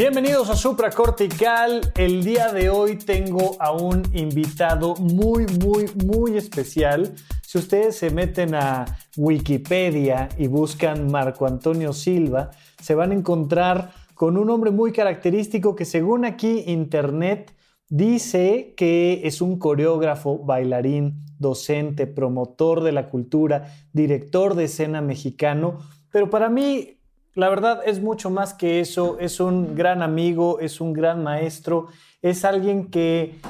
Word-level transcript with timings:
Bienvenidos 0.00 0.48
a 0.48 0.56
Supracortical. 0.56 1.92
El 1.94 2.24
día 2.24 2.50
de 2.54 2.70
hoy 2.70 2.96
tengo 2.96 3.56
a 3.60 3.72
un 3.72 4.02
invitado 4.14 4.94
muy, 4.94 5.44
muy, 5.62 5.90
muy 6.06 6.38
especial. 6.38 7.12
Si 7.42 7.58
ustedes 7.58 7.96
se 7.96 8.08
meten 8.08 8.54
a 8.54 8.86
Wikipedia 9.18 10.30
y 10.38 10.46
buscan 10.46 11.10
Marco 11.10 11.46
Antonio 11.46 11.92
Silva, 11.92 12.50
se 12.80 12.94
van 12.94 13.10
a 13.10 13.14
encontrar 13.14 13.92
con 14.14 14.38
un 14.38 14.48
hombre 14.48 14.70
muy 14.70 14.90
característico 14.90 15.76
que 15.76 15.84
según 15.84 16.24
aquí 16.24 16.64
Internet 16.68 17.54
dice 17.90 18.72
que 18.78 19.20
es 19.24 19.42
un 19.42 19.58
coreógrafo, 19.58 20.38
bailarín, 20.38 21.20
docente, 21.38 22.06
promotor 22.06 22.82
de 22.82 22.92
la 22.92 23.10
cultura, 23.10 23.66
director 23.92 24.54
de 24.54 24.64
escena 24.64 25.02
mexicano. 25.02 25.76
Pero 26.10 26.30
para 26.30 26.48
mí 26.48 26.99
la 27.34 27.48
verdad 27.48 27.80
es 27.84 28.00
mucho 28.02 28.30
más 28.30 28.54
que 28.54 28.80
eso, 28.80 29.18
es 29.20 29.40
un 29.40 29.74
gran 29.74 30.02
amigo, 30.02 30.58
es 30.60 30.80
un 30.80 30.92
gran 30.92 31.22
maestro, 31.22 31.88
es 32.22 32.44
alguien 32.44 32.90
que 32.90 33.40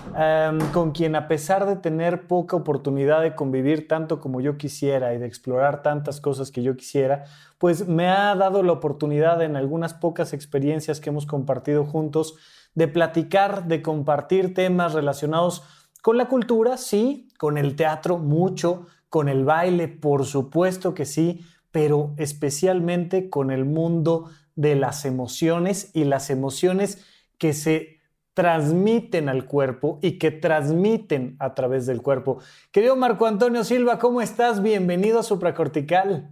con 0.73 0.93
quien 0.93 1.17
a 1.17 1.27
pesar 1.27 1.67
de 1.67 1.77
tener 1.77 2.27
poca 2.27 2.57
oportunidad 2.57 3.23
de 3.23 3.35
convivir 3.35 3.89
tanto 3.89 4.21
como 4.21 4.41
yo 4.41 4.59
quisiera 4.59 5.15
y 5.15 5.19
de 5.19 5.27
explorar 5.27 5.83
tantas 5.83 6.21
cosas 6.21 6.51
que 6.51 6.63
yo 6.63 6.77
quisiera, 6.77 7.25
pues 7.59 7.89
me 7.89 8.09
ha 8.09 8.35
dado 8.35 8.63
la 8.63 8.73
oportunidad 8.73 9.43
en 9.43 9.57
algunas 9.57 9.95
pocas 9.95 10.33
experiencias 10.33 11.01
que 11.01 11.11
hemos 11.11 11.27
compartido 11.27 11.85
juntos 11.85 12.37
de 12.75 12.87
platicar, 12.87 13.67
de 13.67 13.83
compartir 13.83 14.55
temas 14.55 14.93
relacionados 14.93 15.65
con 16.03 16.17
la 16.17 16.29
cultura, 16.29 16.77
sí, 16.77 17.29
con 17.39 17.59
el 17.59 17.77
teatro, 17.77 18.19
mucho, 18.19 18.87
con 19.09 19.29
el 19.29 19.45
baile, 19.45 19.89
por 19.89 20.25
supuesto 20.25 20.95
que 20.95 21.05
sí, 21.05 21.45
pero 21.73 22.15
especialmente 22.17 23.31
con 23.31 23.51
el 23.51 23.65
mundo 23.65 24.31
de 24.57 24.75
las 24.77 25.05
emociones 25.05 25.91
y 25.95 26.05
las 26.05 26.31
emociones 26.31 27.05
que 27.39 27.53
se 27.53 28.01
transmiten 28.35 29.29
al 29.29 29.47
cuerpo 29.47 29.99
y 30.03 30.19
que 30.19 30.31
transmiten 30.31 31.37
a 31.39 31.55
través 31.55 31.87
del 31.87 32.01
cuerpo. 32.03 32.41
Querido 32.71 32.97
Marco 32.97 33.27
Antonio 33.27 33.65
Silva, 33.65 33.99
¿cómo 33.99 34.21
estás? 34.21 34.63
Bienvenido 34.63 35.21
a 35.21 35.23
Supracortical. 35.23 36.31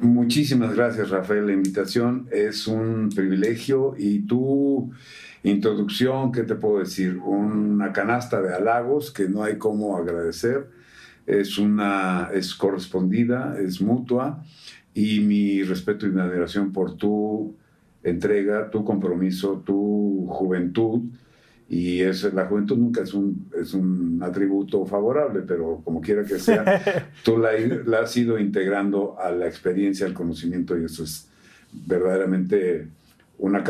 Muchísimas 0.00 0.74
gracias, 0.74 1.10
Rafael. 1.10 1.46
La 1.46 1.52
invitación 1.52 2.28
es 2.30 2.66
un 2.66 3.10
privilegio 3.14 3.94
y 3.98 4.26
tu 4.26 4.92
introducción, 5.42 6.32
¿qué 6.32 6.44
te 6.44 6.54
puedo 6.54 6.78
decir? 6.78 7.18
Una 7.18 7.92
canasta 7.92 8.40
de 8.40 8.54
halagos 8.54 9.10
que 9.10 9.28
no 9.28 9.42
hay 9.42 9.58
cómo 9.58 9.96
agradecer 9.96 10.70
es, 11.26 11.58
una, 11.58 12.30
es 12.32 12.54
correspondida, 12.54 13.56
es 13.60 13.80
mutua 13.80 14.44
y 14.94 15.20
mi 15.20 15.62
respeto 15.62 16.06
y 16.06 16.10
mi 16.10 16.20
admiración 16.20 16.72
por 16.72 16.96
tu 16.96 17.54
entrega, 18.02 18.70
tu 18.70 18.84
compromiso, 18.84 19.62
tu 19.64 20.26
juventud. 20.28 21.02
Y 21.68 22.00
es, 22.00 22.24
la 22.34 22.46
juventud 22.46 22.76
nunca 22.76 23.02
es 23.02 23.14
un, 23.14 23.50
es 23.58 23.72
un 23.72 24.20
atributo 24.22 24.84
favorable, 24.84 25.40
pero 25.46 25.80
como 25.84 26.00
quiera 26.02 26.24
que 26.24 26.38
sea, 26.38 27.10
tú 27.24 27.38
la, 27.38 27.52
la 27.86 28.00
has 28.00 28.14
ido 28.16 28.38
integrando 28.38 29.16
a 29.18 29.30
la 29.30 29.46
experiencia, 29.46 30.04
al 30.04 30.12
conocimiento, 30.12 30.78
y 30.78 30.84
eso 30.84 31.04
es 31.04 31.28
verdaderamente 31.72 32.88
una, 33.38 33.64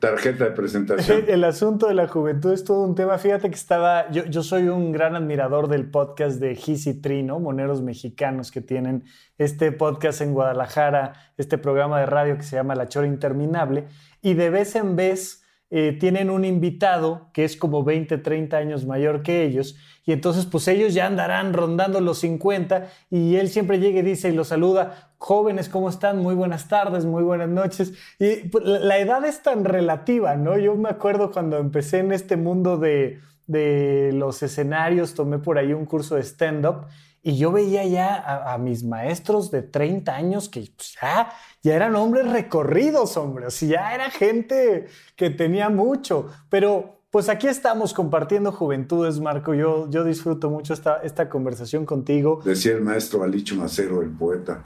tarjeta 0.00 0.46
de 0.46 0.50
presentación. 0.50 1.24
El 1.28 1.44
asunto 1.44 1.86
de 1.86 1.94
la 1.94 2.08
juventud 2.08 2.52
es 2.52 2.64
todo 2.64 2.82
un 2.82 2.94
tema. 2.94 3.18
Fíjate 3.18 3.48
que 3.48 3.54
estaba, 3.54 4.10
yo, 4.10 4.24
yo 4.24 4.42
soy 4.42 4.68
un 4.68 4.90
gran 4.90 5.14
admirador 5.14 5.68
del 5.68 5.88
podcast 5.88 6.40
de 6.40 6.56
Gis 6.56 6.86
y 6.86 6.94
Trino, 7.00 7.38
moneros 7.38 7.82
mexicanos 7.82 8.50
que 8.50 8.60
tienen 8.60 9.04
este 9.38 9.70
podcast 9.70 10.22
en 10.22 10.32
Guadalajara, 10.34 11.12
este 11.36 11.58
programa 11.58 12.00
de 12.00 12.06
radio 12.06 12.36
que 12.36 12.42
se 12.42 12.56
llama 12.56 12.74
La 12.74 12.88
Chora 12.88 13.06
Interminable, 13.06 13.86
y 14.22 14.34
de 14.34 14.50
vez 14.50 14.74
en 14.74 14.96
vez 14.96 15.39
eh, 15.70 15.96
tienen 15.98 16.30
un 16.30 16.44
invitado 16.44 17.30
que 17.32 17.44
es 17.44 17.56
como 17.56 17.84
20, 17.84 18.18
30 18.18 18.56
años 18.56 18.86
mayor 18.86 19.22
que 19.22 19.44
ellos, 19.44 19.76
y 20.04 20.12
entonces 20.12 20.46
pues 20.46 20.66
ellos 20.66 20.94
ya 20.94 21.06
andarán 21.06 21.52
rondando 21.52 22.00
los 22.00 22.18
50 22.18 22.88
y 23.10 23.36
él 23.36 23.48
siempre 23.48 23.78
llega 23.78 24.00
y 24.00 24.02
dice 24.02 24.28
y 24.28 24.32
los 24.32 24.48
saluda, 24.48 25.12
jóvenes, 25.18 25.68
¿cómo 25.68 25.88
están? 25.88 26.18
Muy 26.18 26.34
buenas 26.34 26.68
tardes, 26.68 27.04
muy 27.04 27.22
buenas 27.22 27.48
noches. 27.48 27.92
Y 28.18 28.48
pues, 28.48 28.64
la 28.64 28.98
edad 28.98 29.24
es 29.24 29.42
tan 29.42 29.64
relativa, 29.64 30.34
¿no? 30.36 30.58
Yo 30.58 30.74
me 30.74 30.88
acuerdo 30.88 31.30
cuando 31.30 31.58
empecé 31.58 31.98
en 31.98 32.12
este 32.12 32.36
mundo 32.36 32.78
de, 32.78 33.20
de 33.46 34.10
los 34.12 34.42
escenarios, 34.42 35.14
tomé 35.14 35.38
por 35.38 35.58
ahí 35.58 35.72
un 35.72 35.84
curso 35.84 36.16
de 36.16 36.22
stand-up 36.22 36.86
y 37.22 37.36
yo 37.36 37.52
veía 37.52 37.84
ya 37.84 38.52
a, 38.52 38.56
mis 38.56 38.82
maestros 38.82 39.50
de 39.50 39.62
30 39.62 40.14
años 40.14 40.48
que 40.48 40.60
pues, 40.74 40.96
ya, 41.00 41.30
ya 41.62 41.74
eran 41.74 41.94
hombres 41.96 42.30
recorridos, 42.30 43.16
hombre. 43.16 43.46
O 43.46 43.50
sea, 43.50 43.68
ya 43.68 43.94
era 43.94 44.10
gente 44.10 44.86
que 45.16 45.30
tenía 45.30 45.68
mucho. 45.68 46.28
Pero 46.48 47.02
pues 47.10 47.28
aquí 47.28 47.46
estamos 47.48 47.92
compartiendo 47.92 48.52
juventudes, 48.52 49.20
Marco. 49.20 49.54
Yo, 49.54 49.88
yo 49.90 50.04
disfruto 50.04 50.50
mucho 50.50 50.74
esta, 50.74 51.02
esta 51.02 51.28
conversación 51.28 51.84
contigo. 51.84 52.40
Decía 52.44 52.72
el 52.72 52.82
maestro 52.82 53.22
Alicho 53.22 53.56
Macero, 53.56 54.02
el 54.02 54.10
poeta, 54.10 54.62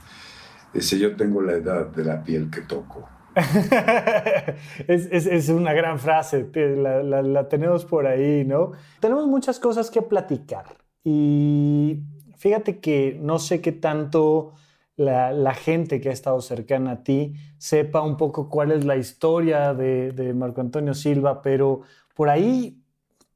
dice, 0.73 0.97
yo 0.99 1.15
tengo 1.15 1.41
la 1.41 1.53
edad 1.53 1.87
de 1.87 2.03
la 2.03 2.23
piel 2.23 2.49
que 2.49 2.61
toco. 2.61 3.09
es, 4.87 5.07
es, 5.11 5.25
es, 5.25 5.49
una 5.49 5.73
gran 5.73 5.99
frase, 5.99 6.49
la, 6.53 7.03
la, 7.03 7.21
la 7.21 7.49
tenemos 7.49 7.83
por 7.83 8.07
ahí, 8.07 8.45
¿no? 8.45 8.71
Tenemos 9.01 9.27
muchas 9.27 9.59
cosas 9.59 9.91
que 9.91 10.01
platicar 10.01 10.77
y 11.03 12.01
Fíjate 12.37 12.79
que 12.79 13.17
no 13.19 13.39
sé 13.39 13.61
qué 13.61 13.71
tanto 13.71 14.53
la, 14.97 15.53
gente 15.53 15.99
que 15.99 16.09
ha 16.09 16.13
estado 16.13 16.41
cercana 16.41 16.91
a 16.91 17.03
ti 17.03 17.33
sepa 17.57 18.01
un 18.01 18.17
poco 18.17 18.49
cuál 18.49 18.71
es 18.71 18.85
la 18.85 18.95
historia 18.95 19.73
de, 19.73 20.11
de 20.11 20.33
Marco 20.33 20.61
Antonio 20.61 20.93
Silva, 20.93 21.41
pero 21.41 21.81
por 22.15 22.29
ahí 22.29 22.81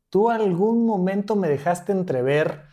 tú 0.10 0.30
algún 0.30 0.86
momento 0.86 1.36
me 1.36 1.50
dejaste 1.50 1.92
entrever 1.92 2.70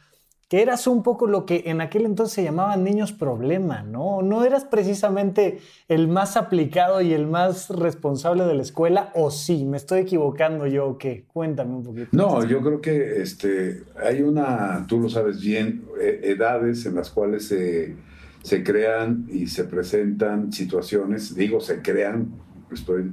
que 0.48 0.62
eras 0.62 0.86
un 0.86 1.02
poco 1.02 1.26
lo 1.26 1.44
que 1.44 1.64
en 1.66 1.80
aquel 1.80 2.06
entonces 2.06 2.34
se 2.34 2.44
llamaban 2.44 2.84
niños 2.84 3.12
problema, 3.12 3.82
¿no? 3.82 4.22
No 4.22 4.44
eras 4.44 4.64
precisamente 4.64 5.58
el 5.88 6.06
más 6.06 6.36
aplicado 6.36 7.00
y 7.00 7.12
el 7.12 7.26
más 7.26 7.68
responsable 7.70 8.44
de 8.44 8.54
la 8.54 8.62
escuela, 8.62 9.10
o 9.14 9.32
sí, 9.32 9.64
me 9.64 9.76
estoy 9.76 10.02
equivocando 10.02 10.68
yo, 10.68 10.86
¿o 10.86 10.98
qué? 10.98 11.24
Cuéntame 11.26 11.74
un 11.74 11.82
poquito. 11.82 12.08
No, 12.12 12.44
yo 12.44 12.60
creo 12.60 12.80
que 12.80 13.20
este, 13.20 13.82
hay 14.00 14.22
una, 14.22 14.86
tú 14.86 15.00
lo 15.00 15.08
sabes 15.08 15.40
bien, 15.40 15.84
eh, 16.00 16.20
edades 16.22 16.86
en 16.86 16.94
las 16.94 17.10
cuales 17.10 17.48
se, 17.48 17.96
se 18.46 18.62
crean 18.62 19.26
y 19.28 19.48
se 19.48 19.64
presentan 19.64 20.52
situaciones, 20.52 21.34
digo, 21.34 21.60
se 21.60 21.82
crean, 21.82 22.30
estoy 22.70 23.10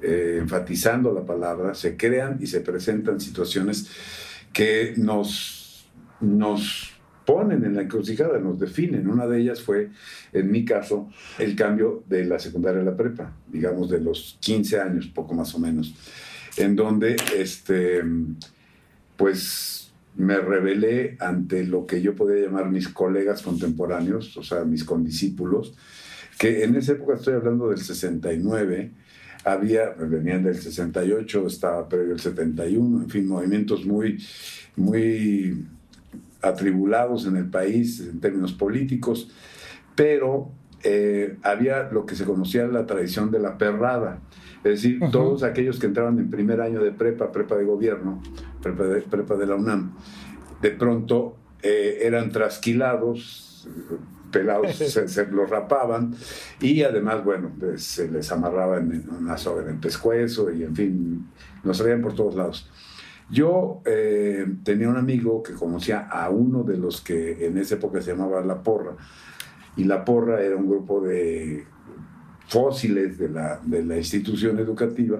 eh, 0.00 0.38
enfatizando 0.40 1.12
la 1.12 1.26
palabra, 1.26 1.74
se 1.74 1.94
crean 1.94 2.38
y 2.40 2.46
se 2.46 2.60
presentan 2.60 3.20
situaciones 3.20 3.90
que 4.50 4.94
nos 4.96 5.58
nos 6.20 6.90
ponen 7.26 7.64
en 7.64 7.74
la 7.74 7.82
encrucijada, 7.82 8.38
nos 8.38 8.58
definen. 8.58 9.10
Una 9.10 9.26
de 9.26 9.42
ellas 9.42 9.60
fue, 9.60 9.90
en 10.32 10.50
mi 10.50 10.64
caso, 10.64 11.10
el 11.38 11.54
cambio 11.54 12.02
de 12.08 12.24
la 12.24 12.38
secundaria 12.38 12.80
a 12.80 12.84
la 12.84 12.96
prepa, 12.96 13.36
digamos 13.48 13.90
de 13.90 14.00
los 14.00 14.38
15 14.40 14.80
años, 14.80 15.06
poco 15.08 15.34
más 15.34 15.54
o 15.54 15.58
menos, 15.58 15.94
en 16.56 16.74
donde, 16.74 17.16
este, 17.36 18.02
pues, 19.18 19.81
me 20.16 20.38
rebelé 20.38 21.16
ante 21.20 21.64
lo 21.64 21.86
que 21.86 22.02
yo 22.02 22.14
podía 22.14 22.44
llamar 22.44 22.70
mis 22.70 22.88
colegas 22.88 23.42
contemporáneos, 23.42 24.36
o 24.36 24.42
sea, 24.42 24.64
mis 24.64 24.84
condiscípulos, 24.84 25.74
que 26.38 26.64
en 26.64 26.76
esa 26.76 26.92
época, 26.92 27.14
estoy 27.14 27.34
hablando 27.34 27.68
del 27.68 27.78
69, 27.78 28.92
había, 29.44 29.90
venían 29.90 30.44
del 30.44 30.56
68, 30.56 31.46
estaba 31.46 31.88
previo 31.88 32.14
el 32.14 32.20
71, 32.20 33.02
en 33.02 33.10
fin, 33.10 33.26
movimientos 33.26 33.84
muy, 33.84 34.22
muy 34.76 35.66
atribulados 36.40 37.26
en 37.26 37.36
el 37.36 37.48
país 37.48 38.00
en 38.00 38.20
términos 38.20 38.52
políticos, 38.52 39.30
pero 39.94 40.50
eh, 40.84 41.36
había 41.42 41.90
lo 41.90 42.06
que 42.06 42.16
se 42.16 42.24
conocía 42.24 42.66
la 42.66 42.86
tradición 42.86 43.30
de 43.30 43.38
la 43.38 43.58
perrada. 43.58 44.20
Es 44.64 44.82
decir, 44.82 45.00
todos 45.10 45.42
aquellos 45.42 45.78
que 45.80 45.86
entraban 45.86 46.18
en 46.18 46.30
primer 46.30 46.60
año 46.60 46.82
de 46.82 46.92
prepa, 46.92 47.32
prepa 47.32 47.56
de 47.56 47.64
gobierno, 47.64 48.22
prepa 48.62 48.84
de, 48.84 49.02
prepa 49.02 49.36
de 49.36 49.46
la 49.46 49.56
UNAM, 49.56 49.92
de 50.60 50.70
pronto 50.70 51.36
eh, 51.62 51.98
eran 52.02 52.30
trasquilados, 52.30 53.68
pelados, 54.30 54.76
se, 54.76 55.26
los 55.26 55.50
rapaban 55.50 56.14
y 56.60 56.82
además, 56.82 57.24
bueno, 57.24 57.50
pues, 57.58 57.82
se 57.82 58.08
les 58.08 58.30
amarraban 58.30 58.92
en 58.92 59.10
una 59.10 59.36
soga 59.36 59.62
en 59.62 59.70
el 59.70 59.78
pescuezo 59.78 60.52
y 60.52 60.62
en 60.62 60.76
fin, 60.76 61.26
nos 61.64 61.78
salían 61.78 62.00
por 62.00 62.14
todos 62.14 62.36
lados. 62.36 62.70
Yo 63.30 63.80
eh, 63.84 64.46
tenía 64.62 64.88
un 64.88 64.96
amigo 64.96 65.42
que 65.42 65.54
conocía 65.54 66.00
a 66.08 66.28
uno 66.30 66.62
de 66.62 66.76
los 66.76 67.00
que 67.00 67.46
en 67.46 67.58
esa 67.58 67.76
época 67.76 68.00
se 68.00 68.12
llamaba 68.12 68.42
La 68.42 68.62
Porra, 68.62 68.92
y 69.76 69.84
La 69.84 70.04
Porra 70.04 70.42
era 70.42 70.54
un 70.54 70.68
grupo 70.68 71.00
de 71.00 71.64
fósiles 72.52 73.16
de 73.16 73.30
la, 73.30 73.60
de 73.64 73.82
la 73.82 73.96
institución 73.96 74.58
educativa 74.58 75.18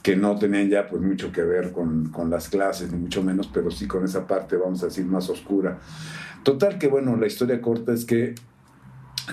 que 0.00 0.14
no 0.14 0.38
tenían 0.38 0.68
ya 0.68 0.88
pues 0.88 1.02
mucho 1.02 1.32
que 1.32 1.42
ver 1.42 1.72
con, 1.72 2.10
con, 2.10 2.30
las 2.30 2.48
clases, 2.48 2.92
ni 2.92 2.98
mucho 2.98 3.22
menos, 3.22 3.48
pero 3.52 3.70
sí 3.70 3.88
con 3.88 4.04
esa 4.04 4.26
parte, 4.28 4.56
vamos 4.56 4.80
a 4.82 4.86
decir, 4.86 5.04
más 5.04 5.28
oscura. 5.28 5.80
Total 6.44 6.78
que, 6.78 6.86
bueno, 6.86 7.16
la 7.16 7.26
historia 7.26 7.60
corta 7.60 7.92
es 7.92 8.04
que 8.04 8.34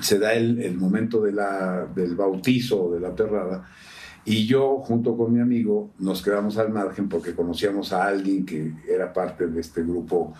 se 0.01 0.17
da 0.17 0.33
el, 0.33 0.59
el 0.59 0.75
momento 0.75 1.21
de 1.21 1.31
la, 1.31 1.87
del 1.95 2.15
bautizo 2.15 2.91
de 2.91 2.99
la 2.99 3.15
perrada, 3.15 3.67
y 4.25 4.45
yo, 4.45 4.79
junto 4.79 5.15
con 5.15 5.31
mi 5.33 5.39
amigo, 5.39 5.91
nos 5.99 6.21
quedamos 6.21 6.57
al 6.57 6.71
margen 6.71 7.09
porque 7.09 7.33
conocíamos 7.33 7.93
a 7.93 8.05
alguien 8.05 8.45
que 8.45 8.73
era 8.87 9.13
parte 9.13 9.47
de 9.47 9.61
este 9.61 9.81
grupo, 9.83 10.33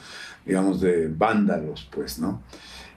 digamos, 0.46 0.82
de 0.82 1.08
vándalos, 1.08 1.88
pues, 1.92 2.20
¿no? 2.20 2.44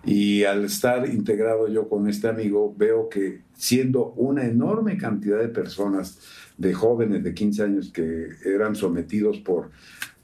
Y 0.04 0.44
al 0.44 0.64
estar 0.64 1.08
integrado 1.08 1.69
yo 1.69 1.88
con 1.88 2.08
este 2.08 2.28
amigo, 2.28 2.75
veo 2.76 3.08
que 3.08 3.43
siendo 3.54 4.12
una 4.16 4.44
enorme 4.44 4.96
cantidad 4.96 5.38
de 5.38 5.49
personas, 5.49 6.19
de 6.58 6.75
jóvenes 6.75 7.22
de 7.22 7.34
15 7.34 7.62
años 7.62 7.90
que 7.93 8.31
eran 8.44 8.75
sometidos 8.75 9.38
por, 9.38 9.70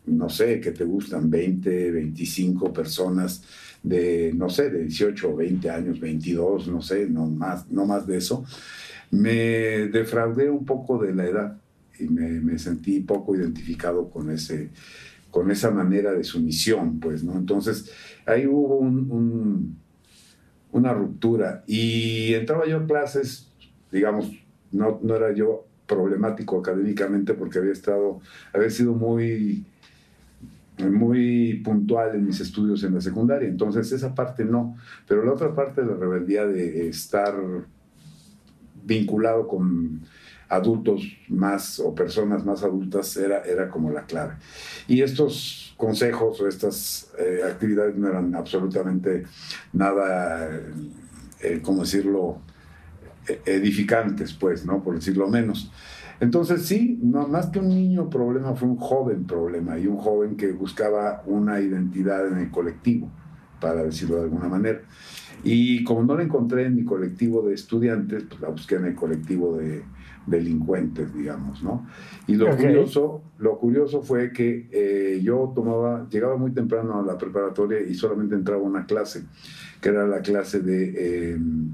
no 0.06 0.28
sé, 0.28 0.60
que 0.60 0.72
te 0.72 0.84
gustan 0.84 1.30
20, 1.30 1.90
25 1.92 2.72
personas 2.72 3.42
de, 3.82 4.32
no 4.34 4.50
sé, 4.50 4.70
de 4.70 4.82
18 4.84 5.30
o 5.30 5.36
20 5.36 5.70
años, 5.70 6.00
22, 6.00 6.69
no 6.69 6.82
sé, 6.82 7.08
no 7.08 7.26
más, 7.26 7.70
no 7.70 7.86
más 7.86 8.06
de 8.06 8.19
eso, 8.19 8.44
me 9.10 9.88
defraudé 9.88 10.50
un 10.50 10.64
poco 10.64 10.98
de 10.98 11.14
la 11.14 11.26
edad 11.26 11.60
y 11.98 12.04
me, 12.04 12.58
sentí 12.58 13.00
poco 13.00 13.34
identificado 13.34 14.08
con, 14.10 14.30
ese, 14.30 14.70
con 15.30 15.50
esa 15.50 15.70
manera 15.70 16.12
de 16.12 16.25
sumisión, 16.25 17.00
pues, 17.00 17.25
¿no? 17.25 17.36
Entonces, 17.36 17.90
ahí 18.28 18.46
hubo 18.46 18.78
una 20.72 20.92
ruptura 20.92 21.64
y 21.66 22.34
entraba 22.34 22.66
yo 22.66 22.78
a 22.78 22.86
clases, 22.86 23.50
digamos, 23.90 24.30
no, 24.70 25.00
no 25.02 25.16
era 25.16 25.32
yo 25.32 25.66
problemático 25.86 26.58
académicamente 26.58 27.34
porque 27.34 27.58
había 27.58 27.72
estado, 27.72 28.20
había 28.52 28.70
sido 28.70 28.92
muy, 28.92 29.64
muy 30.78 31.54
puntual 31.64 32.14
en 32.14 32.26
mis 32.26 32.40
estudios 32.40 32.84
en 32.84 32.94
la 32.94 33.00
secundaria. 33.00 33.48
Entonces 33.48 33.90
esa 33.90 34.14
parte 34.14 34.44
no, 34.44 34.76
pero 35.06 35.25
la 35.25 35.32
otra 35.32 35.54
parte 35.54 35.80
de 35.80 35.88
la 35.88 35.94
rebeldía 35.94 36.46
de 36.46 36.88
estar 36.88 37.34
vinculado 38.84 39.48
con 39.48 40.02
adultos 40.50 41.02
más 41.28 41.78
o 41.80 41.94
personas 41.94 42.44
más 42.44 42.62
adultas 42.62 43.16
era, 43.16 43.42
era 43.42 43.69
como 43.69 43.90
la 43.90 44.04
clave. 44.04 44.34
Y 44.86 45.02
estos 45.02 45.67
consejos 45.78 46.38
o 46.42 46.46
estas 46.46 47.10
eh, 47.19 47.40
actividades 47.46 47.96
no 47.96 48.08
eran 48.08 48.34
absolutamente 48.34 49.25
nada, 49.72 50.50
eh, 51.40 51.60
¿cómo 51.62 51.82
decirlo?, 51.82 52.42
edificantes, 53.44 54.32
pues, 54.32 54.64
¿no? 54.64 54.82
Por 54.82 54.94
decirlo 54.94 55.28
menos. 55.28 55.70
Entonces, 56.20 56.66
sí, 56.66 56.98
no, 57.02 57.28
más 57.28 57.46
que 57.46 57.60
un 57.60 57.69
niño 57.69 58.10
problema, 58.10 58.54
fue 58.54 58.69
un 58.69 58.76
joven 58.76 59.25
problema 59.25 59.78
y 59.78 59.86
un 59.86 59.98
joven 59.98 60.36
que 60.36 60.50
buscaba 60.52 61.22
una 61.26 61.60
identidad 61.60 62.26
en 62.26 62.38
el 62.38 62.50
colectivo, 62.50 63.10
para 63.60 63.82
decirlo 63.82 64.16
de 64.16 64.22
alguna 64.22 64.48
manera. 64.48 64.80
Y 65.44 65.84
como 65.84 66.02
no 66.02 66.16
la 66.16 66.25
encontré 66.25 66.66
en 66.66 66.75
mi 66.75 66.84
colectivo 66.84 67.42
de 67.42 67.54
estudiantes, 67.54 68.25
pues 68.28 68.40
la 68.40 68.48
busqué 68.48 68.76
en 68.76 68.86
el 68.86 68.94
colectivo 68.94 69.56
de 69.56 69.84
delincuentes, 70.26 71.14
digamos, 71.14 71.62
¿no? 71.62 71.86
Y 72.26 72.34
lo, 72.34 72.54
curioso, 72.56 73.22
lo 73.38 73.58
curioso 73.58 74.02
fue 74.02 74.32
que 74.32 74.68
eh, 74.70 75.20
yo 75.22 75.52
tomaba, 75.54 76.08
llegaba 76.10 76.36
muy 76.36 76.52
temprano 76.52 77.00
a 77.00 77.02
la 77.02 77.16
preparatoria 77.16 77.80
y 77.80 77.94
solamente 77.94 78.34
entraba 78.34 78.62
una 78.62 78.86
clase, 78.86 79.24
que 79.80 79.88
era 79.88 80.06
la 80.06 80.20
clase 80.20 80.60
de 80.60 81.32
em, 81.32 81.70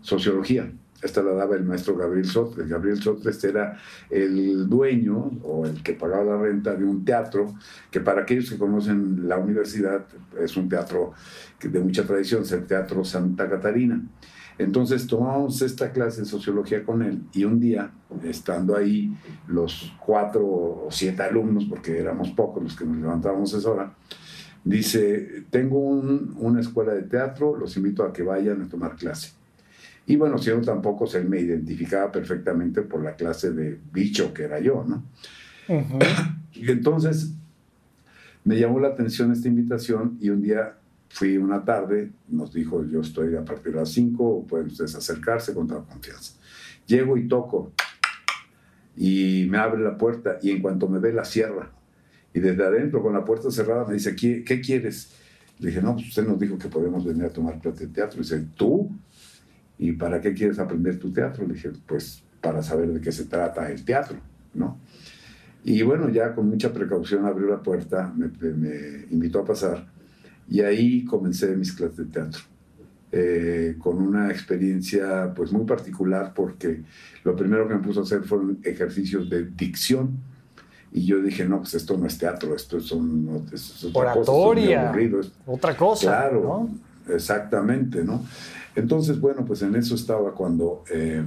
sociología. 0.00 0.70
Esta 1.02 1.20
la 1.20 1.32
daba 1.32 1.56
el 1.56 1.64
maestro 1.64 1.96
Gabriel 1.96 2.26
Sotres. 2.26 2.68
Gabriel 2.68 3.02
Sotres 3.02 3.42
era 3.42 3.76
el 4.08 4.68
dueño 4.68 5.32
o 5.42 5.66
el 5.66 5.82
que 5.82 5.94
pagaba 5.94 6.36
la 6.36 6.42
renta 6.42 6.76
de 6.76 6.84
un 6.84 7.04
teatro, 7.04 7.54
que 7.90 8.00
para 8.00 8.22
aquellos 8.22 8.48
que 8.48 8.56
conocen 8.56 9.28
la 9.28 9.36
universidad 9.36 10.06
es 10.38 10.56
un 10.56 10.68
teatro 10.68 11.12
de 11.60 11.80
mucha 11.80 12.04
tradición, 12.04 12.42
es 12.42 12.52
el 12.52 12.66
Teatro 12.66 13.04
Santa 13.04 13.48
Catarina. 13.48 14.00
Entonces 14.58 15.06
tomamos 15.06 15.62
esta 15.62 15.92
clase 15.92 16.20
de 16.20 16.26
sociología 16.26 16.84
con 16.84 17.02
él 17.02 17.22
y 17.32 17.44
un 17.44 17.58
día, 17.58 17.90
estando 18.22 18.76
ahí 18.76 19.12
los 19.48 19.92
cuatro 20.04 20.44
o 20.44 20.88
siete 20.90 21.22
alumnos, 21.22 21.64
porque 21.64 21.98
éramos 21.98 22.30
pocos 22.30 22.62
los 22.62 22.76
que 22.76 22.84
nos 22.84 22.98
levantábamos 22.98 23.52
esa 23.54 23.70
hora, 23.70 23.94
dice, 24.64 25.44
tengo 25.50 25.78
una 25.78 26.60
escuela 26.60 26.92
de 26.92 27.02
teatro, 27.02 27.56
los 27.56 27.76
invito 27.76 28.04
a 28.04 28.12
que 28.12 28.22
vayan 28.22 28.62
a 28.62 28.68
tomar 28.68 28.96
clase. 28.96 29.32
Y 30.06 30.16
bueno, 30.16 30.38
si 30.38 30.50
no 30.50 30.60
tampoco 30.60 31.06
se 31.06 31.22
me 31.22 31.40
identificaba 31.40 32.10
perfectamente 32.10 32.82
por 32.82 33.02
la 33.02 33.14
clase 33.14 33.52
de 33.52 33.78
bicho 33.92 34.34
que 34.34 34.44
era 34.44 34.60
yo, 34.60 34.84
¿no? 34.86 35.04
y 36.52 36.70
entonces 36.70 37.32
me 38.44 38.58
llamó 38.58 38.80
la 38.80 38.88
atención 38.88 39.32
esta 39.32 39.48
invitación 39.48 40.18
y 40.20 40.30
un 40.30 40.42
día 40.42 40.76
fui 41.12 41.36
una 41.36 41.64
tarde, 41.64 42.10
nos 42.28 42.52
dijo, 42.52 42.84
yo 42.84 43.00
estoy 43.00 43.36
a 43.36 43.44
partir 43.44 43.72
de 43.72 43.80
las 43.80 43.90
5, 43.90 44.46
pueden 44.48 44.68
ustedes 44.68 44.94
acercarse 44.94 45.54
con 45.54 45.66
toda 45.66 45.84
confianza. 45.84 46.34
Llego 46.86 47.16
y 47.16 47.28
toco 47.28 47.72
y 48.96 49.46
me 49.48 49.58
abre 49.58 49.82
la 49.82 49.96
puerta 49.96 50.38
y 50.42 50.50
en 50.50 50.60
cuanto 50.60 50.88
me 50.88 50.98
ve 50.98 51.12
la 51.12 51.24
cierra 51.24 51.70
y 52.34 52.40
desde 52.40 52.64
adentro 52.64 53.02
con 53.02 53.12
la 53.12 53.24
puerta 53.24 53.50
cerrada 53.50 53.84
me 53.86 53.94
dice, 53.94 54.16
¿qué, 54.16 54.42
qué 54.44 54.60
quieres? 54.60 55.12
Le 55.58 55.68
dije, 55.68 55.82
no, 55.82 55.94
pues 55.94 56.08
usted 56.08 56.26
nos 56.26 56.38
dijo 56.38 56.58
que 56.58 56.68
podemos 56.68 57.04
venir 57.04 57.24
a 57.24 57.28
tomar 57.28 57.60
clase 57.60 57.86
de 57.86 57.92
teatro. 57.92 58.18
Y 58.18 58.22
dice, 58.22 58.46
¿tú? 58.56 58.90
¿Y 59.78 59.92
para 59.92 60.20
qué 60.20 60.32
quieres 60.32 60.58
aprender 60.58 60.98
tu 60.98 61.12
teatro? 61.12 61.46
Le 61.46 61.54
dije, 61.54 61.70
pues 61.86 62.22
para 62.40 62.62
saber 62.62 62.92
de 62.92 63.00
qué 63.00 63.12
se 63.12 63.26
trata 63.26 63.70
el 63.70 63.84
teatro, 63.84 64.16
¿no? 64.54 64.78
Y 65.64 65.82
bueno, 65.82 66.08
ya 66.08 66.34
con 66.34 66.48
mucha 66.48 66.72
precaución 66.72 67.24
abrió 67.24 67.46
la 67.46 67.62
puerta, 67.62 68.12
me, 68.16 68.26
invitó 69.10 69.40
a 69.40 69.44
pasar 69.44 69.86
y 70.48 70.60
ahí 70.60 71.04
comencé 71.04 71.56
mis 71.56 71.72
clases 71.72 71.96
de 71.98 72.04
teatro. 72.06 72.42
Eh, 73.14 73.76
con 73.78 73.98
una 73.98 74.30
experiencia 74.30 75.34
pues 75.36 75.52
muy 75.52 75.66
particular 75.66 76.32
porque 76.34 76.82
lo 77.24 77.36
primero 77.36 77.68
que 77.68 77.74
me 77.74 77.80
puso 77.80 78.00
a 78.00 78.02
hacer 78.04 78.22
fueron 78.22 78.58
ejercicios 78.64 79.28
de 79.28 79.44
dicción 79.44 80.16
y 80.92 81.04
yo 81.04 81.20
dije, 81.20 81.44
no, 81.44 81.58
pues 81.58 81.74
esto 81.74 81.96
no 81.98 82.06
es 82.06 82.16
teatro, 82.16 82.54
esto 82.54 82.78
es, 82.78 82.90
un, 82.90 83.46
es 83.52 83.84
otra 83.84 84.12
Oratoria, 84.12 84.92
cosa. 84.92 85.30
otra 85.46 85.76
cosa. 85.76 86.06
Claro, 86.06 86.68
exactamente, 87.08 88.04
¿no? 88.04 88.24
Entonces, 88.74 89.20
bueno, 89.20 89.44
pues 89.44 89.62
en 89.62 89.74
eso 89.74 89.94
estaba 89.94 90.32
cuando 90.34 90.84
eh, 90.90 91.22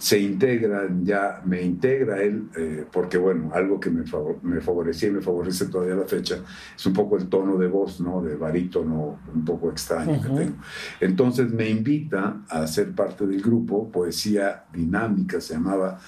se 0.00 0.18
integran, 0.18 1.04
ya 1.04 1.42
me 1.44 1.60
integra 1.60 2.22
él, 2.22 2.48
eh, 2.56 2.86
porque 2.90 3.18
bueno, 3.18 3.50
algo 3.52 3.78
que 3.78 3.90
me, 3.90 4.02
me 4.42 4.60
favorecía 4.62 5.10
y 5.10 5.12
me 5.12 5.20
favorece 5.20 5.66
todavía 5.66 5.94
la 5.94 6.06
fecha, 6.06 6.38
es 6.74 6.86
un 6.86 6.94
poco 6.94 7.18
el 7.18 7.28
tono 7.28 7.58
de 7.58 7.68
voz, 7.68 8.00
¿no? 8.00 8.22
De 8.22 8.34
barítono, 8.34 9.18
un 9.34 9.44
poco 9.44 9.70
extraño 9.70 10.18
que 10.22 10.28
tengo. 10.28 10.56
Entonces 11.00 11.52
me 11.52 11.68
invita 11.68 12.40
a 12.48 12.66
ser 12.66 12.94
parte 12.94 13.26
del 13.26 13.42
grupo, 13.42 13.90
Poesía 13.90 14.64
Dinámica 14.72 15.38
se 15.38 15.52
llamaba, 15.52 15.98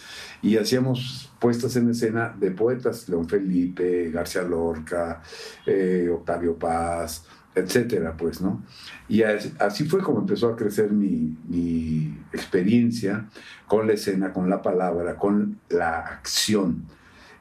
y 0.41 0.57
hacíamos 0.57 1.31
puestas 1.39 1.77
en 1.77 1.91
escena 1.91 2.35
de 2.35 2.51
poetas, 2.51 3.07
León 3.11 3.29
Felipe, 3.29 4.11
García 4.11 4.43
Lorca, 4.43 5.21
eh, 5.67 6.09
Octavio 6.11 6.59
Paz, 6.59 7.27
etcétera, 7.55 8.15
pues, 8.17 8.41
¿no? 8.41 8.63
Y 9.09 9.23
así 9.23 9.85
fue 9.85 10.01
como 10.01 10.21
empezó 10.21 10.49
a 10.49 10.57
crecer 10.57 10.91
mi, 10.91 11.37
mi, 11.49 12.19
experiencia 12.33 13.29
con 13.67 13.87
la 13.87 13.93
escena, 13.93 14.33
con 14.33 14.49
la 14.49 14.63
palabra, 14.63 15.17
con 15.17 15.61
la 15.69 15.99
acción. 15.99 16.87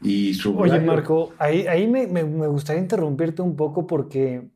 Y 0.01 0.33
su 0.33 0.57
Oye, 0.57 0.79
Marco, 0.79 1.33
ahí, 1.37 1.67
ahí 1.67 1.87
me, 1.87 2.07
me, 2.07 2.23
gustaría 2.23 2.81
interrumpirte 2.81 3.41
un 3.41 3.55
poco 3.55 3.87
porque 3.87 4.49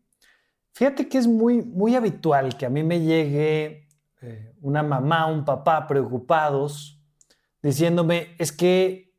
fíjate 0.73 1.07
que 1.07 1.17
es 1.17 1.27
muy, 1.27 1.61
muy 1.61 1.95
habitual 1.95 2.57
que 2.57 2.65
a 2.65 2.69
mí 2.69 2.83
me 2.83 2.99
llegue 2.99 3.87
eh, 4.21 4.53
una 4.61 4.83
mamá, 4.83 5.27
un 5.27 5.45
papá 5.45 5.87
preocupados 5.87 6.99
diciéndome, 7.61 8.35
es 8.37 8.51
que 8.51 9.13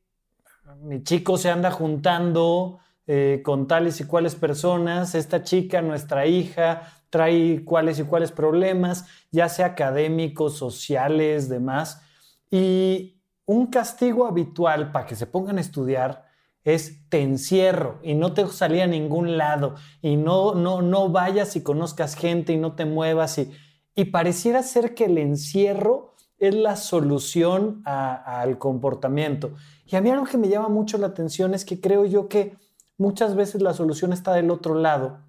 mi 0.83 1.03
chico 1.03 1.37
se 1.37 1.51
anda 1.51 1.71
juntando 1.71 2.81
eh, 3.07 3.41
con 3.45 3.69
tales 3.69 4.01
y 4.01 4.05
cuales 4.05 4.35
personas, 4.35 5.15
esta 5.15 5.43
chica, 5.43 5.83
nuestra 5.83 6.27
hija, 6.27 6.93
trae 7.11 7.65
cuáles 7.65 7.99
y 7.99 8.03
cuáles 8.03 8.33
problemas, 8.33 9.07
ya 9.31 9.49
sea 9.49 9.67
académicos, 9.67 10.57
sociales, 10.57 11.49
demás. 11.49 12.03
Y 12.51 13.21
un 13.47 13.69
castigo 13.69 14.27
habitual 14.27 14.93
para 14.93 15.07
que 15.07 15.15
se 15.15 15.27
pongan 15.27 15.59
a 15.59 15.61
estudiar 15.61 16.27
es 16.65 17.09
te 17.09 17.23
encierro 17.23 18.01
y 18.03 18.15
no 18.15 18.33
te 18.33 18.45
salía 18.49 18.85
a 18.85 18.89
ningún 18.89 19.37
lado 19.37 19.77
y 20.03 20.17
no, 20.17 20.55
no, 20.57 20.83
no 20.83 21.09
vayas 21.09 21.55
y 21.55 21.63
conozcas 21.63 22.17
gente 22.17 22.53
y 22.53 22.57
no 22.57 22.75
te 22.75 22.85
muevas 22.87 23.39
y, 23.39 23.53
y 23.95 24.07
pareciera 24.07 24.65
ser 24.65 24.95
que 24.95 25.05
el 25.05 25.17
encierro 25.19 26.15
es 26.39 26.55
la 26.55 26.77
solución 26.77 27.83
al 27.85 28.59
comportamiento. 28.59 29.55
Y 29.87 29.97
a 29.97 30.01
mí 30.01 30.11
algo 30.11 30.27
que 30.27 30.37
me 30.39 30.49
llama 30.49 30.69
mucho 30.69 30.99
la 30.99 31.07
atención 31.07 31.55
es 31.55 31.65
que 31.65 31.81
creo 31.81 32.05
yo 32.05 32.29
que 32.29 32.57
muchas 32.99 33.35
veces 33.35 33.63
la 33.63 33.75
solución 33.75 34.13
está 34.13 34.33
del 34.35 34.51
otro 34.51 34.75
lado. 34.75 35.21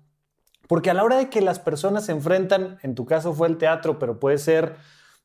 Porque 0.67 0.89
a 0.89 0.93
la 0.93 1.03
hora 1.03 1.17
de 1.17 1.29
que 1.29 1.41
las 1.41 1.59
personas 1.59 2.05
se 2.05 2.11
enfrentan, 2.11 2.77
en 2.83 2.95
tu 2.95 3.05
caso 3.05 3.33
fue 3.33 3.47
el 3.47 3.57
teatro, 3.57 3.99
pero 3.99 4.19
puede 4.19 4.37
ser 4.37 4.75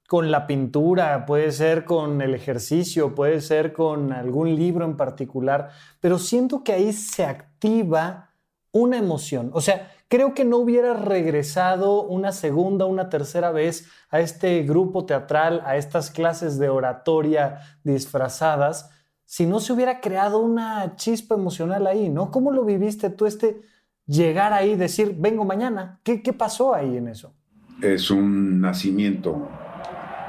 con 0.07 0.31
la 0.31 0.47
pintura, 0.47 1.25
puede 1.27 1.51
ser 1.53 1.85
con 1.85 2.21
el 2.21 2.35
ejercicio, 2.35 3.15
puede 3.15 3.41
ser 3.41 3.73
con 3.73 4.13
algún 4.13 4.55
libro 4.55 4.85
en 4.85 4.97
particular, 4.97 5.71
pero 6.01 6.19
siento 6.19 6.63
que 6.63 6.73
ahí 6.73 6.93
se 6.93 7.25
activa 7.25 8.31
una 8.73 8.99
emoción. 8.99 9.51
O 9.55 9.61
sea, 9.61 9.91
creo 10.09 10.35
que 10.35 10.45
no 10.45 10.59
hubiera 10.59 10.95
regresado 10.95 12.03
una 12.03 12.33
segunda, 12.33 12.85
una 12.85 13.09
tercera 13.09 13.53
vez 13.53 13.89
a 14.11 14.21
este 14.21 14.63
grupo 14.63 15.07
teatral, 15.07 15.63
a 15.65 15.77
estas 15.77 16.11
clases 16.11 16.59
de 16.59 16.69
oratoria 16.69 17.61
disfrazadas, 17.83 18.91
si 19.25 19.47
no 19.47 19.61
se 19.61 19.73
hubiera 19.73 20.01
creado 20.01 20.39
una 20.41 20.97
chispa 20.97 21.35
emocional 21.35 21.87
ahí, 21.87 22.09
¿no? 22.09 22.31
¿Cómo 22.31 22.53
lo 22.53 22.65
viviste 22.65 23.11
tú 23.11 23.27
este 23.27 23.61
llegar 24.07 24.53
ahí, 24.53 24.77
decir, 24.77 25.17
vengo 25.19 25.45
mañana? 25.45 26.01
¿Qué, 26.03 26.21
pasó 26.33 26.75
ahí 26.75 26.97
en 26.97 27.09
eso? 27.09 27.35
Es 27.81 28.11
un 28.11 28.61
nacimiento 28.61 29.49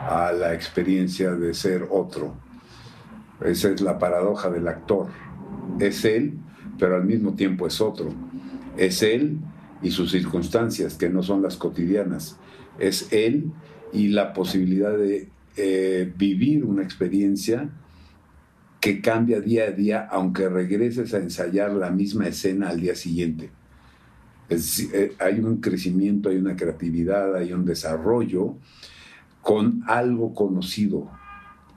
a 0.07 0.31
la 0.31 0.53
experiencia 0.53 1.31
de 1.31 1.53
ser 1.53 1.87
otro. 1.89 2.35
Esa 3.43 3.69
es 3.69 3.81
la 3.81 3.99
paradoja 3.99 4.49
del 4.49 4.67
actor. 4.67 5.07
Es 5.79 6.05
él, 6.05 6.39
pero 6.79 6.95
al 6.95 7.05
mismo 7.05 7.33
tiempo 7.33 7.67
es 7.67 7.81
otro. 7.81 8.09
Es 8.77 9.03
él 9.03 9.39
y 9.81 9.91
sus 9.91 10.11
circunstancias, 10.11 10.95
que 10.95 11.09
no 11.09 11.23
son 11.23 11.41
las 11.41 11.57
cotidianas. 11.57 12.37
Es 12.79 13.11
él 13.11 13.51
y 13.91 14.07
la 14.07 14.33
posibilidad 14.33 14.97
de 14.97 15.29
eh, 15.57 16.11
vivir 16.17 16.65
una 16.65 16.83
experiencia 16.83 17.69
que 18.83 18.99
cambia 18.99 19.39
día 19.39 19.63
a 19.63 19.71
día, 19.71 20.09
aunque 20.11 20.49
regreses 20.49 21.13
a 21.13 21.19
ensayar 21.19 21.71
la 21.71 21.89
misma 21.89 22.27
escena 22.27 22.67
al 22.67 22.81
día 22.81 22.95
siguiente. 22.95 23.49
Eh, 24.49 25.15
hay 25.19 25.39
un 25.39 25.61
crecimiento, 25.61 26.27
hay 26.27 26.35
una 26.35 26.57
creatividad, 26.57 27.33
hay 27.33 27.53
un 27.53 27.63
desarrollo 27.63 28.55
con 29.41 29.83
algo 29.87 30.33
conocido 30.33 31.09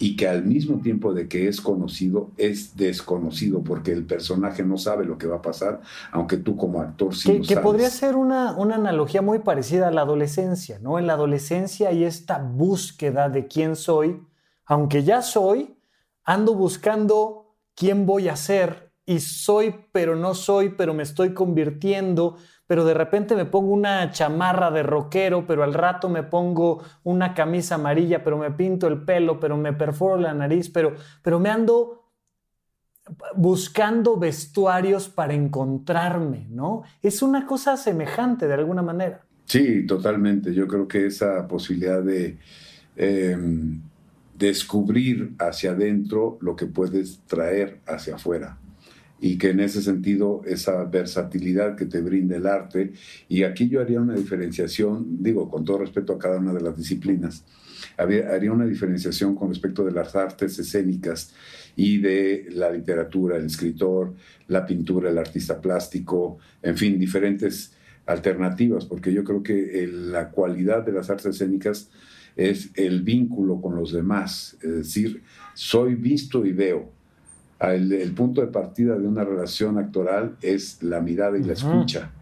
y 0.00 0.16
que 0.16 0.26
al 0.26 0.44
mismo 0.44 0.80
tiempo 0.80 1.14
de 1.14 1.28
que 1.28 1.46
es 1.46 1.60
conocido, 1.60 2.32
es 2.38 2.76
desconocido, 2.76 3.62
porque 3.62 3.92
el 3.92 4.04
personaje 4.04 4.64
no 4.64 4.76
sabe 4.76 5.04
lo 5.04 5.16
que 5.16 5.28
va 5.28 5.36
a 5.36 5.42
pasar, 5.42 5.82
aunque 6.10 6.38
tú 6.38 6.56
como 6.56 6.80
actor 6.80 7.14
sí 7.14 7.30
que, 7.30 7.38
lo 7.38 7.44
que 7.44 7.56
podría 7.58 7.88
ser 7.88 8.16
una, 8.16 8.56
una, 8.56 8.74
analogía 8.74 9.22
muy 9.22 9.38
parecida 9.38 9.86
a 9.86 9.90
la 9.92 10.00
adolescencia, 10.00 10.80
¿no? 10.80 10.98
En 10.98 11.06
la 11.06 11.12
adolescencia 11.12 11.90
hay 11.90 12.02
esta 12.02 12.38
búsqueda 12.38 13.28
de 13.28 13.46
quién 13.46 13.76
soy, 13.76 14.20
aunque 14.66 15.04
ya 15.04 15.22
soy, 15.22 15.75
ando 16.26 16.54
buscando 16.54 17.56
quién 17.74 18.04
voy 18.04 18.28
a 18.28 18.36
ser, 18.36 18.86
y 19.06 19.20
soy, 19.20 19.74
pero 19.92 20.16
no 20.16 20.34
soy, 20.34 20.70
pero 20.70 20.92
me 20.92 21.04
estoy 21.04 21.32
convirtiendo, 21.32 22.36
pero 22.66 22.84
de 22.84 22.92
repente 22.92 23.36
me 23.36 23.44
pongo 23.44 23.72
una 23.72 24.10
chamarra 24.10 24.72
de 24.72 24.82
rockero, 24.82 25.46
pero 25.46 25.62
al 25.62 25.72
rato 25.72 26.08
me 26.08 26.24
pongo 26.24 26.82
una 27.04 27.32
camisa 27.32 27.76
amarilla, 27.76 28.24
pero 28.24 28.36
me 28.36 28.50
pinto 28.50 28.88
el 28.88 29.04
pelo, 29.04 29.38
pero 29.38 29.56
me 29.56 29.72
perforo 29.72 30.20
la 30.20 30.34
nariz, 30.34 30.68
pero, 30.68 30.94
pero 31.22 31.38
me 31.38 31.50
ando 31.50 32.02
buscando 33.36 34.16
vestuarios 34.16 35.08
para 35.08 35.34
encontrarme, 35.34 36.48
¿no? 36.50 36.82
Es 37.00 37.22
una 37.22 37.46
cosa 37.46 37.76
semejante 37.76 38.48
de 38.48 38.54
alguna 38.54 38.82
manera. 38.82 39.24
Sí, 39.44 39.86
totalmente. 39.86 40.52
Yo 40.52 40.66
creo 40.66 40.88
que 40.88 41.06
esa 41.06 41.46
posibilidad 41.46 42.02
de 42.02 42.36
em, 42.96 43.80
descubrir 44.38 45.32
hacia 45.38 45.72
adentro 45.72 46.38
lo 46.40 46.56
que 46.56 46.66
puedes 46.66 47.20
traer 47.26 47.80
hacia 47.86 48.16
afuera. 48.16 48.58
Y 49.18 49.38
que 49.38 49.50
en 49.50 49.60
ese 49.60 49.80
sentido 49.80 50.42
esa 50.44 50.84
versatilidad 50.84 51.74
que 51.74 51.86
te 51.86 52.02
brinda 52.02 52.36
el 52.36 52.46
arte, 52.46 52.92
y 53.28 53.44
aquí 53.44 53.68
yo 53.68 53.80
haría 53.80 54.00
una 54.00 54.14
diferenciación, 54.14 55.22
digo, 55.22 55.48
con 55.50 55.64
todo 55.64 55.78
respeto 55.78 56.12
a 56.12 56.18
cada 56.18 56.38
una 56.38 56.52
de 56.52 56.60
las 56.60 56.76
disciplinas, 56.76 57.44
haría 57.96 58.52
una 58.52 58.66
diferenciación 58.66 59.34
con 59.34 59.48
respecto 59.48 59.84
de 59.84 59.92
las 59.92 60.14
artes 60.16 60.58
escénicas 60.58 61.32
y 61.76 61.98
de 61.98 62.48
la 62.50 62.70
literatura, 62.70 63.36
el 63.36 63.46
escritor, 63.46 64.14
la 64.48 64.66
pintura, 64.66 65.10
el 65.10 65.18
artista 65.18 65.60
plástico, 65.60 66.38
en 66.62 66.76
fin, 66.76 66.98
diferentes 66.98 67.72
alternativas, 68.04 68.84
porque 68.84 69.12
yo 69.12 69.24
creo 69.24 69.42
que 69.42 69.88
la 69.90 70.30
cualidad 70.30 70.84
de 70.84 70.92
las 70.92 71.08
artes 71.08 71.26
escénicas 71.26 71.90
es 72.36 72.70
el 72.74 73.02
vínculo 73.02 73.60
con 73.60 73.76
los 73.76 73.92
demás, 73.92 74.56
es 74.62 74.72
decir, 74.72 75.22
soy 75.54 75.94
visto 75.94 76.44
y 76.44 76.52
veo, 76.52 76.92
el, 77.60 78.12
punto 78.12 78.42
de 78.42 78.48
partida 78.48 78.98
de 78.98 79.08
una 79.08 79.24
relación 79.24 79.78
actoral 79.78 80.36
es 80.42 80.82
la 80.82 81.00
mirada 81.00 81.38
y 81.38 81.42
la 81.42 81.54
escucha. 81.54 82.12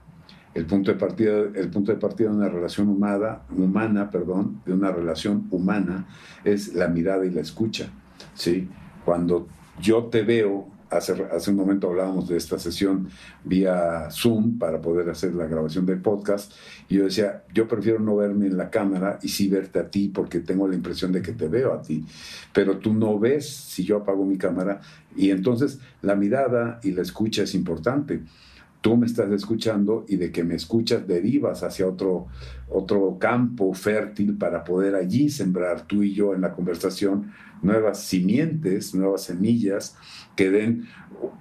El 0.55 0.67
punto 0.67 0.93
de 0.93 0.97
partida, 0.97 1.33
el 1.55 1.69
punto 1.71 1.91
de 1.91 1.99
partida 1.99 2.29
de 2.31 2.37
una 2.37 2.49
relación 2.49 2.89
humana, 2.89 3.41
humana, 3.51 4.09
perdón, 4.11 4.63
de 4.65 4.73
una 4.73 4.93
relación 4.93 5.49
humana 5.51 6.07
es 6.45 6.75
la 6.75 6.87
mirada 6.87 7.27
y 7.27 7.31
la 7.31 7.41
escucha. 7.41 7.91
¿sí? 8.35 8.69
Cuando 9.05 9.49
yo 9.81 10.05
te 10.05 10.23
veo 10.23 10.69
Hace, 10.91 11.51
un 11.51 11.57
momento 11.57 11.89
hablábamos 11.89 12.29
de 12.29 12.37
esta 12.37 12.59
sesión 12.59 13.09
vía 13.43 14.09
Zoom 14.11 14.59
para 14.59 14.81
poder 14.81 15.09
hacer 15.11 15.35
la 15.35 15.47
grabación 15.47 15.87
del 15.87 16.01
podcast 16.01 16.53
y 16.89 16.97
yo 16.97 17.05
decía, 17.05 17.45
yo 17.53 17.67
prefiero 17.67 17.99
no 17.99 18.17
verme 18.17 18.47
en 18.47 18.57
la 18.57 18.71
cámara 18.71 19.19
y 19.23 19.29
sí 19.29 19.49
verte 19.49 19.79
a 19.79 19.91
ti 19.91 20.09
porque 20.09 20.41
tengo 20.41 20.69
la 20.69 20.75
impresión 20.75 21.11
de 21.11 21.23
que 21.23 21.33
te 21.33 21.49
veo 21.49 21.73
a 21.73 21.83
ti, 21.83 22.05
pero 22.53 22.79
tú 22.79 22.95
no 22.95 23.19
ves 23.19 23.49
si 23.49 23.85
yo 23.85 23.97
apago 23.97 24.25
mi 24.25 24.39
cámara 24.39 24.81
y 25.17 25.31
entonces 25.31 25.81
la 26.03 26.15
mirada 26.15 26.81
y 26.83 26.93
la 26.93 27.03
escucha 27.03 27.43
es 27.43 27.55
importante. 27.55 28.23
Tú 28.81 28.99
me 28.99 29.07
estás 29.07 29.31
escuchando 29.33 30.05
y 30.07 30.17
de 30.17 30.31
que 30.31 30.45
me 30.45 30.55
escuchas 30.55 31.07
derivas 31.07 31.63
hacia 31.63 31.89
otro, 31.89 32.27
otro 32.69 33.17
campo 33.19 33.73
fértil 33.73 34.37
para 34.37 34.63
poder 34.63 34.95
allí 34.95 35.31
sembrar 35.31 35.87
tú 35.87 36.03
y 36.03 36.13
yo 36.13 36.35
en 36.35 36.43
la 36.43 36.53
conversación 36.53 37.33
nuevas 37.65 38.01
simientes, 38.01 38.95
nuevas 38.95 39.23
semillas 39.23 39.97
que 40.37 40.51
den 40.51 40.87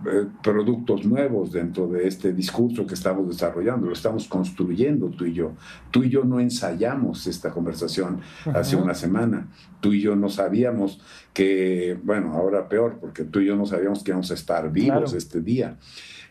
eh, 0.06 0.27
productos 0.44 1.06
nuevos 1.06 1.51
dentro 1.51 1.88
de 1.88 2.08
este 2.08 2.32
discurso 2.32 2.86
que 2.86 2.94
estamos 2.94 3.27
desarrollando, 3.27 3.88
lo 3.88 3.94
estamos 3.94 4.27
construyendo 4.27 5.10
tú 5.10 5.25
y 5.25 5.34
yo. 5.34 5.53
Tú 5.92 6.03
y 6.03 6.10
yo 6.10 6.24
no 6.24 6.39
ensayamos 6.39 7.27
esta 7.27 7.51
conversación 7.51 8.22
hace 8.53 8.75
una 8.75 8.94
semana, 8.94 9.48
tú 9.82 9.94
y 9.94 10.01
yo 10.01 10.15
no 10.15 10.30
sabíamos 10.30 11.01
que, 11.34 11.98
bueno, 12.03 12.34
ahora 12.34 12.70
peor, 12.70 12.98
porque 13.00 13.24
tú 13.24 13.39
y 13.39 13.48
yo 13.48 13.56
no 13.56 13.65
sabíamos 13.65 14.03
que 14.03 14.12
íbamos 14.12 14.32
a 14.32 14.36
estar 14.36 14.72
vivos 14.72 15.13
este 15.13 15.42
día. 15.42 15.77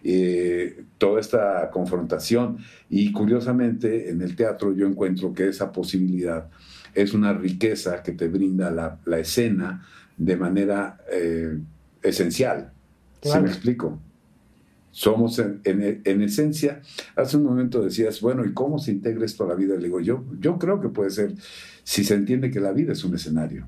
Eh, 0.04 0.84
toda 0.98 1.20
esta 1.20 1.70
confrontación. 1.70 2.58
Y 2.90 3.12
curiosamente, 3.12 4.10
en 4.10 4.20
el 4.22 4.34
teatro 4.34 4.74
yo 4.74 4.86
encuentro 4.86 5.32
que 5.32 5.48
esa 5.48 5.70
posibilidad 5.70 6.48
es 6.94 7.14
una 7.14 7.32
riqueza 7.32 8.02
que 8.02 8.12
te 8.12 8.28
brinda 8.28 8.70
la, 8.70 9.18
escena 9.18 9.86
de 10.16 10.36
manera 10.36 10.98
eh, 11.10 11.58
esencial. 12.02 12.72
¿Sí 13.22 13.38
me 13.40 13.48
explico? 13.48 14.00
Somos 14.90 15.38
en, 15.38 16.22
esencia, 16.22 16.82
hace 17.16 17.38
un 17.38 17.44
momento 17.44 17.82
decías, 17.82 18.20
bueno, 18.20 18.44
¿y 18.44 18.52
cómo 18.52 18.78
se 18.78 18.90
integra 18.90 19.24
esto 19.24 19.44
a 19.44 19.48
la 19.48 19.54
vida? 19.54 19.74
Le 19.76 19.84
digo, 19.84 20.00
yo, 20.00 20.24
yo 20.38 20.58
creo 20.58 20.80
que 20.80 20.90
puede 20.90 21.10
ser 21.10 21.34
si 21.82 22.04
se 22.04 22.14
entiende 22.14 22.50
que 22.50 22.60
la 22.60 22.72
vida 22.72 22.92
es 22.92 23.02
un 23.02 23.14
escenario. 23.14 23.66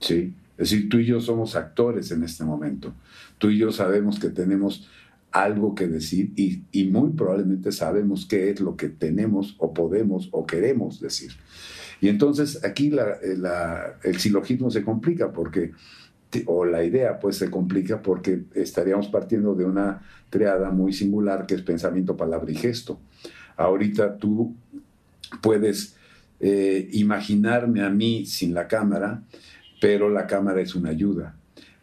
¿Sí? 0.00 0.34
Es 0.56 0.70
decir, 0.70 0.88
tú 0.88 0.98
y 0.98 1.06
yo 1.06 1.20
somos 1.20 1.56
actores 1.56 2.10
en 2.10 2.22
este 2.22 2.44
momento. 2.44 2.94
Tú 3.38 3.50
y 3.50 3.58
yo 3.58 3.70
sabemos 3.72 4.18
que 4.18 4.30
tenemos 4.30 4.88
algo 5.34 5.74
que 5.74 5.88
decir 5.88 6.32
y, 6.36 6.84
muy 6.84 7.10
probablemente 7.10 7.72
sabemos 7.72 8.24
qué 8.24 8.50
es 8.50 8.60
lo 8.60 8.76
que 8.76 8.88
tenemos 8.88 9.56
o 9.58 9.74
podemos 9.74 10.28
o 10.30 10.46
queremos 10.46 11.00
decir. 11.00 11.32
Y 12.00 12.08
entonces 12.08 12.64
aquí 12.64 12.92
eh, 12.94 13.36
el 14.02 14.18
silogismo 14.18 14.70
se 14.70 14.82
complica 14.82 15.32
porque, 15.32 15.72
o 16.46 16.64
la 16.64 16.84
idea 16.84 17.18
pues 17.18 17.36
se 17.36 17.50
complica 17.50 18.02
porque 18.02 18.42
estaríamos 18.54 19.08
partiendo 19.08 19.54
de 19.54 19.64
una 19.64 20.02
triada 20.30 20.70
muy 20.70 20.92
singular 20.92 21.46
que 21.46 21.54
es 21.54 21.62
pensamiento, 21.62 22.16
palabra 22.16 22.50
y 22.50 22.56
gesto. 22.56 22.98
Ahorita 23.56 24.16
tú 24.16 24.54
puedes 25.40 25.96
eh, 26.40 26.88
imaginarme 26.92 27.82
a 27.82 27.90
mí 27.90 28.26
sin 28.26 28.52
la 28.52 28.66
cámara, 28.66 29.22
pero 29.80 30.08
la 30.08 30.26
cámara 30.26 30.60
es 30.60 30.74
una 30.74 30.90
ayuda. 30.90 31.36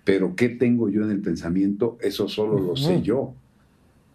Pero 0.03 0.36
¿qué 0.36 0.50
tengo 0.50 0.89
yo 0.89 1.03
en 1.03 1.12
el 1.12 1.22
pensamiento? 1.22 1.98
Eso 2.01 2.27
solo 2.27 2.60
lo 2.60 2.75
sé 2.75 3.01
yo. 3.01 3.34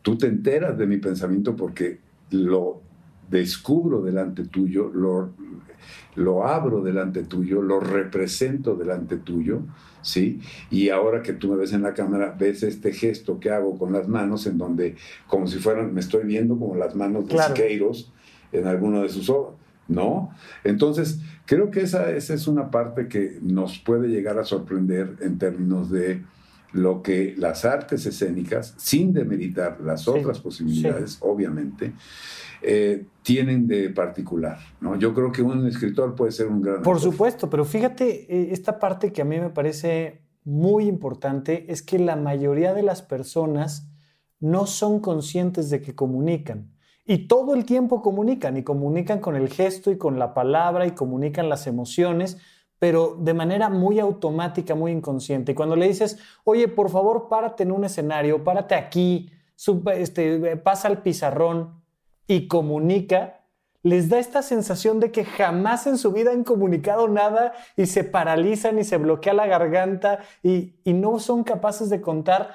Tú 0.02 0.18
te 0.18 0.26
enteras 0.26 0.76
de 0.76 0.86
mi 0.86 0.98
pensamiento 0.98 1.56
porque 1.56 1.98
lo 2.30 2.82
descubro 3.30 4.02
delante 4.02 4.44
tuyo, 4.44 4.90
lo, 4.92 5.30
lo 6.14 6.46
abro 6.46 6.82
delante 6.82 7.22
tuyo, 7.22 7.62
lo 7.62 7.80
represento 7.80 8.76
delante 8.76 9.16
tuyo, 9.16 9.62
¿sí? 10.02 10.40
Y 10.70 10.90
ahora 10.90 11.22
que 11.22 11.32
tú 11.32 11.50
me 11.50 11.56
ves 11.56 11.72
en 11.72 11.82
la 11.82 11.94
cámara, 11.94 12.34
ves 12.38 12.62
este 12.62 12.92
gesto 12.92 13.40
que 13.40 13.50
hago 13.50 13.78
con 13.78 13.92
las 13.92 14.08
manos, 14.08 14.46
en 14.46 14.58
donde, 14.58 14.96
como 15.26 15.46
si 15.46 15.58
fueran, 15.58 15.92
me 15.92 16.00
estoy 16.00 16.24
viendo 16.24 16.58
como 16.58 16.76
las 16.76 16.94
manos 16.94 17.28
de 17.28 17.38
Siqueiros 17.38 18.12
en 18.52 18.66
alguno 18.66 19.02
de 19.02 19.08
sus 19.08 19.30
¿no? 19.88 20.30
Entonces, 20.64 21.20
creo 21.44 21.70
que 21.70 21.80
esa, 21.80 22.10
esa 22.10 22.34
es 22.34 22.48
una 22.48 22.70
parte 22.70 23.08
que 23.08 23.38
nos 23.40 23.78
puede 23.78 24.08
llegar 24.08 24.38
a 24.38 24.44
sorprender 24.44 25.16
en 25.20 25.38
términos 25.38 25.90
de 25.90 26.22
lo 26.72 27.02
que 27.02 27.34
las 27.38 27.64
artes 27.64 28.04
escénicas, 28.06 28.74
sin 28.76 29.12
demeritar 29.12 29.80
las 29.80 30.08
otras 30.08 30.40
posibilidades, 30.40 31.18
obviamente, 31.20 31.92
eh, 32.62 33.06
tienen 33.22 33.66
de 33.66 33.90
particular. 33.90 34.58
¿no? 34.80 34.96
Yo 34.96 35.14
creo 35.14 35.32
que 35.32 35.42
un 35.42 35.66
escritor 35.66 36.14
puede 36.14 36.32
ser 36.32 36.48
un 36.48 36.62
gran... 36.62 36.82
Por 36.82 37.00
supuesto, 37.00 37.50
pero 37.50 37.64
fíjate, 37.64 38.32
eh, 38.32 38.48
esta 38.52 38.78
parte 38.78 39.12
que 39.12 39.22
a 39.22 39.24
mí 39.24 39.38
me 39.38 39.50
parece 39.50 40.22
muy 40.44 40.86
importante 40.86 41.66
es 41.72 41.82
que 41.82 41.98
la 41.98 42.16
mayoría 42.16 42.72
de 42.72 42.82
las 42.82 43.02
personas 43.02 43.88
no 44.38 44.66
son 44.66 45.00
conscientes 45.00 45.70
de 45.70 45.80
que 45.80 45.94
comunican. 45.94 46.72
Y 47.04 47.28
todo 47.28 47.54
el 47.54 47.64
tiempo 47.64 48.02
comunican, 48.02 48.56
y 48.56 48.64
comunican 48.64 49.20
con 49.20 49.36
el 49.36 49.48
gesto 49.48 49.90
y 49.90 49.98
con 49.98 50.18
la 50.18 50.34
palabra, 50.34 50.86
y 50.86 50.90
comunican 50.92 51.48
las 51.48 51.66
emociones, 51.66 52.38
pero 52.78 53.16
de 53.18 53.32
manera 53.32 53.68
muy 53.68 54.00
automática, 54.00 54.74
muy 54.74 54.92
inconsciente. 54.92 55.52
Y 55.52 55.54
cuando 55.54 55.76
le 55.76 55.88
dices, 55.88 56.18
oye, 56.44 56.68
por 56.68 56.90
favor, 56.90 57.28
párate 57.28 57.62
en 57.62 57.72
un 57.72 57.84
escenario, 57.84 58.44
párate 58.44 58.74
aquí, 58.74 59.30
este, 59.94 60.56
pasa 60.58 60.88
al 60.88 61.02
pizarrón 61.02 61.85
y 62.26 62.48
comunica, 62.48 63.40
les 63.86 64.08
da 64.08 64.18
esta 64.18 64.42
sensación 64.42 64.98
de 64.98 65.12
que 65.12 65.24
jamás 65.24 65.86
en 65.86 65.96
su 65.96 66.10
vida 66.10 66.32
han 66.32 66.42
comunicado 66.42 67.06
nada 67.06 67.52
y 67.76 67.86
se 67.86 68.02
paralizan 68.02 68.80
y 68.80 68.84
se 68.84 68.96
bloquea 68.96 69.32
la 69.32 69.46
garganta 69.46 70.18
y, 70.42 70.72
no 70.86 71.20
son 71.20 71.44
capaces 71.44 71.88
de 71.88 72.00
contar 72.00 72.50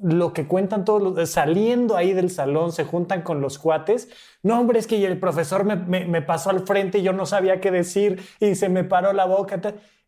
lo 0.00 0.32
que 0.32 0.48
cuentan 0.48 0.86
todos 0.86 1.02
los, 1.02 1.30
saliendo 1.30 1.96
ahí 1.96 2.14
del 2.14 2.30
salón, 2.30 2.72
se 2.72 2.84
juntan 2.84 3.20
con 3.20 3.42
los 3.42 3.58
cuates. 3.58 4.08
No, 4.42 4.58
hombre, 4.58 4.78
es 4.78 4.86
que 4.86 5.04
el 5.04 5.20
profesor 5.20 5.64
me, 5.64 6.22
pasó 6.22 6.48
al 6.48 6.60
frente 6.60 6.98
y 6.98 7.02
yo 7.02 7.12
no 7.12 7.26
sabía 7.26 7.60
qué 7.60 7.70
decir 7.70 8.22
y 8.40 8.54
se 8.54 8.70
me 8.70 8.84
paró 8.84 9.12
la 9.12 9.26
boca. 9.26 9.60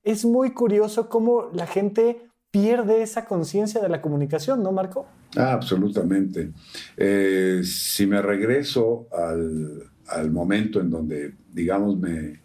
Es 0.03 0.25
muy 0.25 0.53
curioso 0.53 1.11
cómo 1.11 1.51
la 1.53 1.67
gente 1.67 2.31
pierde 2.51 3.03
esa 3.03 3.27
conciencia 3.27 3.83
de 3.83 3.91
la 3.91 4.01
comunicación, 4.01 4.63
¿no, 4.63 4.73
Marco? 4.73 5.07
Ah, 5.35 5.53
absolutamente. 5.53 6.53
Eh, 6.97 7.63
si 7.65 8.07
me 8.07 8.23
regreso 8.23 9.09
al, 9.13 9.83
al 10.09 10.31
momento 10.31 10.81
en 10.81 10.91
donde, 10.91 11.35
digamos, 11.53 11.99
me 11.99 12.41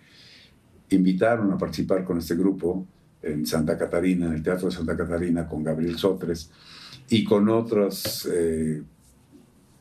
invitaron 0.90 1.52
a 1.52 1.58
participar 1.58 2.04
con 2.04 2.18
este 2.18 2.36
grupo 2.36 2.88
en 3.22 3.46
Santa 3.46 3.78
Catarina, 3.78 4.28
en 4.28 4.34
el 4.34 4.44
Teatro 4.44 4.70
de 4.70 4.76
Santa 4.76 4.98
Catarina, 4.98 5.48
con 5.48 5.64
Gabriel 5.64 5.98
Sotres, 5.98 6.52
y 7.10 7.24
con 7.24 7.50
otros 7.50 8.28
eh, 8.32 8.82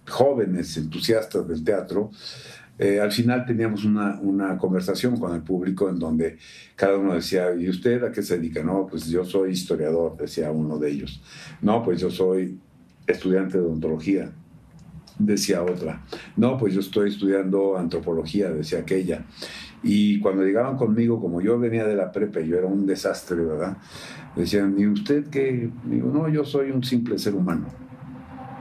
jóvenes 0.07 0.76
entusiastas 0.76 1.47
del 1.47 1.64
teatro, 1.64 2.11
eh, 2.78 2.99
al 2.99 3.12
final 3.12 3.45
teníamos 3.45 3.85
una, 3.85 4.19
una, 4.21 4.57
conversación 4.57 5.19
con 5.19 5.35
el 5.35 5.42
público 5.42 5.90
en 5.90 5.99
donde 5.99 6.38
cada 6.75 6.97
uno 6.97 7.14
decía, 7.14 7.54
¿y 7.54 7.69
usted 7.69 8.02
a 8.04 8.11
qué 8.11 8.23
se 8.23 8.38
dedica? 8.38 8.62
No, 8.62 8.87
pues 8.87 9.07
yo 9.07 9.25
soy 9.25 9.52
historiador, 9.52 10.16
decía 10.16 10.50
uno 10.50 10.78
de 10.78 10.90
ellos. 10.90 11.23
No, 11.61 11.83
pues 11.85 12.00
yo 12.00 12.11
soy 12.11 12.59
estudiante 13.12 13.58
de 13.58 13.64
odontología, 13.64 14.32
decía 15.18 15.62
otra. 15.62 16.02
No, 16.36 16.56
pues 16.56 16.74
yo 16.74 16.80
estoy 16.80 17.10
estudiando 17.10 17.76
antropología, 17.76 18.50
decía 18.50 18.80
aquella. 18.80 19.24
Y 19.82 20.20
cuando 20.20 20.44
llegaban 20.44 20.76
conmigo, 20.76 21.20
como 21.20 21.40
yo 21.40 21.58
venía 21.58 21.86
de 21.86 21.96
la 21.96 22.12
prepa, 22.12 22.40
yo 22.40 22.56
era 22.56 22.66
un 22.66 22.86
desastre, 22.86 23.42
¿verdad? 23.42 23.78
Decían, 24.36 24.74
¿y 24.78 24.86
usted 24.86 25.28
qué? 25.28 25.70
Digo, 25.86 26.10
no, 26.10 26.28
yo 26.28 26.44
soy 26.44 26.70
un 26.70 26.84
simple 26.84 27.18
ser 27.18 27.34
humano. 27.34 27.66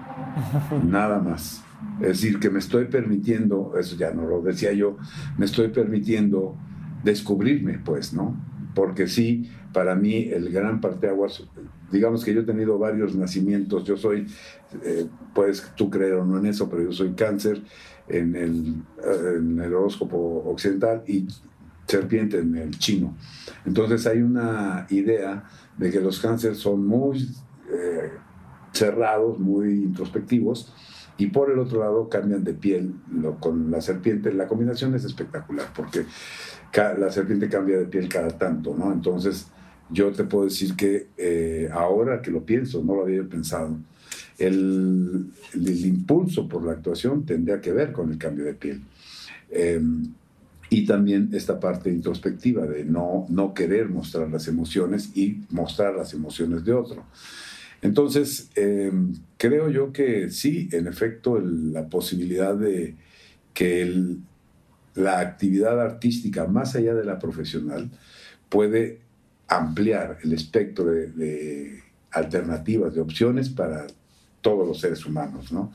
Nada 0.85 1.19
más. 1.19 1.63
Es 2.01 2.07
decir, 2.07 2.39
que 2.39 2.49
me 2.49 2.59
estoy 2.59 2.85
permitiendo, 2.85 3.73
eso 3.77 3.97
ya 3.97 4.13
no 4.13 4.25
lo 4.25 4.41
decía 4.41 4.71
yo, 4.71 4.97
me 5.37 5.45
estoy 5.45 5.69
permitiendo 5.69 6.55
descubrirme, 7.03 7.79
pues, 7.79 8.13
¿no? 8.13 8.37
Porque 8.73 9.07
sí, 9.07 9.49
para 9.73 9.95
mí 9.95 10.29
el 10.29 10.49
gran 10.49 10.79
parteaguas, 10.79 11.43
digamos 11.91 12.23
que 12.23 12.33
yo 12.33 12.41
he 12.41 12.45
tenido 12.45 12.77
varios 12.77 13.15
nacimientos, 13.15 13.83
yo 13.83 13.97
soy, 13.97 14.27
eh, 14.83 15.07
puedes 15.33 15.63
tú 15.75 15.89
creer 15.89 16.13
o 16.13 16.25
no 16.25 16.37
en 16.37 16.45
eso, 16.47 16.69
pero 16.69 16.83
yo 16.83 16.91
soy 16.91 17.13
cáncer 17.13 17.61
en 18.07 18.35
el, 18.35 18.83
el 19.61 19.73
horóscopo 19.73 20.43
occidental 20.45 21.03
y 21.07 21.27
serpiente 21.87 22.39
en 22.39 22.55
el 22.55 22.77
chino. 22.77 23.15
Entonces 23.65 24.05
hay 24.07 24.21
una 24.21 24.85
idea 24.89 25.43
de 25.77 25.91
que 25.91 25.99
los 25.99 26.19
cánceres 26.19 26.57
son 26.57 26.85
muy 26.85 27.27
eh, 27.71 28.11
cerrados, 28.71 29.39
muy 29.39 29.83
introspectivos, 29.83 30.73
y 31.17 31.27
por 31.27 31.51
el 31.51 31.59
otro 31.59 31.81
lado 31.81 32.07
cambian 32.07 32.43
de 32.45 32.53
piel 32.53 32.95
con 33.41 33.69
la 33.69 33.81
serpiente. 33.81 34.31
La 34.33 34.47
combinación 34.47 34.95
es 34.95 35.03
espectacular 35.03 35.67
porque 35.75 36.05
la 36.97 37.11
serpiente 37.11 37.49
cambia 37.49 37.77
de 37.77 37.85
piel 37.85 38.07
cada 38.07 38.29
tanto, 38.29 38.73
¿no? 38.73 38.93
Entonces 38.93 39.47
yo 39.89 40.11
te 40.11 40.23
puedo 40.23 40.45
decir 40.45 40.75
que 40.75 41.07
eh, 41.17 41.69
ahora 41.71 42.21
que 42.21 42.31
lo 42.31 42.45
pienso, 42.45 42.83
no 42.83 42.95
lo 42.95 43.03
había 43.03 43.23
pensado, 43.23 43.77
el, 44.37 45.31
el, 45.53 45.85
impulso 45.85 46.47
por 46.47 46.63
la 46.63 46.73
actuación 46.73 47.25
tendría 47.25 47.59
que 47.59 47.71
ver 47.73 47.91
con 47.91 48.11
el 48.11 48.17
cambio 48.17 48.45
de 48.45 48.53
piel. 48.53 48.81
Em, 49.51 50.13
y 50.69 50.85
también 50.85 51.29
esta 51.33 51.59
parte 51.59 51.89
introspectiva 51.89 52.65
de 52.65 52.85
no, 52.85 53.25
no 53.29 53.53
querer 53.53 53.89
mostrar 53.89 54.29
las 54.29 54.47
emociones 54.47 55.11
y 55.15 55.41
mostrar 55.49 55.95
las 55.95 56.13
emociones 56.13 56.63
de 56.63 56.73
otro. 56.73 57.03
Entonces, 57.81 58.49
em, 58.55 59.13
creo 59.37 59.69
yo 59.69 59.91
que 59.91 60.29
sí, 60.29 60.69
en 60.71 60.87
efecto, 60.87 61.39
la 61.39 61.87
posibilidad 61.89 62.55
de 62.55 62.95
que 63.53 64.17
la 64.95 65.19
actividad 65.19 65.81
artística, 65.81 66.45
más 66.45 66.75
allá 66.75 66.93
de 66.93 67.05
la 67.05 67.19
profesional, 67.19 67.89
puede 68.49 68.99
ampliar 69.49 70.19
el 70.23 70.33
espectro 70.33 70.85
de, 70.85 71.83
alternativas, 72.11 72.93
de 72.93 73.01
opciones 73.01 73.49
para 73.49 73.87
todos 74.41 74.67
los 74.67 74.79
seres 74.79 75.05
humanos, 75.05 75.51
¿no? 75.51 75.73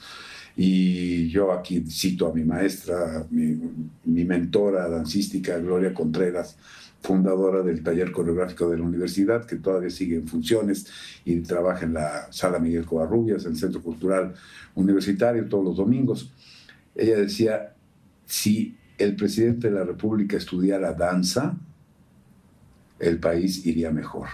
Y 0.56 1.28
yo 1.30 1.52
aquí 1.52 1.84
cito 1.88 2.28
a 2.28 2.34
mi 2.34 2.44
maestra, 2.44 3.26
mi, 3.30 4.24
mentora 4.24 4.88
dancística, 4.88 5.58
Gloria 5.58 5.92
Contreras, 5.92 6.56
fundadora 7.02 7.62
del 7.62 7.82
taller 7.82 8.12
coreográfico 8.12 8.70
de 8.70 8.78
la 8.78 8.84
universidad, 8.84 9.44
que 9.44 9.56
todavía 9.56 9.90
sigue 9.90 10.14
en 10.14 10.28
funciones 10.28 10.86
y 11.24 11.40
trabaja 11.40 11.84
en 11.84 11.94
la 11.94 12.32
sala 12.32 12.60
Miguel 12.60 12.86
Covarrubias, 12.86 13.44
en 13.44 13.52
el 13.52 13.58
Centro 13.58 13.82
Cultural 13.82 14.34
Universitario, 14.76 15.48
todos 15.48 15.64
los 15.64 15.76
domingos. 15.76 16.32
Ella 16.94 17.16
decía, 17.16 17.74
si 18.24 18.76
el 18.96 19.16
presidente 19.16 19.68
de 19.68 19.74
la 19.74 19.84
República 19.84 20.36
estudiara 20.36 20.92
danza, 20.92 21.58
el 22.98 23.20
país 23.20 23.64
iría 23.66 23.90
mejor. 23.90 24.28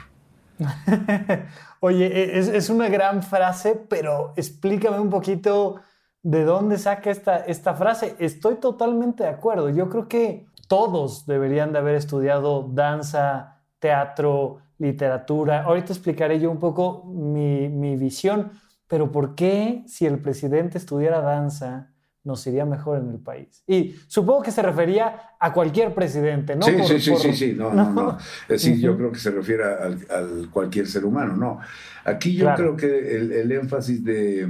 Oye, 1.81 2.07
e, 2.07 2.38
es, 2.38 2.49
es, 2.49 2.70
una 2.70 2.88
gran 2.88 3.23
frase, 3.23 3.81
pero 3.88 4.35
explícame 4.37 4.99
un 5.01 5.09
poquito 5.09 5.81
¿De 6.23 6.44
dónde 6.44 6.77
saca 6.77 7.11
esta, 7.11 7.38
esta 7.38 7.75
frase? 7.75 8.14
Estoy 8.18 8.57
totalmente 8.57 9.23
de 9.23 9.31
acuerdo. 9.31 9.70
Yo 9.70 9.88
creo 9.88 10.07
que 10.07 10.46
todos 10.68 11.25
deberían 11.25 11.73
de 11.73 11.79
haber 11.79 11.94
estudiado 11.94 12.68
danza, 12.70 13.62
teatro, 13.79 14.59
literatura. 14.77 15.62
Ahorita 15.62 15.94
explicaré 15.94 16.38
yo 16.38 16.51
un 16.51 16.59
poco 16.59 17.05
mi, 17.07 17.70
mi 17.70 17.96
visión, 17.96 18.53
pero 18.87 19.11
¿por 19.11 19.35
qué 19.35 19.83
si 19.87 20.05
el 20.05 20.20
presidente 20.20 20.77
estudiara 20.77 21.23
danza 21.23 21.90
nos 22.31 22.47
iría 22.47 22.64
mejor 22.64 22.99
en 22.99 23.11
el 23.11 23.19
país? 23.19 23.62
Y 23.66 23.97
supongo 24.07 24.43
que 24.43 24.51
se 24.51 24.62
refería 24.62 25.35
a 25.38 25.53
cualquier 25.53 25.95
presidente, 25.95 26.57
¿no? 26.57 26.62
Sí, 26.62 26.75
sí, 26.87 27.01
sí, 27.01 27.16
sí, 27.16 27.33
sí, 27.35 27.55
no, 27.57 27.73
no, 27.73 27.90
no. 27.90 28.19
Es 28.49 28.62
decir, 28.62 28.79
yo 28.79 28.97
creo 28.97 29.12
que 29.12 29.19
se 29.19 29.31
refiere 29.31 29.64
al, 29.64 30.49
cualquier 30.51 30.87
ser 30.87 31.05
humano, 31.05 31.37
no. 31.37 31.61
Aquí 32.05 32.35
yo 32.35 32.53
creo 32.55 32.77
que 32.77 33.16
el, 33.16 33.33
el 33.33 33.53
énfasis 33.53 34.03
de 34.03 34.49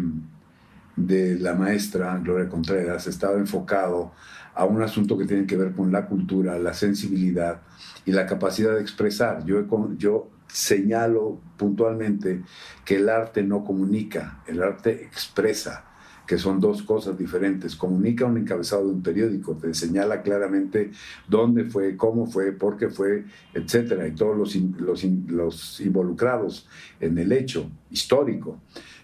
de 1.07 1.39
la 1.39 1.55
maestra 1.55 2.19
Gloria 2.23 2.49
Contreras 2.49 3.07
estaba 3.07 3.39
enfocado 3.39 4.13
a 4.55 4.65
un 4.65 4.83
asunto 4.83 5.17
que 5.17 5.25
tiene 5.25 5.47
que 5.47 5.57
ver 5.57 5.73
con 5.73 5.93
la 5.93 6.07
cultura, 6.07 6.59
la 6.59 6.75
sensibilidad 6.75 7.63
y 8.05 8.13
la 8.13 8.27
capacidad 8.27 8.75
de 8.75 8.83
expresar. 8.83 9.45
Yo, 9.45 9.65
yo 9.97 10.29
señalo 10.49 11.41
puntualmente 11.57 12.43
que 12.85 12.97
el 12.97 13.09
arte 13.09 13.43
no 13.43 13.65
comunica, 13.65 14.43
el 14.47 14.63
arte 14.63 15.05
expresa, 15.05 15.85
que 16.31 16.39
son 16.39 16.61
dos 16.61 16.85
cosas 16.85 17.19
diferentes. 17.19 17.75
Comunica 17.75 18.25
un 18.25 18.39
encabezado 18.39 18.87
de 18.87 18.93
un 18.93 19.03
periódico, 19.03 19.57
te 19.57 19.75
señala 19.75 20.23
claramente 20.23 20.93
dónde 21.27 21.65
fue, 21.65 21.97
cómo 21.97 22.29
fue, 22.29 22.53
por 22.53 22.77
qué 22.77 22.89
fue, 22.89 23.25
etcétera, 23.53 24.07
y 24.07 24.13
todos 24.13 24.39
los, 24.39 24.55
los, 24.55 25.81
involucrados 25.81 26.69
en 27.01 27.19
el 27.19 27.33
hecho 27.33 27.69
histórico. 27.91 28.61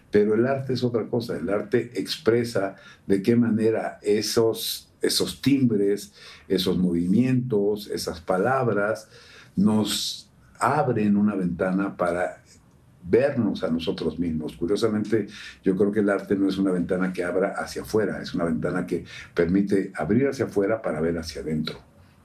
Pero 0.09 0.35
el 0.35 0.47
arte 0.47 0.75
es 0.75 0.85
otra 0.85 1.09
cosa, 1.09 1.37
el 1.37 1.49
arte 1.49 1.91
expresa 2.01 2.77
de 3.09 3.21
qué 3.23 3.35
manera 3.35 3.99
esos, 4.03 4.93
esos 5.03 5.43
timbres, 5.43 6.13
esos 6.47 6.79
movimientos, 6.79 7.89
esas 7.89 8.21
palabras 8.21 9.09
nos 9.57 10.31
abren 10.61 11.17
una 11.17 11.35
ventana 11.35 11.97
para 11.97 12.41
vernos 13.09 13.63
a 13.63 13.69
nosotros 13.69 14.19
mismos. 14.19 14.57
Curiosamente, 14.57 15.27
yo 15.63 15.77
creo 15.77 15.93
que 15.93 16.01
el 16.01 16.11
arte 16.11 16.37
no 16.37 16.49
es 16.49 16.59
una 16.59 16.73
ventana 16.73 17.13
que 17.13 17.25
abra 17.25 17.55
hacia 17.57 17.83
afuera, 17.83 18.21
es 18.21 18.35
una 18.35 18.45
ventana 18.45 18.87
que 18.87 19.05
permite 19.35 19.93
abrir 19.95 20.29
hacia 20.29 20.47
afuera 20.47 20.83
para 20.83 21.01
ver 21.01 21.19
hacia 21.19 21.43
adentro. 21.43 21.79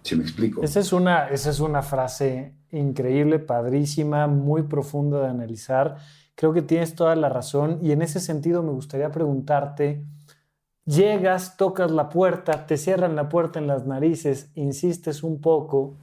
¿Sí 0.03 0.15
me 0.15 0.23
explico? 0.23 0.63
Esa 0.63 0.79
es 0.79 0.93
una, 0.93 1.27
esa 1.29 1.51
es 1.51 1.59
una 1.59 1.83
frase 1.83 2.55
increíble, 2.71 3.39
padrísima, 3.39 4.27
muy 4.27 4.63
profunda 4.63 5.21
de 5.21 5.27
analizar. 5.27 5.97
Creo 6.35 6.53
que 6.53 6.61
tienes 6.61 6.95
toda 6.95 7.15
la 7.15 7.29
razón 7.29 7.79
y 7.81 7.91
en 7.91 8.01
ese 8.01 8.19
sentido 8.19 8.63
me 8.63 8.71
gustaría 8.71 9.11
preguntarte, 9.11 10.03
llegas, 10.85 11.55
tocas 11.57 11.91
la 11.91 12.09
puerta, 12.09 12.65
te 12.65 12.77
cierran 12.77 13.15
la 13.15 13.29
puerta 13.29 13.59
en 13.59 13.67
las 13.67 13.85
narices, 13.85 14.49
insistes 14.55 15.21
un 15.21 15.39
poco. 15.39 15.97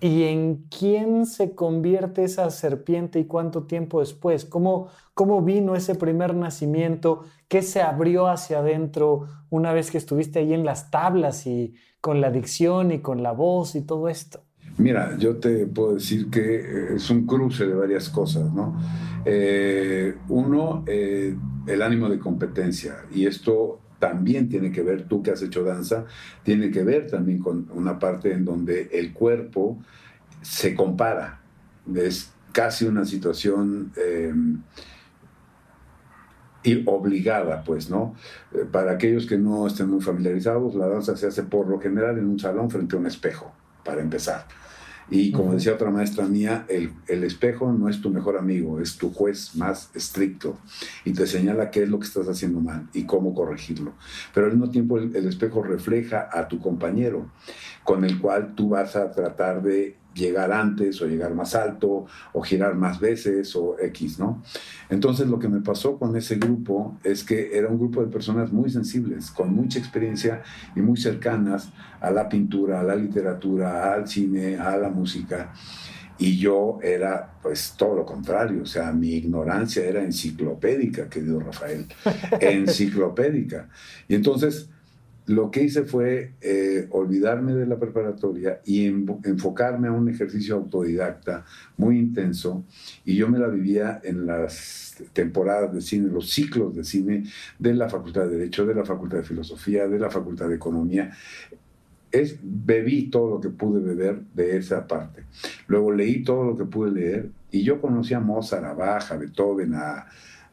¿Y 0.00 0.24
en 0.24 0.64
quién 0.70 1.26
se 1.26 1.56
convierte 1.56 2.22
esa 2.22 2.50
serpiente 2.50 3.18
y 3.18 3.24
cuánto 3.24 3.64
tiempo 3.64 3.98
después? 3.98 4.44
¿Cómo, 4.44 4.88
¿Cómo 5.14 5.42
vino 5.42 5.74
ese 5.74 5.96
primer 5.96 6.36
nacimiento? 6.36 7.24
¿Qué 7.48 7.62
se 7.62 7.82
abrió 7.82 8.28
hacia 8.28 8.60
adentro 8.60 9.26
una 9.50 9.72
vez 9.72 9.90
que 9.90 9.98
estuviste 9.98 10.38
ahí 10.38 10.52
en 10.52 10.64
las 10.64 10.92
tablas 10.92 11.46
y 11.48 11.74
con 12.00 12.20
la 12.20 12.30
dicción 12.30 12.92
y 12.92 13.00
con 13.00 13.24
la 13.24 13.32
voz 13.32 13.74
y 13.74 13.82
todo 13.82 14.08
esto? 14.08 14.44
Mira, 14.76 15.16
yo 15.18 15.38
te 15.38 15.66
puedo 15.66 15.94
decir 15.94 16.30
que 16.30 16.56
eh, 16.60 16.94
es 16.94 17.10
un 17.10 17.26
cruce 17.26 17.66
de 17.66 17.74
varias 17.74 18.08
cosas, 18.08 18.52
¿no? 18.52 18.80
Eh, 19.24 20.14
uno, 20.28 20.84
eh, 20.86 21.36
el 21.66 21.82
ánimo 21.82 22.08
de 22.08 22.20
competencia, 22.20 22.98
y 23.12 23.26
esto 23.26 23.80
también 23.98 24.48
tiene 24.48 24.70
que 24.70 24.82
ver, 24.82 25.08
tú 25.08 25.22
que 25.22 25.32
has 25.32 25.42
hecho 25.42 25.64
danza, 25.64 26.04
tiene 26.42 26.70
que 26.70 26.84
ver 26.84 27.10
también 27.10 27.38
con 27.38 27.68
una 27.72 27.98
parte 27.98 28.32
en 28.32 28.44
donde 28.44 28.90
el 28.92 29.12
cuerpo 29.12 29.78
se 30.40 30.74
compara. 30.74 31.40
Es 31.94 32.32
casi 32.52 32.84
una 32.86 33.04
situación 33.04 33.92
obligada, 36.84 37.64
pues, 37.64 37.88
¿no? 37.88 38.14
Para 38.70 38.92
aquellos 38.92 39.26
que 39.26 39.38
no 39.38 39.66
estén 39.66 39.88
muy 39.88 40.00
familiarizados, 40.00 40.74
la 40.74 40.86
danza 40.86 41.16
se 41.16 41.26
hace 41.26 41.42
por 41.42 41.66
lo 41.66 41.80
general 41.80 42.18
en 42.18 42.26
un 42.26 42.38
salón 42.38 42.70
frente 42.70 42.94
a 42.94 42.98
un 42.98 43.06
espejo, 43.06 43.52
para 43.84 44.02
empezar. 44.02 44.46
Y 45.10 45.32
como 45.32 45.54
decía 45.54 45.74
otra 45.74 45.90
maestra 45.90 46.26
mía, 46.26 46.66
el, 46.68 46.92
el, 47.06 47.24
espejo 47.24 47.72
no 47.72 47.88
es 47.88 48.00
tu 48.00 48.10
mejor 48.10 48.36
amigo, 48.36 48.80
es 48.80 48.96
tu 48.96 49.10
juez 49.10 49.56
más 49.56 49.90
estricto 49.94 50.58
y 51.04 51.12
te 51.12 51.26
señala 51.26 51.70
qué 51.70 51.82
es 51.82 51.88
lo 51.88 51.98
que 51.98 52.06
estás 52.06 52.28
haciendo 52.28 52.60
mal 52.60 52.88
y 52.92 53.04
cómo 53.04 53.34
corregirlo. 53.34 53.94
Pero 54.34 54.46
al 54.46 54.52
mismo 54.52 54.70
tiempo 54.70 54.98
el, 54.98 55.14
el 55.16 55.26
espejo 55.26 55.62
refleja 55.62 56.28
a 56.30 56.48
tu 56.48 56.58
compañero 56.60 57.30
con 57.84 58.04
el 58.04 58.20
cual 58.20 58.54
tú 58.54 58.70
vas 58.70 58.96
a 58.96 59.10
tratar 59.10 59.62
de 59.62 59.97
llegar 60.14 60.52
antes 60.52 61.00
o 61.00 61.06
llegar 61.06 61.34
más 61.34 61.54
alto 61.54 62.06
o 62.32 62.42
girar 62.42 62.74
más 62.74 63.00
veces 63.00 63.54
o 63.56 63.76
X, 63.78 64.18
¿no? 64.18 64.42
Entonces 64.90 65.28
lo 65.28 65.38
que 65.38 65.48
me 65.48 65.60
pasó 65.60 65.98
con 65.98 66.16
ese 66.16 66.36
grupo 66.36 66.98
es 67.04 67.24
que 67.24 67.56
era 67.56 67.68
un 67.68 67.78
grupo 67.78 68.02
de 68.04 68.10
personas 68.10 68.52
muy 68.52 68.70
sensibles, 68.70 69.30
con 69.30 69.54
mucha 69.54 69.78
experiencia 69.78 70.42
y 70.74 70.80
muy 70.80 70.96
cercanas 70.96 71.70
a 72.00 72.10
la 72.10 72.28
pintura, 72.28 72.80
a 72.80 72.84
la 72.84 72.96
literatura, 72.96 73.94
al 73.94 74.08
cine, 74.08 74.56
a 74.56 74.76
la 74.76 74.90
música. 74.90 75.52
Y 76.20 76.36
yo 76.36 76.80
era, 76.82 77.38
pues, 77.40 77.74
todo 77.78 77.94
lo 77.94 78.04
contrario. 78.04 78.62
O 78.62 78.66
sea, 78.66 78.92
mi 78.92 79.10
ignorancia 79.10 79.84
era 79.84 80.02
enciclopédica, 80.02 81.08
querido 81.08 81.38
Rafael. 81.38 81.86
Enciclopédica. 82.40 83.68
Y 84.08 84.16
entonces, 84.16 84.68
lo 85.28 85.50
que 85.50 85.62
hice 85.62 85.84
fue 85.84 86.32
eh, 86.40 86.86
olvidarme 86.90 87.52
de 87.52 87.66
la 87.66 87.78
preparatoria 87.78 88.62
y 88.64 88.86
enfocarme 88.86 89.88
a 89.88 89.92
un 89.92 90.08
ejercicio 90.08 90.56
autodidacta 90.56 91.44
muy 91.76 91.98
intenso 91.98 92.64
y 93.04 93.14
yo 93.14 93.28
me 93.28 93.38
la 93.38 93.48
vivía 93.48 94.00
en 94.02 94.26
las 94.26 94.96
temporadas 95.12 95.74
de 95.74 95.82
cine, 95.82 96.08
los 96.08 96.30
ciclos 96.30 96.74
de 96.74 96.82
cine 96.82 97.24
de 97.58 97.74
la 97.74 97.90
Facultad 97.90 98.22
de 98.22 98.38
Derecho, 98.38 98.64
de 98.64 98.74
la 98.74 98.86
Facultad 98.86 99.18
de 99.18 99.24
Filosofía, 99.24 99.86
de 99.86 99.98
la 99.98 100.08
Facultad 100.08 100.48
de 100.48 100.54
Economía. 100.54 101.10
Es, 102.10 102.38
bebí 102.42 103.10
todo 103.10 103.28
lo 103.28 103.40
que 103.40 103.50
pude 103.50 103.80
beber 103.80 104.22
de 104.32 104.56
esa 104.56 104.86
parte. 104.86 105.24
Luego 105.66 105.92
leí 105.92 106.24
todo 106.24 106.42
lo 106.44 106.56
que 106.56 106.64
pude 106.64 106.90
leer 106.90 107.30
y 107.50 107.62
yo 107.62 107.82
conocí 107.82 108.14
a 108.14 108.20
Mozart, 108.20 108.64
a 108.64 108.72
Bach, 108.72 109.12
a 109.12 109.18
Beethoven, 109.18 109.74
a, 109.74 110.06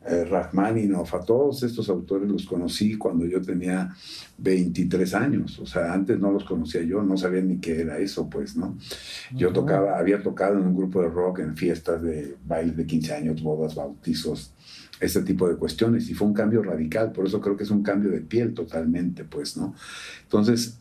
eh, 0.08 0.24
Rachmaninoff, 0.26 1.14
a 1.16 1.20
todos 1.20 1.64
estos 1.64 1.90
autores 1.90 2.30
los 2.30 2.46
conocí 2.46 2.96
cuando 2.96 3.26
yo 3.26 3.42
tenía 3.42 3.94
23 4.38 5.14
años, 5.16 5.60
o 5.60 5.66
sea, 5.66 5.94
antes 5.94 6.20
no 6.20 6.32
los 6.32 6.44
conocía 6.44 6.84
yo, 6.84 7.02
no 7.02 7.18
sabía 7.18 7.42
ni 7.42 7.58
qué 7.58 7.82
era 7.82 7.98
eso, 7.98 8.30
pues, 8.30 8.56
¿no? 8.56 8.78
Yo 9.34 9.52
tocaba, 9.52 9.98
había 9.98 10.22
tocado 10.22 10.60
en 10.60 10.68
un 10.68 10.76
grupo 10.76 11.02
de 11.02 11.10
rock 11.10 11.40
en 11.40 11.58
fiestas 11.58 12.02
de 12.02 12.36
baile 12.46 12.74
de 12.74 12.86
15 12.86 13.14
años, 13.14 13.42
bodas, 13.42 13.74
bautizos, 13.74 14.54
este 15.00 15.22
tipo 15.24 15.50
de 15.50 15.56
cuestiones, 15.56 16.10
y 16.10 16.14
fue 16.14 16.28
un 16.28 16.34
cambio 16.34 16.62
radical, 16.62 17.12
por 17.12 17.26
eso 17.26 17.42
creo 17.42 17.58
que 17.58 17.64
es 17.64 17.72
un 17.72 17.84
cambio 17.84 18.12
de 18.12 18.22
piel 18.22 18.54
totalmente, 18.54 19.24
pues, 19.24 19.58
¿no? 19.58 19.74
Entonces, 20.24 20.80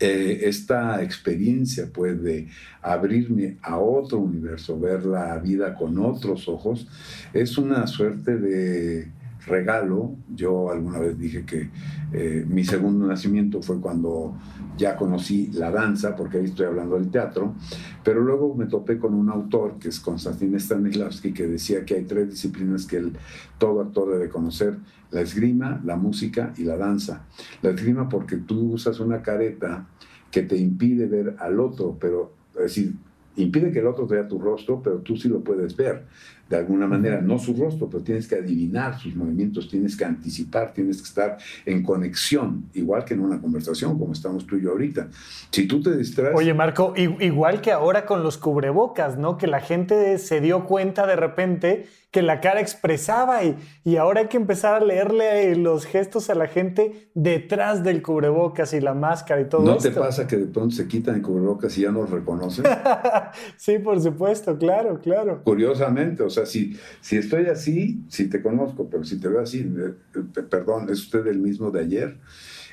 eh, 0.00 0.40
esta 0.48 1.02
experiencia 1.02 1.88
pues 1.92 2.22
de 2.22 2.48
abrirme 2.80 3.58
a 3.60 3.78
otro 3.78 4.18
universo, 4.18 4.80
ver 4.80 5.04
la 5.04 5.38
vida 5.38 5.74
con 5.74 5.98
otros 5.98 6.48
ojos, 6.48 6.88
es 7.34 7.58
una 7.58 7.86
suerte 7.86 8.38
de 8.38 9.08
regalo. 9.46 10.16
Yo 10.34 10.70
alguna 10.70 10.98
vez 10.98 11.18
dije 11.18 11.44
que 11.44 11.70
eh, 12.12 12.44
mi 12.48 12.64
segundo 12.64 13.06
nacimiento 13.06 13.62
fue 13.62 13.80
cuando 13.80 14.36
ya 14.76 14.96
conocí 14.96 15.50
la 15.52 15.70
danza, 15.70 16.16
porque 16.16 16.38
ahí 16.38 16.44
estoy 16.46 16.66
hablando 16.66 16.96
del 16.96 17.10
teatro, 17.10 17.54
pero 18.02 18.20
luego 18.22 18.54
me 18.54 18.66
topé 18.66 18.98
con 18.98 19.14
un 19.14 19.28
autor 19.28 19.78
que 19.78 19.88
es 19.88 20.00
Konstantin 20.00 20.58
Stanislavski, 20.58 21.32
que 21.32 21.46
decía 21.46 21.84
que 21.84 21.94
hay 21.94 22.04
tres 22.04 22.30
disciplinas 22.30 22.86
que 22.86 22.96
el, 22.96 23.12
todo 23.58 23.80
actor 23.80 24.12
debe 24.12 24.28
conocer, 24.28 24.78
la 25.10 25.20
esgrima, 25.20 25.80
la 25.84 25.96
música 25.96 26.52
y 26.56 26.64
la 26.64 26.76
danza. 26.76 27.26
La 27.62 27.70
esgrima 27.70 28.08
porque 28.08 28.36
tú 28.36 28.72
usas 28.72 29.00
una 29.00 29.22
careta 29.22 29.86
que 30.30 30.42
te 30.42 30.56
impide 30.56 31.06
ver 31.06 31.36
al 31.40 31.58
otro, 31.60 31.96
pero 32.00 32.32
es 32.54 32.62
decir, 32.62 32.94
impide 33.36 33.72
que 33.72 33.80
el 33.80 33.86
otro 33.86 34.06
vea 34.06 34.28
tu 34.28 34.38
rostro, 34.38 34.80
pero 34.82 34.98
tú 34.98 35.16
sí 35.16 35.28
lo 35.28 35.42
puedes 35.42 35.76
ver 35.76 36.06
de 36.50 36.56
alguna 36.56 36.88
manera, 36.88 37.20
no 37.20 37.38
su 37.38 37.54
rostro, 37.54 37.88
pero 37.88 38.02
tienes 38.02 38.26
que 38.26 38.34
adivinar 38.34 38.98
sus 38.98 39.14
movimientos, 39.14 39.68
tienes 39.68 39.96
que 39.96 40.04
anticipar, 40.04 40.72
tienes 40.74 40.96
que 40.96 41.04
estar 41.04 41.38
en 41.64 41.84
conexión, 41.84 42.64
igual 42.74 43.04
que 43.04 43.14
en 43.14 43.20
una 43.20 43.40
conversación 43.40 43.96
como 43.96 44.12
estamos 44.12 44.44
tú 44.48 44.56
y 44.56 44.62
yo 44.62 44.72
ahorita. 44.72 45.08
Si 45.52 45.68
tú 45.68 45.80
te 45.80 45.96
distraes... 45.96 46.34
Oye, 46.36 46.52
Marco, 46.52 46.92
igual 46.96 47.60
que 47.60 47.70
ahora 47.70 48.04
con 48.04 48.24
los 48.24 48.36
cubrebocas, 48.36 49.16
¿no? 49.16 49.38
Que 49.38 49.46
la 49.46 49.60
gente 49.60 50.18
se 50.18 50.40
dio 50.40 50.66
cuenta 50.66 51.06
de 51.06 51.14
repente 51.14 51.86
que 52.10 52.22
la 52.22 52.40
cara 52.40 52.60
expresaba 52.60 53.44
y, 53.44 53.56
y 53.84 53.96
ahora 53.96 54.22
hay 54.22 54.26
que 54.26 54.36
empezar 54.36 54.82
a 54.82 54.84
leerle 54.84 55.54
los 55.54 55.86
gestos 55.86 56.28
a 56.28 56.34
la 56.34 56.48
gente 56.48 57.10
detrás 57.14 57.84
del 57.84 58.02
cubrebocas 58.02 58.72
y 58.72 58.80
la 58.80 58.94
máscara 58.94 59.42
y 59.42 59.44
todo 59.48 59.62
¿No 59.62 59.76
esto. 59.76 59.90
te 59.90 60.00
pasa 60.00 60.26
que 60.26 60.36
de 60.36 60.46
pronto 60.46 60.74
se 60.74 60.88
quitan 60.88 61.16
el 61.16 61.22
cubrebocas 61.22 61.76
y 61.78 61.82
ya 61.82 61.92
no 61.92 62.04
reconocen? 62.06 62.64
sí, 63.56 63.78
por 63.78 64.00
supuesto, 64.00 64.58
claro, 64.58 65.00
claro. 65.00 65.42
Curiosamente, 65.44 66.24
o 66.24 66.30
sea, 66.30 66.39
si, 66.46 66.76
si 67.00 67.16
estoy 67.16 67.46
así, 67.46 68.02
si 68.08 68.28
te 68.28 68.42
conozco, 68.42 68.88
pero 68.88 69.04
si 69.04 69.18
te 69.18 69.28
veo 69.28 69.40
así, 69.40 69.58
eh, 69.60 69.94
eh, 70.14 70.42
perdón, 70.42 70.90
¿es 70.90 71.00
usted 71.00 71.26
el 71.26 71.38
mismo 71.38 71.70
de 71.70 71.80
ayer? 71.80 72.16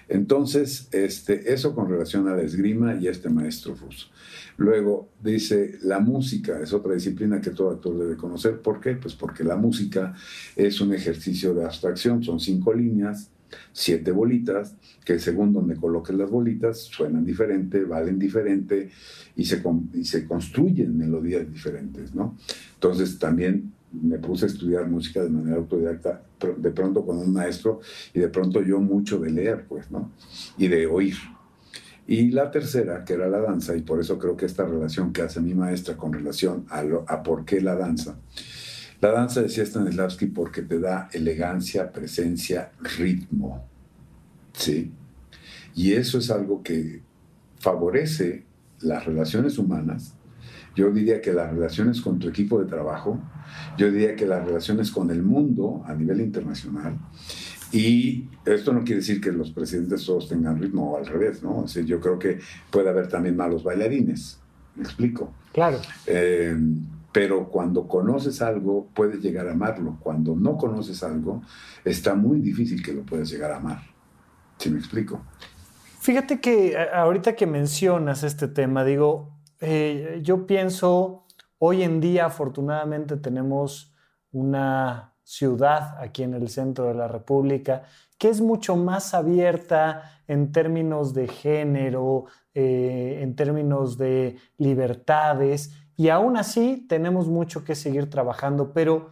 Entonces, 0.09 0.87
este, 0.91 1.53
eso 1.53 1.75
con 1.75 1.89
relación 1.89 2.27
a 2.27 2.35
la 2.35 2.41
esgrima 2.41 2.95
y 2.95 3.07
a 3.07 3.11
este 3.11 3.29
maestro 3.29 3.75
ruso. 3.75 4.07
Luego 4.55 5.09
dice, 5.21 5.77
la 5.81 5.99
música 5.99 6.59
es 6.61 6.73
otra 6.73 6.93
disciplina 6.93 7.41
que 7.41 7.51
todo 7.51 7.71
actor 7.71 7.97
debe 7.97 8.15
conocer. 8.15 8.61
¿Por 8.61 8.79
qué? 8.79 8.95
Pues 8.95 9.15
porque 9.15 9.43
la 9.43 9.57
música 9.57 10.13
es 10.55 10.79
un 10.79 10.93
ejercicio 10.93 11.53
de 11.53 11.65
abstracción, 11.65 12.23
son 12.23 12.39
cinco 12.39 12.73
líneas, 12.73 13.29
siete 13.71 14.11
bolitas, 14.11 14.75
que 15.05 15.19
según 15.19 15.53
donde 15.53 15.75
coloques 15.75 16.15
las 16.15 16.29
bolitas 16.29 16.79
suenan 16.79 17.25
diferente, 17.25 17.83
valen 17.83 18.19
diferente 18.19 18.89
y 19.35 19.45
se, 19.45 19.61
y 19.93 20.05
se 20.05 20.25
construyen 20.25 20.97
melodías 20.97 21.51
diferentes, 21.51 22.13
¿no? 22.13 22.37
Entonces 22.75 23.17
también 23.19 23.73
me 23.91 24.19
puse 24.19 24.45
a 24.45 24.47
estudiar 24.47 24.87
música 24.87 25.23
de 25.23 25.29
manera 25.29 25.57
autodidacta, 25.57 26.21
de 26.57 26.71
pronto 26.71 27.05
con 27.05 27.17
un 27.17 27.31
maestro 27.31 27.79
y 28.13 28.19
de 28.19 28.27
pronto 28.27 28.61
yo 28.61 28.79
mucho 28.79 29.19
de 29.19 29.31
leer, 29.31 29.65
pues, 29.67 29.89
¿no? 29.91 30.11
Y 30.57 30.67
de 30.67 30.87
oír. 30.87 31.15
Y 32.07 32.31
la 32.31 32.51
tercera, 32.51 33.03
que 33.03 33.13
era 33.13 33.27
la 33.27 33.39
danza, 33.39 33.75
y 33.75 33.81
por 33.81 33.99
eso 33.99 34.17
creo 34.17 34.37
que 34.37 34.45
esta 34.45 34.65
relación 34.65 35.11
que 35.11 35.23
hace 35.23 35.41
mi 35.41 35.53
maestra 35.53 35.97
con 35.97 36.13
relación 36.13 36.65
a, 36.69 36.83
a 37.07 37.23
por 37.23 37.43
qué 37.43 37.59
la 37.59 37.75
danza. 37.75 38.17
La 38.99 39.11
danza, 39.11 39.41
decía 39.41 39.65
Stanislavski, 39.65 40.27
porque 40.27 40.63
te 40.63 40.79
da 40.79 41.09
elegancia, 41.13 41.91
presencia, 41.91 42.71
ritmo. 42.97 43.65
¿Sí? 44.53 44.91
Y 45.75 45.93
eso 45.93 46.17
es 46.17 46.31
algo 46.31 46.63
que 46.63 47.01
favorece 47.59 48.45
las 48.81 49.05
relaciones 49.05 49.57
humanas. 49.57 50.13
Yo 50.75 50.91
diría 50.91 51.21
que 51.21 51.33
las 51.33 51.51
relaciones 51.51 52.01
con 52.01 52.19
tu 52.19 52.27
equipo 52.29 52.59
de 52.59 52.65
trabajo, 52.67 53.19
yo 53.77 53.91
diría 53.91 54.15
que 54.15 54.25
las 54.25 54.45
relaciones 54.45 54.91
con 54.91 55.11
el 55.11 55.23
mundo 55.23 55.83
a 55.85 55.93
nivel 55.93 56.21
internacional, 56.21 56.97
y 57.71 58.25
esto 58.45 58.71
no 58.73 58.83
quiere 58.83 59.01
decir 59.01 59.19
que 59.19 59.31
los 59.31 59.51
presidentes 59.51 60.05
todos 60.05 60.29
tengan 60.29 60.59
ritmo 60.59 60.91
o 60.91 60.97
al 60.97 61.05
revés, 61.05 61.43
¿no? 61.43 61.59
O 61.59 61.65
yo 61.67 61.99
creo 61.99 62.17
que 62.17 62.39
puede 62.71 62.89
haber 62.89 63.09
también 63.09 63.35
malos 63.35 63.63
bailarines, 63.63 64.39
me 64.75 64.83
explico. 64.83 65.33
Claro. 65.51 65.79
Eh, 66.05 66.55
pero 67.17 67.49
cuando 67.49 67.87
conoces 67.87 68.43
algo, 68.43 68.91
puedes 68.93 69.23
llegar 69.23 69.47
a 69.47 69.53
amarlo. 69.53 69.97
Cuando 69.99 70.35
no 70.35 70.55
conoces 70.55 71.01
algo, 71.01 71.41
está 71.83 72.13
muy 72.13 72.41
difícil 72.41 72.85
que 72.85 72.93
lo 72.93 73.01
puedas 73.01 73.27
llegar 73.27 73.51
a 73.51 73.57
amar. 73.57 73.79
¿Sí 74.59 74.69
me 74.69 74.77
explico? 74.77 75.23
Fíjate 75.99 76.39
que 76.39 76.77
ahorita 76.77 77.35
que 77.35 77.47
mencionas 77.47 78.21
este 78.21 78.47
tema, 78.47 78.85
digo, 78.85 79.31
eh, 79.61 80.19
yo 80.21 80.45
pienso, 80.45 81.25
hoy 81.57 81.81
en 81.81 82.01
día 82.01 82.27
afortunadamente 82.27 83.17
tenemos 83.17 83.95
una 84.31 85.15
ciudad 85.23 85.99
aquí 85.99 86.21
en 86.21 86.35
el 86.35 86.49
centro 86.49 86.85
de 86.85 86.93
la 86.93 87.07
República 87.07 87.81
que 88.19 88.29
es 88.29 88.41
mucho 88.41 88.75
más 88.75 89.15
abierta 89.15 90.21
en 90.27 90.51
términos 90.51 91.13
de 91.13 91.27
género, 91.27 92.25
eh, 92.53 93.19
en 93.21 93.35
términos 93.35 93.97
de 93.97 94.37
libertades, 94.57 95.71
y 95.97 96.09
aún 96.09 96.37
así 96.37 96.85
tenemos 96.87 97.27
mucho 97.27 97.65
que 97.65 97.73
seguir 97.73 98.07
trabajando, 98.07 98.71
pero, 98.71 99.11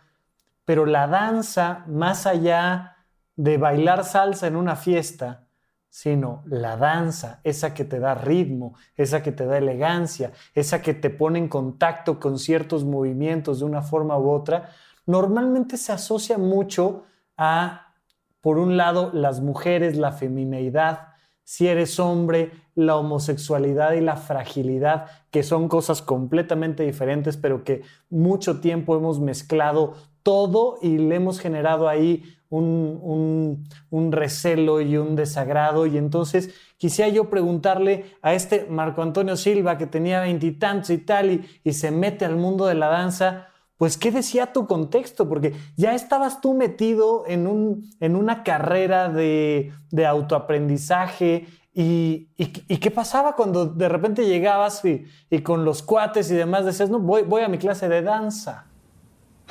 pero 0.66 0.86
la 0.86 1.08
danza, 1.08 1.84
más 1.88 2.28
allá 2.28 2.98
de 3.36 3.58
bailar 3.58 4.06
salsa 4.06 4.46
en 4.46 4.56
una 4.56 4.76
fiesta, 4.76 5.48
sino 5.90 6.44
la 6.46 6.78
danza, 6.78 7.42
esa 7.44 7.74
que 7.74 7.86
te 7.86 8.00
da 8.00 8.14
ritmo, 8.14 8.76
esa 8.96 9.24
que 9.24 9.32
te 9.32 9.48
da 9.48 9.58
elegancia, 9.58 10.32
esa 10.54 10.84
que 10.84 10.94
te 10.94 11.10
pone 11.10 11.40
en 11.40 11.48
contacto 11.48 12.20
con 12.20 12.38
ciertos 12.38 12.86
movimientos 12.86 13.60
de 13.60 13.66
una 13.66 13.82
forma 13.82 14.16
u 14.20 14.30
otra, 14.30 14.70
normalmente 15.08 15.78
se 15.78 15.92
asocia 15.92 16.38
mucho 16.38 17.06
a, 17.36 17.94
por 18.42 18.60
un 18.60 18.78
lado, 18.78 19.10
las 19.12 19.42
mujeres, 19.42 19.98
la 19.98 20.12
femineidad, 20.12 21.14
si 21.44 21.68
eres 21.68 22.00
hombre, 22.00 22.52
la 22.76 22.98
homosexualidad 22.98 23.94
y 23.94 24.02
la 24.02 24.18
fragilidad, 24.18 25.08
que 25.32 25.44
son 25.44 25.68
cosas 25.70 26.02
completamente 26.02 26.84
diferentes, 26.84 27.38
pero 27.38 27.64
que 27.64 27.82
mucho 28.10 28.60
tiempo 28.60 28.96
hemos 28.96 29.20
mezclado 29.20 29.96
todo 30.24 30.78
y 30.82 30.98
le 30.98 31.16
hemos 31.16 31.40
generado 31.40 31.88
ahí 31.88 32.24
un, 32.50 34.12
recelo 34.12 34.82
y 34.82 34.98
un 34.98 35.16
desagrado. 35.16 35.86
Y 35.86 35.98
entonces 35.98 36.54
quisiera 36.78 37.10
yo 37.10 37.30
preguntarle 37.30 38.06
a 38.22 38.34
este 38.34 38.68
Marco 38.70 39.02
Antonio 39.02 39.36
Silva, 39.38 39.78
que 39.78 39.88
tenía 39.88 40.22
veintitantos 40.22 40.90
y 40.90 40.98
tal, 40.98 41.32
y, 41.32 41.46
y 41.64 41.74
se 41.74 41.92
mete 41.92 42.26
al 42.26 42.36
mundo 42.36 42.66
de 42.66 42.76
la 42.76 42.88
danza, 42.88 43.48
pues 43.78 43.98
¿qué 43.98 44.12
decía 44.12 44.54
tu 44.54 44.68
contexto? 44.68 45.28
Porque 45.28 45.54
ya 45.76 45.96
estabas 45.96 46.40
tú 46.40 46.54
metido 46.54 47.26
en, 47.28 47.46
un, 47.46 47.90
en 48.00 48.16
una 48.16 48.44
carrera 48.44 49.10
de, 49.10 49.74
de 49.92 50.06
autoaprendizaje. 50.06 51.48
Y, 51.78 52.30
y, 52.38 52.78
qué 52.78 52.90
pasaba 52.90 53.36
cuando 53.36 53.66
de 53.66 53.90
repente 53.90 54.26
llegabas 54.26 54.82
y, 54.86 55.42
con 55.42 55.66
los 55.66 55.84
cuates 55.84 56.32
y 56.32 56.36
demás 56.36 56.64
decías, 56.66 56.90
no, 56.90 57.02
voy, 57.02 57.24
voy 57.24 57.42
a 57.42 57.50
mi 57.50 57.58
clase 57.58 57.90
de 57.90 58.02
danza? 58.02 58.66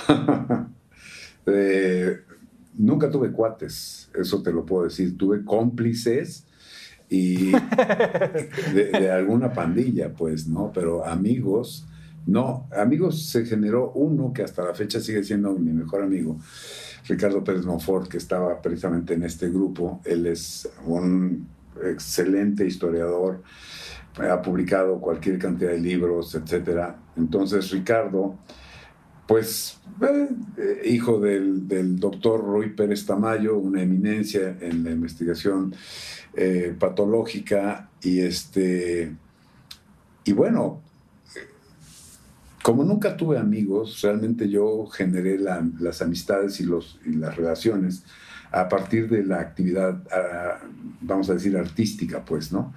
eh, 1.46 2.16
nunca 2.78 3.10
tuve 3.10 3.30
cuates, 3.30 4.10
eso 4.14 4.42
te 4.42 4.52
lo 4.52 4.64
puedo 4.64 4.84
decir. 4.84 5.18
Tuve 5.18 5.44
cómplices 5.44 6.46
y 7.10 7.52
de, 8.72 9.10
alguna 9.12 9.52
pandilla, 9.52 10.14
pues, 10.14 10.48
¿no? 10.48 10.72
Pero 10.72 11.04
amigos, 11.04 11.86
no. 12.26 12.66
Amigos 12.74 13.26
se 13.26 13.44
generó 13.44 13.92
uno 13.92 14.32
que 14.32 14.42
hasta 14.42 14.64
la 14.64 14.72
fecha 14.72 14.98
sigue 14.98 15.22
siendo 15.22 15.52
mi 15.52 15.74
mejor 15.74 16.02
amigo, 16.02 16.38
Ricardo 17.06 17.44
Pérez 17.44 17.66
Monfort, 17.66 18.08
que 18.08 18.16
estaba 18.16 18.62
precisamente 18.62 19.12
en 19.12 19.24
este 19.24 19.50
grupo. 19.50 20.00
Él 20.06 20.26
es 20.26 20.70
un 20.86 21.53
excelente 21.82 22.66
historiador, 22.66 23.42
ha 24.18 24.40
publicado 24.42 25.00
cualquier 25.00 25.38
cantidad 25.38 25.70
de 25.70 25.80
libros, 25.80 26.34
etcétera. 26.34 26.96
Entonces, 27.16 27.70
Ricardo 27.70 28.38
pues 29.26 29.78
eh, 30.58 30.82
hijo 30.84 31.18
del, 31.20 31.66
doctor 31.98 32.44
Roy 32.44 32.70
Pérez 32.70 33.06
Tamayo, 33.06 33.56
una 33.56 33.82
eminencia 33.82 34.56
en 34.60 34.84
la 34.84 34.90
investigación 34.90 35.74
eh, 36.34 36.74
patológica 36.78 37.90
y 38.02 38.20
este 38.20 39.14
y 40.24 40.32
bueno 40.32 40.82
como 42.62 42.82
nunca 42.82 43.16
tuve 43.16 43.38
amigos 43.38 44.00
realmente 44.02 44.48
yo 44.48 44.86
generé 44.86 45.38
las 45.38 46.02
amistades 46.02 46.60
y, 46.60 46.64
los, 46.64 46.98
y 47.06 47.10
las 47.10 47.36
relaciones 47.36 48.04
a 48.54 48.68
partir 48.68 49.08
de 49.08 49.24
la 49.24 49.40
actividad 49.40 50.02
vamos 51.00 51.28
a 51.30 51.34
decir 51.34 51.56
artística 51.56 52.24
pues 52.24 52.52
no 52.52 52.72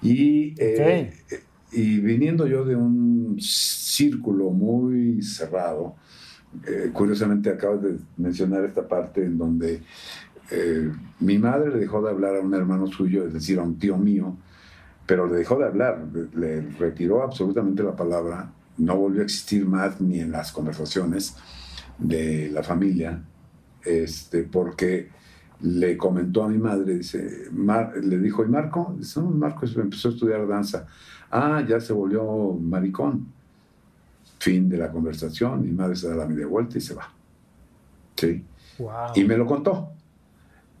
y 0.00 0.54
eh, 0.58 1.12
y 1.72 1.98
viniendo 1.98 2.46
yo 2.46 2.64
de 2.64 2.76
un 2.76 3.36
círculo 3.40 4.50
muy 4.50 5.22
cerrado, 5.22 5.96
eh, 6.66 6.90
curiosamente 6.92 7.50
acabo 7.50 7.78
de 7.78 7.98
mencionar 8.16 8.64
esta 8.64 8.86
parte 8.88 9.22
en 9.24 9.36
donde 9.36 9.82
eh, 10.50 10.90
mi 11.20 11.38
madre 11.38 11.70
le 11.70 11.78
dejó 11.78 12.00
de 12.02 12.10
hablar 12.10 12.36
a 12.36 12.40
un 12.40 12.54
hermano 12.54 12.86
suyo, 12.86 13.26
es 13.26 13.34
decir, 13.34 13.58
a 13.58 13.62
un 13.62 13.78
tío 13.78 13.98
mío, 13.98 14.36
pero 15.06 15.26
le 15.26 15.36
dejó 15.36 15.58
de 15.58 15.66
hablar, 15.66 16.06
le 16.34 16.62
retiró 16.78 17.22
absolutamente 17.22 17.82
la 17.82 17.94
palabra, 17.94 18.50
no 18.78 18.96
volvió 18.96 19.20
a 19.20 19.24
existir 19.24 19.66
más 19.66 20.00
ni 20.00 20.20
en 20.20 20.32
las 20.32 20.52
conversaciones 20.52 21.36
de 21.98 22.50
la 22.50 22.62
familia, 22.62 23.22
este, 23.88 24.42
porque 24.42 25.08
le 25.60 25.96
comentó 25.96 26.44
a 26.44 26.48
mi 26.48 26.58
madre, 26.58 26.96
dice, 26.98 27.48
le 28.02 28.18
dijo, 28.18 28.44
¿y 28.44 28.48
Marco? 28.48 28.94
Dice, 28.96 29.20
Marco 29.20 29.66
empezó 29.66 30.08
a 30.08 30.12
estudiar 30.12 30.46
danza. 30.46 30.86
Ah, 31.30 31.64
ya 31.66 31.80
se 31.80 31.92
volvió 31.92 32.52
maricón. 32.52 33.26
Fin 34.38 34.68
de 34.68 34.78
la 34.78 34.90
conversación. 34.90 35.62
Mi 35.62 35.72
madre 35.72 35.96
se 35.96 36.08
da 36.08 36.14
la 36.14 36.26
media 36.26 36.46
vuelta 36.46 36.78
y 36.78 36.80
se 36.80 36.94
va. 36.94 37.12
Sí. 38.14 38.44
Y 39.14 39.24
me 39.24 39.36
lo 39.36 39.46
contó. 39.46 39.90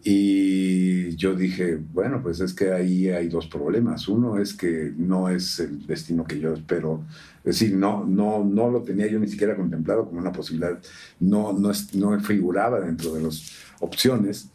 Y 0.04 1.16
yo 1.16 1.34
dije, 1.34 1.78
bueno, 1.92 2.22
pues 2.22 2.40
es 2.40 2.54
que 2.54 2.72
ahí 2.72 3.08
hay 3.08 3.28
dos 3.28 3.48
problemas. 3.48 4.08
Uno 4.08 4.38
es 4.38 4.54
que 4.54 4.92
no 4.96 5.28
es 5.28 5.58
el 5.58 5.86
destino 5.86 6.24
que 6.24 6.38
yo 6.38 6.54
espero. 6.54 7.04
Es 7.38 7.58
decir, 7.58 7.76
no, 7.76 8.04
no, 8.04 8.44
no 8.44 8.70
lo 8.70 8.82
tenía 8.82 9.08
yo 9.08 9.18
ni 9.18 9.28
siquiera 9.28 9.56
contemplado 9.56 10.06
como 10.06 10.20
una 10.20 10.32
posibilidad. 10.32 10.78
No, 11.18 11.52
no, 11.52 11.72
no 11.94 12.20
figuraba 12.20 12.80
dentro 12.80 13.14
de 13.14 13.22
las 13.22 13.52
opciones. 13.80 14.50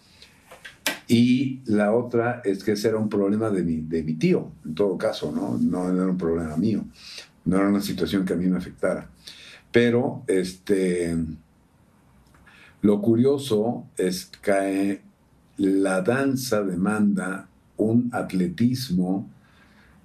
Y 1.07 1.61
la 1.65 1.93
otra 1.93 2.41
es 2.45 2.63
que 2.63 2.71
ese 2.73 2.87
era 2.87 2.97
un 2.97 3.09
problema 3.09 3.49
de 3.49 3.63
mi, 3.63 3.81
de 3.81 4.03
mi 4.03 4.13
tío, 4.13 4.51
en 4.65 4.73
todo 4.73 4.97
caso, 4.97 5.31
¿no? 5.31 5.57
No 5.57 5.93
era 5.93 6.07
un 6.07 6.17
problema 6.17 6.55
mío, 6.55 6.85
no 7.43 7.57
era 7.57 7.67
una 7.67 7.81
situación 7.81 8.25
que 8.25 8.33
a 8.33 8.37
mí 8.37 8.47
me 8.47 8.57
afectara. 8.57 9.09
Pero 9.71 10.23
este, 10.27 11.15
lo 12.81 13.01
curioso 13.01 13.85
es 13.97 14.25
que 14.41 15.01
la 15.57 16.01
danza 16.01 16.63
demanda 16.63 17.47
un 17.77 18.09
atletismo 18.11 19.29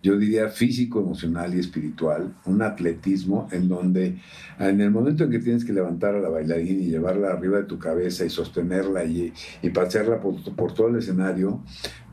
yo 0.00 0.16
diría 0.16 0.48
físico, 0.48 1.00
emocional 1.00 1.54
y 1.54 1.58
espiritual, 1.58 2.32
un 2.44 2.62
atletismo 2.62 3.48
en 3.50 3.68
donde 3.68 4.18
en 4.58 4.80
el 4.80 4.90
momento 4.92 5.24
en 5.24 5.30
que 5.30 5.40
tienes 5.40 5.64
que 5.64 5.72
levantar 5.72 6.14
a 6.14 6.20
la 6.20 6.28
bailarina 6.28 6.82
y 6.82 6.88
llevarla 6.88 7.32
arriba 7.32 7.58
de 7.58 7.64
tu 7.64 7.78
cabeza 7.78 8.24
y 8.24 8.30
sostenerla 8.30 9.04
y, 9.04 9.32
y 9.61 9.70
pasearla 9.70 10.20
por, 10.20 10.40
por, 10.54 10.72
todo 10.72 10.88
el 10.88 10.96
escenario, 10.96 11.62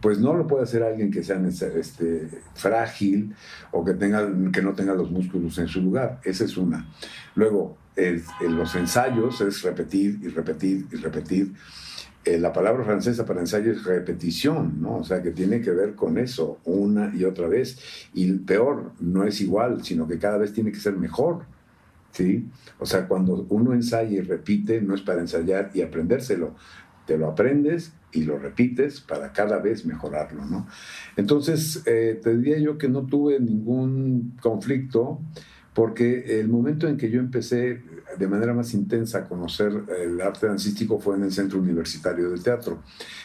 pues 0.02 0.20
no 0.20 0.34
lo 0.34 0.48
puede 0.48 0.64
hacer 0.64 0.82
alguien 0.82 1.12
que 1.12 1.24
sea 1.24 1.40
este, 1.48 2.28
frágil 2.56 3.36
o 3.72 3.86
que, 3.86 3.94
tenga, 3.94 4.28
que 4.52 4.64
no 4.64 4.74
tenga 4.74 4.96
los 4.96 5.12
músculos 5.12 5.58
en 5.60 5.68
su 5.68 5.82
lugar. 5.82 6.20
Esa 6.24 6.46
es 6.46 6.58
una. 6.58 6.90
Luego, 7.36 7.78
en 7.96 8.58
los 8.58 8.76
ensayos 8.76 9.42
es 9.42 9.62
repetir 9.62 10.20
y 10.24 10.28
repetir 10.30 10.88
y 10.92 10.96
repetir 10.96 11.54
eh, 12.26 12.40
la 12.40 12.52
palabra 12.52 12.84
francesa 12.84 13.24
para 13.24 13.42
ensayo 13.42 13.72
es 13.72 13.84
repetición, 13.84 14.82
¿no? 14.82 14.98
O 14.98 15.04
sea, 15.04 15.22
que 15.22 15.30
tiene 15.30 15.62
que 15.62 15.70
ver 15.70 15.94
con 15.94 16.18
eso 16.18 16.58
una 16.66 17.14
y 17.16 17.24
otra 17.24 17.48
vez. 17.48 17.78
Y 18.16 18.32
peor, 18.34 18.94
no 19.00 19.26
es 19.26 19.42
igual, 19.42 19.84
sino 19.84 20.08
que 20.08 20.18
cada 20.18 20.38
vez 20.38 20.52
tiene 20.52 20.72
que 20.72 20.80
ser 20.80 20.98
mejor, 20.98 21.46
¿sí? 22.12 22.48
O 22.80 22.86
sea, 22.88 23.08
cuando 23.08 23.46
uno 23.50 23.74
ensaya 23.74 24.10
y 24.10 24.22
repite, 24.22 24.82
no 24.82 24.96
es 24.96 25.02
para 25.02 25.22
ensayar 25.22 25.70
y 25.76 25.84
aprendérselo. 25.84 26.56
Te 27.06 27.16
lo 27.16 27.28
aprendes 27.28 27.94
y 28.12 28.24
lo 28.24 28.40
repites 28.40 29.02
para 29.02 29.32
cada 29.32 29.60
vez 29.60 29.86
mejorarlo, 29.86 30.46
¿no? 30.46 30.68
Entonces, 31.18 31.84
eh, 31.86 32.20
te 32.24 32.36
diría 32.36 32.58
yo 32.58 32.80
que 32.80 32.90
no 32.90 33.06
tuve 33.06 33.40
ningún 33.40 34.36
conflicto 34.42 35.20
porque 35.76 36.40
el 36.40 36.48
momento 36.48 36.88
en 36.88 36.96
que 36.96 37.12
yo 37.12 37.20
empecé 37.20 37.82
de 38.18 38.28
manera 38.28 38.54
más 38.54 38.74
intensa 38.74 39.20
a 39.20 39.24
conocer 39.26 39.84
el 40.00 40.22
arte 40.22 40.48
dancístico 40.48 41.00
fue 41.00 41.18
en 41.18 41.24
el 41.24 41.34
Centro 41.34 41.60
Universitario 41.60 42.30
del 42.30 42.42
Teatro. 42.42 42.82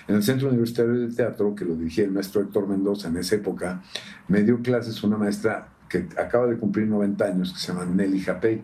En 0.09 0.17
el 0.17 0.23
Centro 0.25 0.49
Universitario 0.49 0.95
del 0.95 1.15
Teatro, 1.15 1.55
que 1.55 1.65
lo 1.65 1.77
dirigía 1.77 2.05
el 2.05 2.11
maestro 2.11 2.41
Héctor 2.41 2.67
Mendoza 2.67 3.07
en 3.07 3.19
esa 3.19 3.37
época, 3.37 3.83
me 4.27 4.43
dio 4.43 4.61
clases 4.63 5.01
una 5.05 5.17
maestra 5.17 5.69
que 5.89 6.09
acaba 6.19 6.49
de 6.49 6.59
cumplir 6.59 6.89
90 6.89 7.25
años, 7.25 7.53
que 7.53 7.61
se 7.61 7.69
llama 7.69 7.85
Nelly 7.85 8.19
Japey. 8.19 8.63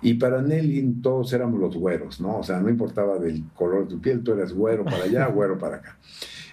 Y 0.00 0.14
para 0.14 0.40
Nelly 0.40 1.00
todos 1.02 1.34
éramos 1.34 1.60
los 1.60 1.76
güeros, 1.76 2.18
¿no? 2.18 2.38
O 2.38 2.42
sea, 2.42 2.60
no 2.60 2.70
importaba 2.70 3.18
del 3.18 3.44
color 3.54 3.84
de 3.84 3.90
tu 3.90 4.00
piel, 4.00 4.22
tú 4.22 4.32
eras 4.32 4.54
güero 4.54 4.86
para 4.86 5.04
allá, 5.04 5.26
güero 5.34 5.58
para 5.58 5.76
acá. 5.76 5.98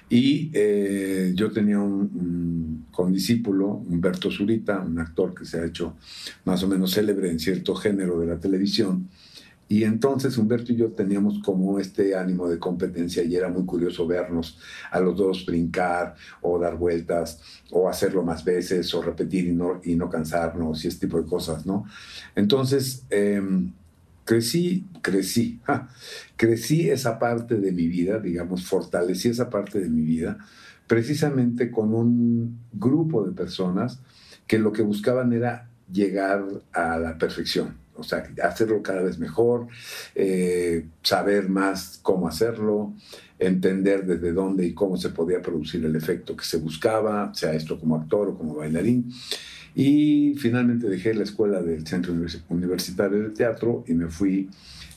Y 0.09 0.49
eh, 0.53 1.33
yo 1.35 1.51
tenía 1.51 1.79
un, 1.79 2.87
condiscípulo, 2.91 3.67
Humberto 3.67 4.29
Zurita, 4.29 4.79
un 4.79 4.99
actor 4.99 5.33
que 5.33 5.45
se 5.45 5.61
ha 5.61 5.65
hecho 5.65 5.95
más 6.43 6.61
o 6.63 6.67
menos 6.67 6.91
célebre 6.91 7.29
en 7.29 7.39
cierto 7.39 7.73
género 7.73 8.19
de 8.19 8.27
la 8.27 8.39
televisión, 8.39 9.07
Y 9.71 9.83
entonces 9.83 10.37
Humberto 10.37 10.73
y 10.73 10.77
yo 10.77 10.91
teníamos 10.93 11.39
como 11.43 11.79
este 11.79 12.15
ánimo 12.15 12.49
de 12.49 12.57
competencia 12.57 13.23
y 13.23 13.35
era 13.35 13.49
muy 13.49 13.65
curioso 13.65 14.07
vernos 14.07 14.57
a 14.91 14.99
los 14.99 15.15
dos 15.15 15.45
brincar 15.45 16.15
o 16.41 16.57
dar 16.57 16.75
vueltas 16.75 17.39
o 17.71 17.87
hacerlo 17.87 18.23
más 18.23 18.43
veces 18.43 18.91
o 18.95 19.01
repetir 19.03 19.47
y 19.47 19.53
no, 19.53 19.79
y 19.83 19.95
no 19.95 20.09
cansarnos 20.09 20.83
y 20.83 20.87
este 20.87 21.05
tipo 21.05 21.21
de 21.21 21.27
cosas, 21.27 21.67
¿no? 21.67 21.85
Entonces, 22.35 23.05
em, 23.11 23.71
crecí, 24.29 24.85
crecí, 25.01 25.59
crecí 26.37 26.87
esa 26.91 27.17
parte 27.17 27.55
de 27.55 27.71
mi 27.71 27.87
vida, 27.87 28.19
digamos, 28.19 28.63
fortalecí 28.63 29.29
esa 29.29 29.49
parte 29.49 29.79
de 29.79 29.89
mi 29.89 30.03
vida 30.03 30.37
precisamente 30.85 31.71
con 31.71 31.95
un 31.95 32.59
grupo 32.71 33.25
de 33.25 33.31
personas 33.31 33.99
que 34.45 34.59
lo 34.59 34.71
que 34.71 34.83
buscaban 34.83 35.33
era 35.33 35.67
llegar 35.91 36.45
a 36.73 36.99
la 36.99 37.17
perfección 37.17 37.79
o 37.99 38.03
sea, 38.03 38.23
hacerlo 38.43 38.81
cada 38.81 39.01
vez 39.01 39.19
mejor, 39.19 39.67
eh, 40.15 40.85
saber 41.03 41.49
más 41.49 41.99
cómo 42.01 42.27
hacerlo, 42.27 42.93
entender 43.37 44.05
desde 44.05 44.31
dónde 44.31 44.65
y 44.65 44.73
cómo 44.73 44.95
se 44.95 45.09
podía 45.09 45.41
producir 45.41 45.83
el 45.85 45.95
efecto 45.95 46.35
que 46.35 46.45
se 46.45 46.57
buscaba, 46.57 47.33
sea 47.33 47.53
esto 47.53 47.79
como 47.79 47.97
actor 47.97 48.29
o 48.29 48.37
como 48.37 48.55
bailarín. 48.55 49.11
Y 49.75 50.35
finalmente 50.35 50.89
dejé 50.89 51.13
la 51.13 51.23
escuela 51.23 51.61
del 51.61 51.85
Centro 51.85 52.13
Universitario 52.49 53.23
de 53.23 53.29
Teatro 53.29 53.83
y 53.87 53.93
me 53.93 54.07
fui 54.07 54.49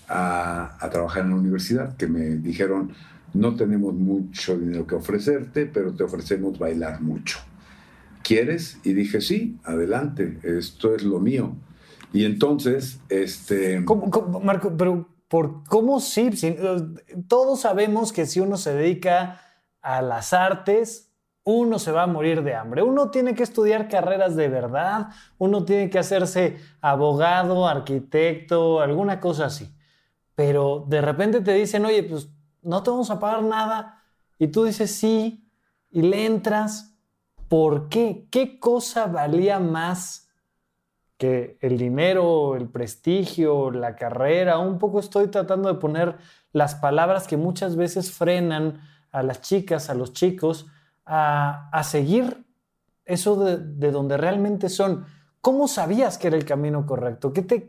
a, 0.09 0.77
a 0.85 0.91
trabajar 0.91 1.25
en 1.25 1.31
la 1.31 1.37
universidad, 1.37 1.97
que 1.97 2.07
me 2.07 2.37
dijeron, 2.37 2.93
no 3.35 3.55
tenemos 3.55 3.95
mucho 3.95 4.59
dinero 4.59 4.87
que 4.87 4.95
ofrecerte, 4.95 5.67
pero 5.67 5.95
te 5.95 6.05
ofrecemos 6.05 6.59
bailar 6.59 7.01
mucho. 7.01 7.39
¿Quieres? 8.23 8.79
Y 8.85 8.93
dije, 8.93 9.21
sí, 9.21 9.59
adelante, 9.65 10.39
esto 10.43 10.95
es 10.95 11.03
lo 11.03 11.19
mío. 11.19 11.57
Y 12.13 12.25
entonces, 12.25 13.01
este... 13.09 13.81
Marco, 14.43 14.77
pero 14.77 15.09
¿por 15.29 15.65
cómo 15.65 15.99
sí? 16.01 16.31
Todos 17.27 17.63
sabemos 17.63 18.13
que 18.13 18.27
si 18.27 18.41
uno 18.41 18.57
se 18.57 18.75
dedica 18.75 19.41
a 19.81 20.03
las 20.03 20.33
artes, 20.33 21.12
uno 21.45 21.79
se 21.79 21.93
va 21.93 22.05
a 22.05 22.07
morir 22.07 22.43
de 22.43 22.55
hambre. 22.55 22.83
Uno 22.83 23.11
tiene 23.11 23.35
que 23.35 23.43
estudiar 23.43 23.89
carreras 23.89 24.37
de 24.37 24.49
verdad, 24.49 25.09
uno 25.39 25.65
tiene 25.65 25.91
que 25.91 25.99
hacerse 25.99 26.59
abogado, 26.81 27.67
arquitecto, 27.67 28.81
alguna 28.81 29.21
cosa 29.21 29.47
así. 29.47 29.75
Pero 30.35 30.85
de 30.89 31.01
repente 31.01 31.41
te 31.41 31.55
dicen, 31.55 31.85
oye, 31.85 32.03
pues 32.05 32.29
no 32.63 32.83
te 32.83 32.91
vamos 32.91 33.11
a 33.11 33.19
pagar 33.19 33.43
nada. 33.43 34.03
Y 34.39 34.49
tú 34.49 34.65
dices 34.65 34.91
sí, 34.95 35.49
y 35.91 36.03
le 36.03 36.27
entras. 36.27 36.97
¿Por 37.49 37.89
qué? 37.89 38.27
¿Qué 38.31 38.59
cosa 38.59 39.07
valía 39.07 39.59
más 39.59 40.23
que 41.19 41.59
el 41.61 41.79
dinero, 41.79 42.57
el 42.57 42.69
prestigio, 42.69 43.71
la 43.71 43.95
carrera, 43.95 44.59
un 44.59 44.79
poco 44.79 44.99
estoy 44.99 45.29
tratando 45.29 45.73
de 45.73 45.79
poner 45.79 46.17
las 46.53 46.75
palabras 46.75 47.29
que 47.29 47.37
muchas 47.37 47.77
veces 47.77 48.11
frenan 48.11 48.81
a 49.13 49.23
las 49.23 49.41
chicas, 49.41 49.89
a 49.89 49.95
los 49.95 50.13
chicos, 50.15 50.67
a, 51.05 51.83
seguir 51.85 52.45
eso 53.05 53.45
de, 53.45 53.91
donde 53.91 54.17
realmente 54.17 54.69
son. 54.69 55.05
¿Cómo 55.41 55.67
sabías 55.67 56.19
que 56.19 56.29
era 56.29 56.37
el 56.37 56.45
camino 56.45 56.87
correcto? 56.87 57.33
¿Qué 57.33 57.43
te, 57.43 57.67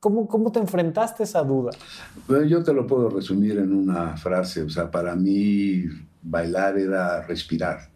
cómo, 0.00 0.26
¿Cómo 0.26 0.50
te 0.50 0.60
enfrentaste 0.60 1.22
a 1.22 1.26
esa 1.26 1.42
duda? 1.42 1.72
yo 2.46 2.62
te 2.62 2.72
lo 2.72 2.86
puedo 2.86 3.10
resumir 3.10 3.58
en 3.58 3.74
una 3.74 4.16
frase. 4.16 4.62
O 4.62 4.70
sea, 4.70 4.90
para 4.90 5.14
mí 5.14 5.84
bailar 6.22 6.78
era 6.78 7.22
respirar. 7.22 7.90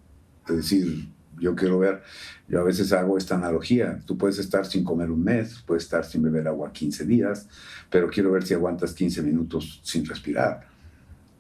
Es 0.47 0.57
decir, 0.57 1.09
yo 1.41 1.55
quiero 1.55 1.79
ver, 1.79 2.03
yo 2.49 2.61
a 2.61 2.65
veces 2.65 2.93
hago 2.93 3.17
esta 3.17 3.37
analogía, 3.37 4.01
tú 4.05 4.17
puedes 4.19 4.39
estar 4.39 4.67
sin 4.67 4.85
comer 4.85 5.11
un 5.11 5.23
mes, 5.23 5.63
puedes 5.67 5.85
estar 5.85 6.05
sin 6.05 6.23
beber 6.23 6.49
agua 6.49 6.73
15 6.73 7.05
días, 7.05 7.49
pero 7.91 8.09
quiero 8.09 8.33
ver 8.33 8.45
si 8.45 8.55
aguantas 8.55 8.93
15 8.93 9.23
minutos 9.23 9.81
sin 9.83 10.05
respirar. 10.05 10.67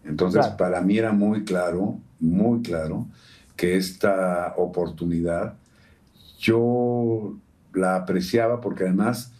Entonces, 0.04 0.46
para 0.48 0.80
mí 0.80 0.96
era 0.96 1.12
muy 1.12 1.44
claro, 1.44 2.00
muy 2.20 2.62
claro, 2.62 3.06
que 3.56 3.76
esta 3.76 4.54
oportunidad 4.56 5.54
yo 6.38 7.36
la 7.74 7.96
apreciaba 7.96 8.60
porque 8.60 8.84
además 8.84 9.32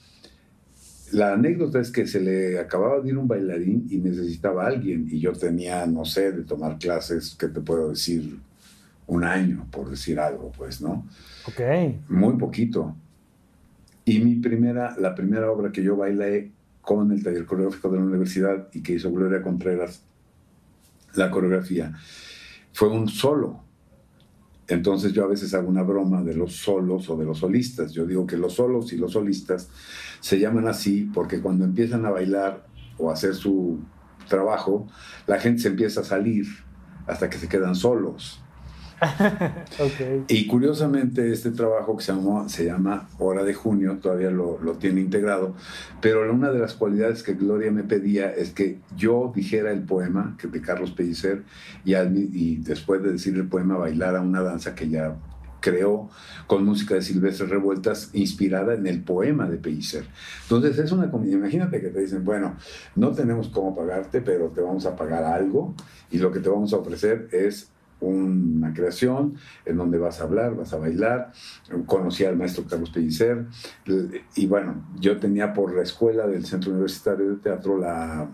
la 1.13 1.33
anécdota 1.33 1.81
es 1.81 1.91
que 1.91 2.07
se 2.07 2.21
le 2.21 2.59
acababa 2.59 3.01
de 3.01 3.09
ir 3.09 3.19
un 3.19 3.29
bailarín 3.29 3.87
y 3.91 3.99
necesitaba 3.99 4.65
a 4.65 4.69
alguien 4.69 5.07
y 5.11 5.21
yo 5.21 5.33
tenía, 5.33 5.87
no 5.87 6.05
sé, 6.05 6.33
de 6.33 6.43
tomar 6.43 6.79
clases, 6.79 7.35
¿qué 7.39 7.49
te 7.49 7.61
puedo 7.61 7.91
decir? 7.91 8.39
un 9.09 9.25
año, 9.25 9.67
por 9.71 9.91
decir 9.91 10.21
algo, 10.21 10.53
pues, 10.57 10.81
¿no? 10.81 11.07
Ok. 11.47 11.61
Muy 12.09 12.37
poquito. 12.37 12.95
Y 14.05 14.21
mi 14.21 14.37
primera, 14.37 14.95
la 14.99 15.15
primera 15.15 15.51
obra 15.51 15.73
que 15.73 15.83
yo 15.83 15.97
bailé 15.97 16.53
con 16.83 17.11
el 17.11 17.23
taller 17.23 17.45
coreográfico 17.45 17.91
de 17.91 17.99
la 17.99 18.05
universidad 18.05 18.69
y 18.73 18.83
que 18.83 18.95
hizo 18.95 19.11
Gloria 19.11 19.43
Contreras, 19.43 20.03
la 21.15 21.31
coreografía, 21.31 21.93
fue 22.79 22.91
un 22.91 23.09
solo. 23.09 23.65
Entonces 24.69 25.13
yo 25.13 25.25
a 25.25 25.27
veces 25.27 25.53
hago 25.53 25.69
una 25.69 25.83
broma 25.83 26.23
de 26.23 26.37
los 26.37 26.53
solos 26.59 27.11
o 27.11 27.17
de 27.17 27.25
los 27.25 27.39
solistas. 27.39 27.91
Yo 27.91 28.07
digo 28.07 28.25
que 28.25 28.37
los 28.37 28.55
solos 28.55 28.93
y 28.93 28.97
los 28.97 29.15
solistas 29.15 29.69
se 30.21 30.39
llaman 30.39 30.69
así 30.69 31.11
porque 31.13 31.41
cuando 31.41 31.65
empiezan 31.65 32.07
a 32.07 32.11
bailar 32.11 32.69
o 32.97 33.11
a 33.11 33.15
hacer 33.15 33.35
su 33.35 33.81
trabajo, 34.29 34.87
la 35.27 35.41
gente 35.41 35.63
se 35.63 35.69
empieza 35.71 36.03
a 36.03 36.05
salir 36.05 36.47
hasta 37.09 37.29
que 37.29 37.39
se 37.39 37.49
quedan 37.49 37.75
solos. 37.75 38.41
Y 40.29 40.47
curiosamente 40.47 41.33
este 41.33 41.51
trabajo 41.51 41.97
que 41.97 42.05
se, 42.05 42.13
se 42.49 42.65
llama 42.65 43.09
Hora 43.19 43.45
de 43.45 43.55
Junio, 43.55 43.99
todavía 44.01 44.31
lo, 44.31 44.59
lo, 44.61 44.75
tiene 44.75 45.01
integrado, 45.01 45.55
pero 46.01 46.31
una 46.33 46.51
de 46.51 46.59
las 46.59 46.75
cualidades 46.75 47.23
que 47.23 47.35
Gloria 47.35 47.71
me 47.71 47.85
pedía 47.85 48.31
es 48.31 48.51
que 48.51 48.79
yo 48.97 49.33
dijera 49.35 49.73
el 49.73 49.83
poema 49.83 50.37
que 50.39 50.49
de 50.49 50.61
Carlos 50.61 50.91
Pellicer 50.93 51.43
y, 51.85 51.95
y 51.95 52.57
después 52.57 53.03
de 53.03 53.13
decir 53.13 53.35
el 53.35 53.49
poema 53.49 53.77
bailara 53.77 54.21
una 54.21 54.43
danza 54.43 54.75
que 54.75 54.89
ya 54.89 55.17
creó 55.61 56.09
con 56.47 56.65
música 56.65 56.95
de 56.95 57.03
Silvestre 57.03 57.47
Revueltas 57.47 58.11
inspirada 58.13 58.75
en 58.75 58.87
el 58.87 59.03
poema 59.03 59.49
de 59.49 59.57
Pellicer. 59.57 60.05
Entonces 60.43 60.79
es 60.79 60.93
una 60.93 61.11
comedia, 61.11 61.35
imagínate 61.35 61.81
que 61.81 61.89
te 61.89 62.01
dicen, 62.01 62.25
bueno, 62.25 62.57
no 62.95 63.13
tenemos 63.13 63.49
cómo 63.49 63.75
pagarte, 63.75 64.21
pero 64.21 64.49
te 64.49 64.61
vamos 64.61 64.87
a 64.87 64.97
pagar 64.97 65.25
algo 65.25 65.75
y 66.11 66.19
lo 66.19 66.33
que 66.33 66.41
te 66.41 66.49
vamos 66.49 66.73
a 66.73 66.77
ofrecer 66.77 67.29
es 67.33 67.71
una 68.01 68.73
creación 68.73 69.35
en 69.65 69.77
donde 69.77 69.99
vas 69.99 70.21
a 70.21 70.25
hablar, 70.25 70.55
vas 70.55 70.73
a 70.73 70.79
bailar. 70.79 71.33
Conocí 71.87 72.25
al 72.25 72.37
maestro 72.37 72.65
Carlos 72.69 72.91
Pellicer 72.91 73.47
y 74.37 74.47
bueno, 74.47 74.87
yo 75.01 75.19
tenía 75.19 75.53
por 75.53 75.75
la 75.75 75.83
escuela 75.83 76.27
del 76.27 76.45
Centro 76.45 76.71
Universitario 76.71 77.31
de 77.31 77.37
Teatro 77.37 77.79
la, 77.79 78.29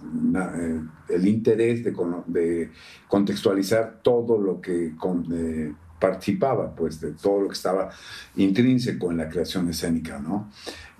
eh, 0.56 0.80
el 1.08 1.26
interés 1.26 1.84
de, 1.84 2.70
contextualizar 3.08 4.00
todo 4.02 4.38
lo 4.38 4.60
que 4.60 4.94
eh, 5.32 5.72
participaba, 5.98 6.74
pues 6.74 7.00
de 7.00 7.12
todo 7.12 7.40
lo 7.42 7.48
que 7.48 7.54
estaba 7.54 7.90
intrínseco 8.36 9.10
en 9.10 9.18
la 9.18 9.28
creación 9.28 9.68
escénica, 9.70 10.18
¿no? 10.18 10.50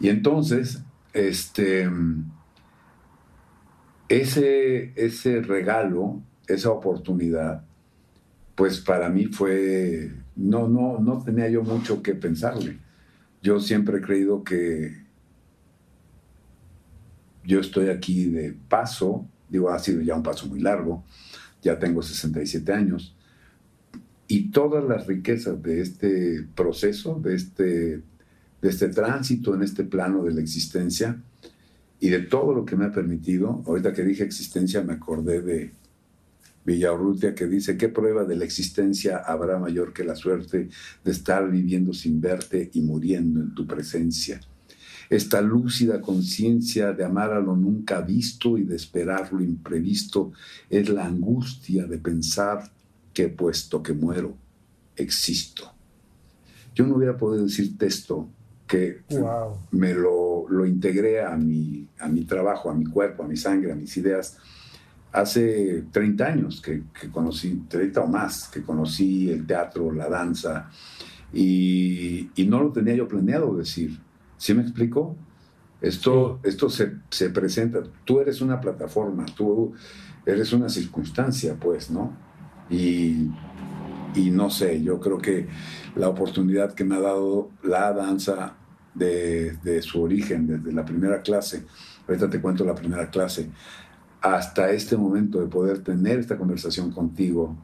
Y 0.00 0.08
entonces, 0.08 0.82
este, 1.12 1.88
ese, 4.08 4.92
ese 4.96 5.42
regalo, 5.42 6.22
esa 6.46 6.70
oportunidad, 6.70 7.64
pues 8.54 8.80
para 8.80 9.08
mí 9.08 9.26
fue, 9.26 10.12
no, 10.36 10.68
no, 10.68 10.98
no 11.00 11.22
tenía 11.22 11.48
yo 11.48 11.62
mucho 11.62 12.02
que 12.02 12.14
pensarle. 12.14 12.78
Yo 13.42 13.60
siempre 13.60 13.98
he 13.98 14.00
creído 14.00 14.44
que 14.44 15.04
yo 17.44 17.60
estoy 17.60 17.88
aquí 17.88 18.26
de 18.26 18.56
paso, 18.68 19.26
digo, 19.48 19.70
ha 19.70 19.78
sido 19.78 20.00
ya 20.00 20.14
un 20.14 20.22
paso 20.22 20.46
muy 20.46 20.60
largo, 20.60 21.04
ya 21.62 21.78
tengo 21.78 22.02
67 22.02 22.72
años, 22.72 23.16
y 24.28 24.50
todas 24.50 24.84
las 24.84 25.06
riquezas 25.06 25.62
de 25.62 25.80
este 25.80 26.46
proceso, 26.54 27.20
de 27.22 27.34
este, 27.34 27.64
de 28.62 28.68
este 28.68 28.88
tránsito 28.88 29.54
en 29.54 29.62
este 29.62 29.84
plano 29.84 30.24
de 30.24 30.32
la 30.32 30.40
existencia, 30.40 31.20
y 32.00 32.08
de 32.08 32.20
todo 32.20 32.54
lo 32.54 32.64
que 32.64 32.76
me 32.76 32.86
ha 32.86 32.92
permitido, 32.92 33.62
ahorita 33.66 33.92
que 33.92 34.04
dije 34.04 34.24
existencia 34.24 34.82
me 34.82 34.94
acordé 34.94 35.42
de, 35.42 35.72
Villaurrutia 36.64 37.34
que 37.34 37.46
dice, 37.46 37.76
¿qué 37.76 37.88
prueba 37.88 38.24
de 38.24 38.36
la 38.36 38.44
existencia 38.44 39.18
habrá 39.18 39.58
mayor 39.58 39.92
que 39.92 40.04
la 40.04 40.16
suerte 40.16 40.68
de 41.04 41.10
estar 41.10 41.50
viviendo 41.50 41.92
sin 41.92 42.20
verte 42.20 42.70
y 42.72 42.80
muriendo 42.80 43.40
en 43.40 43.54
tu 43.54 43.66
presencia? 43.66 44.40
Esta 45.10 45.42
lúcida 45.42 46.00
conciencia 46.00 46.92
de 46.92 47.04
amar 47.04 47.32
a 47.32 47.40
lo 47.40 47.54
nunca 47.54 48.00
visto 48.00 48.56
y 48.56 48.64
de 48.64 48.76
esperar 48.76 49.32
lo 49.32 49.42
imprevisto 49.42 50.32
es 50.70 50.88
la 50.88 51.04
angustia 51.04 51.86
de 51.86 51.98
pensar 51.98 52.70
que 53.12 53.28
puesto 53.28 53.82
que 53.82 53.92
muero, 53.92 54.34
existo. 54.96 55.70
Yo 56.74 56.86
no 56.86 56.96
hubiera 56.96 57.16
podido 57.16 57.44
decir 57.44 57.76
texto 57.76 58.28
que 58.66 59.02
me 59.70 59.92
lo, 59.92 60.48
lo 60.48 60.64
integré 60.64 61.22
a 61.22 61.36
mi, 61.36 61.86
a 61.98 62.08
mi 62.08 62.24
trabajo, 62.24 62.70
a 62.70 62.74
mi 62.74 62.86
cuerpo, 62.86 63.22
a 63.22 63.28
mi 63.28 63.36
sangre, 63.36 63.72
a 63.72 63.76
mis 63.76 63.96
ideas 63.98 64.38
hace 65.14 65.84
30 65.92 66.26
años 66.26 66.60
que, 66.60 66.82
conocí, 67.12 67.62
30 67.68 68.00
o 68.00 68.08
más, 68.08 68.48
que 68.48 68.62
conocí 68.62 69.30
el 69.30 69.46
teatro, 69.46 69.92
la 69.92 70.08
danza, 70.08 70.68
y, 71.32 72.30
no 72.48 72.60
lo 72.60 72.72
tenía 72.72 72.94
yo 72.96 73.06
planeado 73.06 73.56
decir. 73.56 74.00
¿Sí 74.36 74.54
me 74.54 74.62
explico? 74.62 75.16
Esto, 75.80 76.40
esto 76.42 76.68
se, 76.68 76.96
se, 77.10 77.30
presenta, 77.30 77.82
tú 78.04 78.20
eres 78.20 78.40
una 78.40 78.60
plataforma, 78.60 79.24
tú 79.26 79.72
eres 80.26 80.52
una 80.52 80.68
circunstancia, 80.68 81.56
pues, 81.60 81.90
¿no? 81.90 82.12
Y, 82.68 83.28
y 84.16 84.30
no 84.32 84.50
sé, 84.50 84.82
yo 84.82 84.98
creo 84.98 85.18
que 85.18 85.46
la 85.94 86.08
oportunidad 86.08 86.74
que 86.74 86.82
me 86.84 86.96
ha 86.96 87.00
dado 87.00 87.50
la 87.62 87.92
danza 87.92 88.56
de, 88.94 89.58
de 89.62 89.80
su 89.80 90.02
origen, 90.02 90.48
desde 90.48 90.72
la 90.72 90.84
primera 90.84 91.22
clase, 91.22 91.66
ahorita 92.08 92.28
te 92.28 92.40
cuento 92.40 92.64
la 92.64 92.74
primera 92.74 93.10
clase, 93.10 93.50
hasta 94.24 94.70
este 94.70 94.96
momento 94.96 95.38
de 95.38 95.48
poder 95.48 95.80
tener 95.80 96.18
esta 96.18 96.38
conversación 96.38 96.90
contigo, 96.90 97.54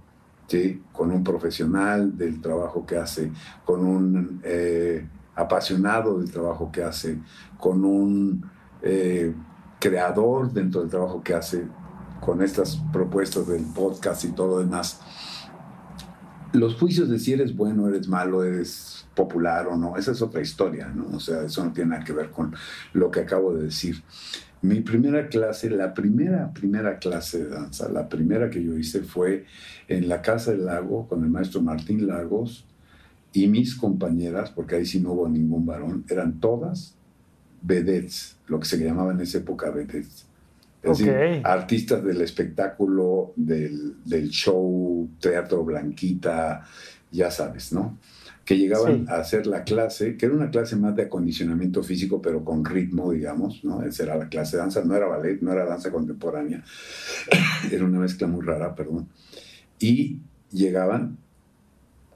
¿sí? 0.46 0.82
con 0.92 1.10
un 1.10 1.24
profesional 1.24 2.18
del 2.18 2.42
trabajo 2.42 2.84
que 2.84 2.98
hace, 2.98 3.32
con 3.64 3.80
un 3.80 4.42
eh, 4.44 5.06
apasionado 5.34 6.18
del 6.18 6.30
trabajo 6.30 6.70
que 6.70 6.82
hace, 6.82 7.18
con 7.58 7.82
un 7.82 8.44
eh, 8.82 9.34
creador 9.78 10.52
dentro 10.52 10.82
del 10.82 10.90
trabajo 10.90 11.22
que 11.22 11.32
hace, 11.32 11.66
con 12.20 12.42
estas 12.42 12.76
propuestas 12.92 13.48
del 13.48 13.64
podcast 13.64 14.22
y 14.26 14.32
todo 14.32 14.48
lo 14.48 14.58
demás. 14.58 15.00
Los 16.52 16.74
juicios 16.74 17.08
de 17.08 17.18
si 17.18 17.32
eres 17.32 17.56
bueno, 17.56 17.88
eres 17.88 18.06
malo, 18.06 18.44
eres 18.44 19.06
popular 19.14 19.66
o 19.66 19.78
no, 19.78 19.96
esa 19.96 20.12
es 20.12 20.20
otra 20.20 20.42
historia, 20.42 20.88
¿no? 20.94 21.16
O 21.16 21.20
sea, 21.20 21.42
eso 21.42 21.64
no 21.64 21.72
tiene 21.72 21.92
nada 21.92 22.04
que 22.04 22.12
ver 22.12 22.30
con 22.30 22.54
lo 22.92 23.10
que 23.10 23.20
acabo 23.20 23.54
de 23.54 23.62
decir. 23.62 24.02
Mi 24.62 24.80
primera 24.80 25.28
clase, 25.28 25.70
la 25.70 25.94
primera, 25.94 26.52
primera 26.52 26.98
clase 26.98 27.44
de 27.44 27.50
danza, 27.50 27.88
la 27.88 28.08
primera 28.08 28.50
que 28.50 28.62
yo 28.62 28.76
hice 28.76 29.02
fue 29.02 29.46
en 29.88 30.08
la 30.08 30.20
Casa 30.20 30.50
del 30.50 30.66
Lago 30.66 31.08
con 31.08 31.24
el 31.24 31.30
maestro 31.30 31.62
Martín 31.62 32.06
Lagos 32.06 32.66
y 33.32 33.46
mis 33.46 33.74
compañeras, 33.74 34.50
porque 34.50 34.76
ahí 34.76 34.84
sí 34.84 35.00
no 35.00 35.12
hubo 35.12 35.28
ningún 35.28 35.64
varón, 35.64 36.04
eran 36.10 36.40
todas 36.40 36.94
vedettes, 37.62 38.36
lo 38.48 38.60
que 38.60 38.66
se 38.66 38.78
llamaba 38.78 39.12
en 39.12 39.20
esa 39.20 39.38
época 39.38 39.70
vedettes. 39.70 40.26
Es 40.82 40.98
decir, 40.98 41.14
artistas 41.44 42.02
del 42.02 42.22
espectáculo, 42.22 43.32
del, 43.36 43.96
del 44.04 44.30
show, 44.30 45.08
teatro 45.20 45.62
blanquita, 45.62 46.66
ya 47.10 47.30
sabes, 47.30 47.72
¿no? 47.72 47.98
Que 48.44 48.58
llegaban 48.58 49.06
a 49.08 49.16
hacer 49.16 49.46
la 49.46 49.64
clase, 49.64 50.16
que 50.16 50.26
era 50.26 50.34
una 50.34 50.50
clase 50.50 50.76
más 50.76 50.96
de 50.96 51.02
acondicionamiento 51.02 51.82
físico, 51.82 52.20
pero 52.20 52.44
con 52.44 52.64
ritmo, 52.64 53.12
digamos, 53.12 53.64
¿no? 53.64 53.82
Esa 53.82 54.04
era 54.04 54.16
la 54.16 54.28
clase 54.28 54.56
de 54.56 54.62
danza, 54.62 54.84
no 54.84 54.96
era 54.96 55.06
ballet, 55.06 55.40
no 55.40 55.52
era 55.52 55.64
danza 55.64 55.90
contemporánea, 55.90 56.62
era 57.70 57.84
una 57.84 58.00
mezcla 58.00 58.26
muy 58.26 58.44
rara, 58.44 58.74
perdón. 58.74 59.08
Y 59.78 60.18
llegaban 60.50 61.16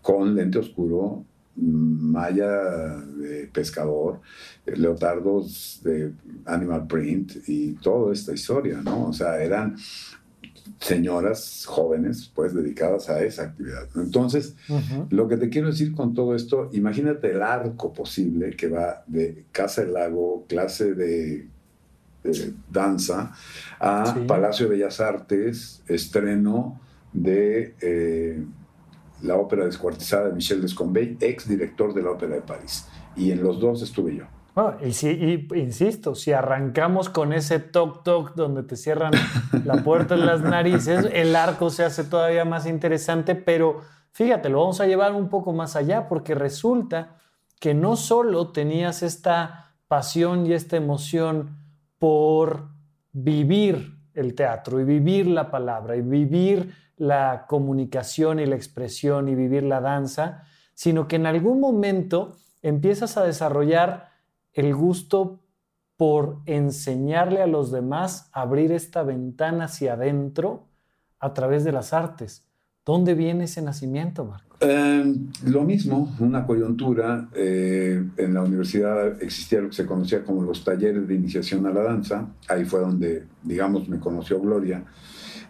con 0.02 0.34
lente 0.34 0.58
oscuro, 0.58 1.24
malla 1.56 2.96
de 2.96 3.48
pescador, 3.52 4.20
leotardos 4.66 5.80
de 5.84 6.12
animal 6.46 6.86
print 6.86 7.36
y 7.46 7.74
toda 7.74 8.12
esta 8.12 8.32
historia, 8.32 8.80
¿no? 8.82 9.08
O 9.08 9.12
sea, 9.12 9.42
eran 9.42 9.76
señoras 10.80 11.64
jóvenes, 11.66 12.30
pues, 12.34 12.54
dedicadas 12.54 13.08
a 13.10 13.22
esa 13.22 13.44
actividad. 13.44 13.88
Entonces, 13.96 14.56
lo 15.10 15.28
que 15.28 15.36
te 15.36 15.48
quiero 15.48 15.68
decir 15.68 15.94
con 15.94 16.14
todo 16.14 16.34
esto, 16.34 16.70
imagínate 16.72 17.30
el 17.30 17.42
arco 17.42 17.92
posible 17.92 18.56
que 18.56 18.68
va 18.68 19.04
de 19.06 19.44
Casa 19.52 19.82
del 19.82 19.94
Lago, 19.94 20.44
clase 20.48 20.94
de, 20.94 21.48
danza, 22.70 23.32
a 23.78 24.16
Palacio 24.26 24.66
de 24.66 24.76
Bellas 24.76 25.00
Artes, 25.00 25.82
estreno 25.86 26.80
de 27.12 27.74
eh, 27.80 28.42
la 29.22 29.36
ópera 29.36 29.66
descuartizada 29.66 30.28
de 30.28 30.34
Michel 30.34 30.62
Descombey, 30.62 31.18
ex 31.20 31.46
director 31.46 31.92
de 31.92 32.02
la 32.02 32.10
Ópera 32.10 32.36
de 32.36 32.40
París. 32.40 32.86
Y 33.14 33.30
en 33.30 33.42
los 33.42 33.60
dos 33.60 33.82
estuve 33.82 34.16
yo 34.16 34.24
y, 34.84 34.92
si, 34.92 35.48
insisto, 35.54 36.14
si 36.14 36.32
arrancamos 36.32 37.08
con 37.08 37.32
ese 37.32 37.58
toc-toc 37.58 38.34
donde 38.34 38.62
te 38.62 38.76
cierran 38.76 39.12
la 39.64 39.82
puerta 39.82 40.14
en 40.14 40.26
las 40.26 40.42
narices, 40.42 41.08
el 41.12 41.34
arco 41.34 41.70
se 41.70 41.84
hace 41.84 42.04
todavía 42.04 42.44
más 42.44 42.66
interesante, 42.66 43.34
pero 43.34 43.80
fíjate, 44.12 44.48
lo 44.48 44.60
vamos 44.60 44.80
a 44.80 44.86
llevar 44.86 45.12
un 45.12 45.28
poco 45.28 45.52
más 45.52 45.74
allá 45.74 46.08
porque 46.08 46.36
resulta 46.36 47.16
que 47.58 47.74
no 47.74 47.96
solo 47.96 48.52
tenías 48.52 49.02
esta 49.02 49.74
pasión 49.88 50.46
y 50.46 50.52
esta 50.52 50.76
emoción 50.76 51.58
por 51.98 52.68
vivir 53.12 53.98
el 54.14 54.34
teatro 54.34 54.80
y 54.80 54.84
vivir 54.84 55.26
la 55.26 55.50
palabra 55.50 55.96
y 55.96 56.02
vivir 56.02 56.74
la 56.96 57.46
comunicación 57.48 58.38
y 58.38 58.46
la 58.46 58.54
expresión 58.54 59.28
y 59.28 59.34
vivir 59.34 59.64
la 59.64 59.80
danza, 59.80 60.44
sino 60.74 61.08
que 61.08 61.16
en 61.16 61.26
algún 61.26 61.58
momento 61.58 62.36
empiezas 62.62 63.16
a 63.16 63.24
desarrollar 63.24 64.13
el 64.54 64.74
gusto 64.74 65.40
por 65.96 66.38
enseñarle 66.46 67.42
a 67.42 67.46
los 67.46 67.70
demás 67.70 68.30
abrir 68.32 68.72
esta 68.72 69.02
ventana 69.02 69.64
hacia 69.64 69.92
adentro 69.94 70.68
a 71.20 71.34
través 71.34 71.64
de 71.64 71.72
las 71.72 71.92
artes. 71.92 72.46
¿Dónde 72.84 73.14
viene 73.14 73.44
ese 73.44 73.62
nacimiento, 73.62 74.24
Marco? 74.24 74.56
Em, 74.60 75.28
lo 75.46 75.62
mismo, 75.62 76.14
una 76.18 76.46
coyuntura. 76.46 77.28
Eh, 77.34 78.04
en 78.16 78.34
la 78.34 78.42
universidad 78.42 79.22
existía 79.22 79.60
lo 79.60 79.68
que 79.68 79.76
se 79.76 79.86
conocía 79.86 80.22
como 80.22 80.42
los 80.42 80.64
talleres 80.64 81.08
de 81.08 81.14
iniciación 81.14 81.66
a 81.66 81.70
la 81.70 81.82
danza. 81.82 82.28
Ahí 82.48 82.64
fue 82.64 82.80
donde, 82.80 83.24
digamos, 83.42 83.88
me 83.88 83.98
conoció 83.98 84.40
Gloria 84.40 84.84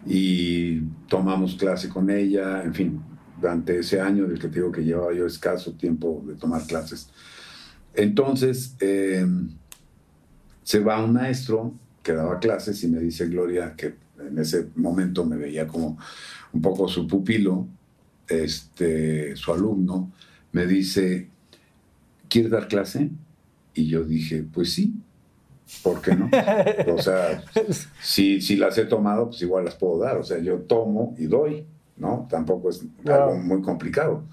y 0.05 0.79
tomamos 1.07 1.55
clase 1.55 1.89
con 1.89 2.09
ella. 2.09 2.63
En 2.63 2.73
fin, 2.73 3.01
durante 3.39 3.79
ese 3.79 3.99
año 3.99 4.27
del 4.27 4.39
que 4.39 4.47
te 4.47 4.55
digo 4.55 4.71
que 4.71 4.83
llevaba 4.83 5.13
yo 5.13 5.25
escaso 5.25 5.73
tiempo 5.73 6.23
de 6.25 6.35
tomar 6.35 6.65
clases 6.65 7.09
entonces, 7.95 8.75
em, 8.79 9.49
se 10.63 10.79
va 10.79 11.03
un 11.03 11.13
maestro 11.13 11.73
que 12.03 12.13
daba 12.13 12.39
clases 12.39 12.83
y 12.83 12.87
me 12.87 12.99
dice 12.99 13.27
Gloria, 13.27 13.75
que 13.75 13.95
en 14.19 14.37
ese 14.39 14.67
momento 14.75 15.25
me 15.25 15.37
veía 15.37 15.67
como 15.67 15.97
un 16.53 16.61
poco 16.61 16.87
su 16.87 17.07
pupilo, 17.07 17.67
este, 18.27 19.35
su 19.35 19.53
alumno, 19.53 20.11
me 20.51 20.65
dice, 20.65 21.29
¿quieres 22.29 22.51
dar 22.51 22.67
clase? 22.67 23.09
Y 23.73 23.87
yo 23.87 24.03
dije, 24.03 24.45
pues 24.51 24.73
sí, 24.73 24.95
¿por 25.83 26.01
qué 26.01 26.15
no? 26.15 26.29
O 26.95 27.01
sea, 27.01 27.43
si, 28.01 28.41
si 28.41 28.55
las 28.55 28.77
he 28.77 28.85
tomado, 28.85 29.29
pues 29.29 29.41
igual 29.41 29.65
las 29.65 29.75
puedo 29.75 29.99
dar. 29.99 30.17
O 30.17 30.23
sea, 30.23 30.39
yo 30.39 30.59
tomo 30.59 31.15
y 31.17 31.25
doy, 31.25 31.65
¿no? 31.97 32.27
Tampoco 32.29 32.69
es 32.69 32.85
algo 33.05 33.35
muy 33.35 33.61
complicado. 33.61 34.23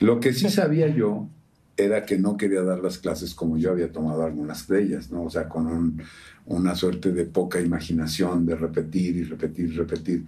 Lo 0.00 0.20
que 0.20 0.32
sí 0.32 0.48
sabía 0.48 0.88
yo 0.88 1.28
era 1.76 2.06
que 2.06 2.18
no 2.18 2.36
quería 2.36 2.62
dar 2.62 2.80
las 2.80 2.98
clases 2.98 3.34
como 3.34 3.58
yo 3.58 3.70
había 3.70 3.92
tomado 3.92 4.24
algunas 4.24 4.66
de 4.66 4.82
ellas, 4.82 5.10
¿no? 5.10 5.24
O 5.24 5.30
sea, 5.30 5.48
con 5.48 6.00
una 6.46 6.74
suerte 6.74 7.12
de 7.12 7.24
poca 7.26 7.60
imaginación, 7.60 8.46
de 8.46 8.56
repetir 8.56 9.16
y 9.16 9.24
repetir 9.24 9.66
y 9.66 9.76
repetir. 9.76 10.24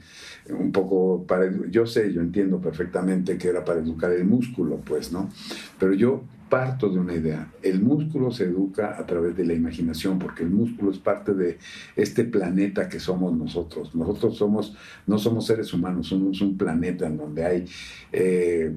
Un 0.51 0.73
poco 0.73 1.25
para... 1.27 1.51
Yo 1.71 1.87
sé, 1.87 2.13
yo 2.13 2.21
entiendo 2.21 2.61
perfectamente 2.61 3.39
que 3.39 3.49
era 3.49 3.65
para 3.65 3.81
educar 3.81 4.13
el 4.13 4.25
músculo, 4.25 4.81
pues, 4.85 5.11
¿no? 5.11 5.31
Pero 5.79 5.95
yo 5.95 6.25
parto 6.51 6.89
de 6.91 6.99
una 6.99 7.15
idea. 7.15 7.51
El 7.63 7.81
músculo 7.81 8.31
se 8.31 8.45
educa 8.45 8.99
a 8.99 9.07
través 9.07 9.37
de 9.37 9.45
la 9.45 9.55
imaginación, 9.55 10.19
porque 10.19 10.43
el 10.43 10.51
músculo 10.51 10.91
es 10.91 10.99
parte 10.99 11.35
de 11.35 11.59
este 11.97 12.25
planeta 12.25 12.89
que 12.89 13.01
somos 13.01 13.35
nosotros. 13.35 13.95
Nosotros 13.95 14.37
somos, 14.37 14.77
no 15.07 15.19
somos 15.19 15.47
seres 15.47 15.73
humanos, 15.73 16.09
somos 16.09 16.41
un 16.41 16.59
planeta 16.59 17.07
en 17.07 17.17
donde 17.17 17.45
hay 17.45 17.65
eh, 18.13 18.75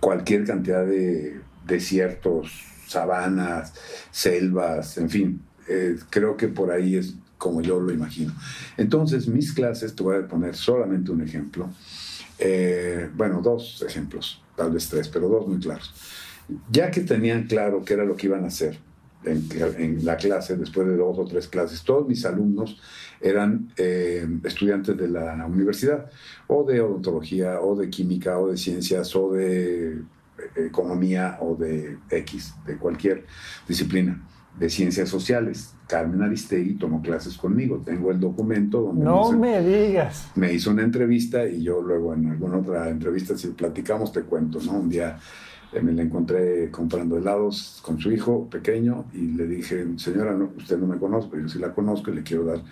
cualquier 0.00 0.44
cantidad 0.44 0.86
de 0.86 1.40
desiertos, 1.68 2.64
sabanas, 2.86 3.74
selvas, 4.10 4.98
en 4.98 5.10
fin. 5.10 5.42
Eh, 5.68 5.96
creo 6.10 6.36
que 6.36 6.48
por 6.48 6.70
ahí 6.70 6.96
es 6.96 7.14
como 7.36 7.62
yo 7.62 7.78
lo 7.78 7.92
imagino. 7.92 8.32
Entonces, 8.76 9.28
mis 9.28 9.52
clases, 9.52 9.94
te 9.94 10.02
voy 10.02 10.16
a 10.16 10.26
poner 10.26 10.56
solamente 10.56 11.12
un 11.12 11.22
ejemplo. 11.22 11.70
Eh, 12.38 13.08
bueno, 13.14 13.40
dos 13.42 13.84
ejemplos, 13.86 14.42
tal 14.56 14.72
vez 14.72 14.88
tres, 14.88 15.08
pero 15.08 15.28
dos 15.28 15.46
muy 15.46 15.58
claros. 15.60 15.94
Ya 16.70 16.90
que 16.90 17.02
tenían 17.02 17.46
claro 17.46 17.84
qué 17.84 17.94
era 17.94 18.04
lo 18.04 18.16
que 18.16 18.26
iban 18.26 18.44
a 18.44 18.48
hacer 18.48 18.78
en, 19.24 20.04
la 20.04 20.16
clase, 20.16 20.56
después 20.56 20.86
de 20.86 20.96
dos 20.96 21.18
o 21.18 21.24
tres 21.24 21.48
clases, 21.48 21.82
todos 21.82 22.08
mis 22.08 22.24
alumnos 22.24 22.80
eran 23.20 23.72
eh, 23.76 24.26
estudiantes 24.44 24.96
de 24.96 25.08
la 25.08 25.44
universidad, 25.46 26.10
o 26.46 26.64
de 26.64 26.80
odontología, 26.80 27.60
o 27.60 27.76
de 27.76 27.90
química, 27.90 28.38
o 28.38 28.48
de 28.48 28.56
ciencias, 28.56 29.14
o 29.16 29.32
de 29.32 30.02
economía 30.56 31.38
o 31.40 31.54
de 31.54 31.98
X, 32.10 32.54
de 32.66 32.76
cualquier 32.76 33.26
disciplina, 33.66 34.22
de 34.58 34.70
ciencias 34.70 35.08
sociales. 35.08 35.74
Carmen 35.86 36.22
Aristegui 36.22 36.74
tomó 36.74 37.00
clases 37.00 37.36
conmigo. 37.36 37.82
Tengo 37.84 38.10
el 38.10 38.20
documento 38.20 38.82
donde 38.82 39.04
no 39.04 39.32
me, 39.32 39.60
digas. 39.62 40.30
Me 40.34 40.52
hizo 40.52 40.70
una 40.70 40.82
entrevista 40.82 41.46
y 41.46 41.62
yo 41.62 41.80
luego 41.80 42.14
en 42.14 42.26
alguna 42.26 42.58
otra 42.58 42.88
entrevista, 42.88 43.36
si 43.36 43.48
platicamos, 43.48 44.12
te 44.12 44.22
cuento, 44.22 44.60
¿no? 44.60 44.72
Un 44.72 44.88
día 44.90 45.18
eh, 45.72 45.80
me 45.80 45.92
la 45.92 46.02
encontré 46.02 46.70
comprando 46.70 47.18
helados 47.18 47.80
con 47.82 47.98
su 47.98 48.10
hijo 48.10 48.48
pequeño 48.48 49.06
y 49.12 49.32
le 49.32 49.46
dije, 49.46 49.86
señora, 49.96 50.34
no, 50.34 50.52
usted 50.56 50.78
no 50.78 50.86
me 50.86 50.98
conoce, 50.98 51.28
pero 51.30 51.42
yo 51.42 51.48
sí 51.48 51.58
la 51.58 51.72
conozco 51.74 52.10
y 52.10 52.16
le 52.16 52.22
quiero 52.22 52.44
dar 52.44 52.62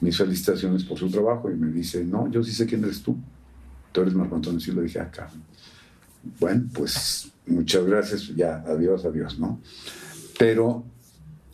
mis 0.00 0.16
felicitaciones 0.16 0.84
por 0.84 0.98
su 0.98 1.10
trabajo. 1.10 1.50
Y 1.50 1.54
me 1.54 1.70
dice, 1.70 2.04
no, 2.04 2.30
yo 2.30 2.42
sí 2.42 2.52
sé 2.52 2.66
quién 2.66 2.84
eres 2.84 3.02
tú. 3.02 3.16
Tú 3.92 4.02
eres 4.02 4.14
Marco 4.14 4.36
Antonio. 4.36 4.60
Y 4.66 4.72
le 4.72 4.82
dije, 4.82 5.00
acá. 5.00 5.28
Ah, 5.30 5.36
bueno, 6.38 6.64
pues 6.72 7.30
muchas 7.46 7.84
gracias, 7.84 8.28
ya, 8.34 8.62
adiós, 8.66 9.04
adiós, 9.04 9.38
¿no? 9.38 9.60
Pero 10.38 10.84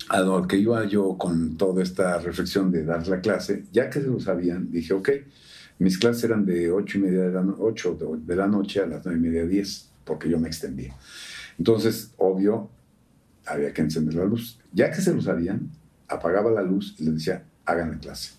a 0.09 0.21
lo 0.21 0.47
que 0.47 0.57
iba 0.57 0.85
yo 0.87 1.17
con 1.17 1.57
toda 1.57 1.83
esta 1.83 2.19
reflexión 2.19 2.71
de 2.71 2.85
dar 2.85 3.07
la 3.09 3.21
clase, 3.21 3.65
ya 3.73 3.89
que 3.89 4.01
se 4.01 4.09
lo 4.09 4.21
sabían, 4.21 4.71
dije, 4.71 4.93
ok, 4.93 5.11
mis 5.79 5.99
clases 5.99 6.25
eran 6.25 6.45
de 6.45 6.71
8 6.71 6.99
y 6.99 7.01
media 7.01 7.23
de 7.23 7.33
la, 7.33 7.43
de 7.43 8.37
la 8.37 8.47
noche 8.47 8.81
a 8.81 8.87
las 8.87 9.05
9 9.05 9.19
y 9.19 9.23
media, 9.23 9.47
10, 9.47 9.91
porque 10.05 10.29
yo 10.29 10.39
me 10.39 10.49
extendía. 10.49 10.95
Entonces, 11.59 12.13
obvio, 12.19 12.71
había 13.47 13.73
que 13.73 13.83
encender 13.83 14.15
la 14.15 14.25
luz. 14.25 14.59
Ya 14.73 14.91
que 14.91 15.01
se 15.01 15.13
lo 15.13 15.21
sabían, 15.21 15.71
apagaba 16.09 16.51
la 16.51 16.63
luz 16.63 16.95
y 16.99 17.05
les 17.05 17.15
decía, 17.15 17.45
hagan 17.65 17.93
la 17.93 17.99
clase. 17.99 18.33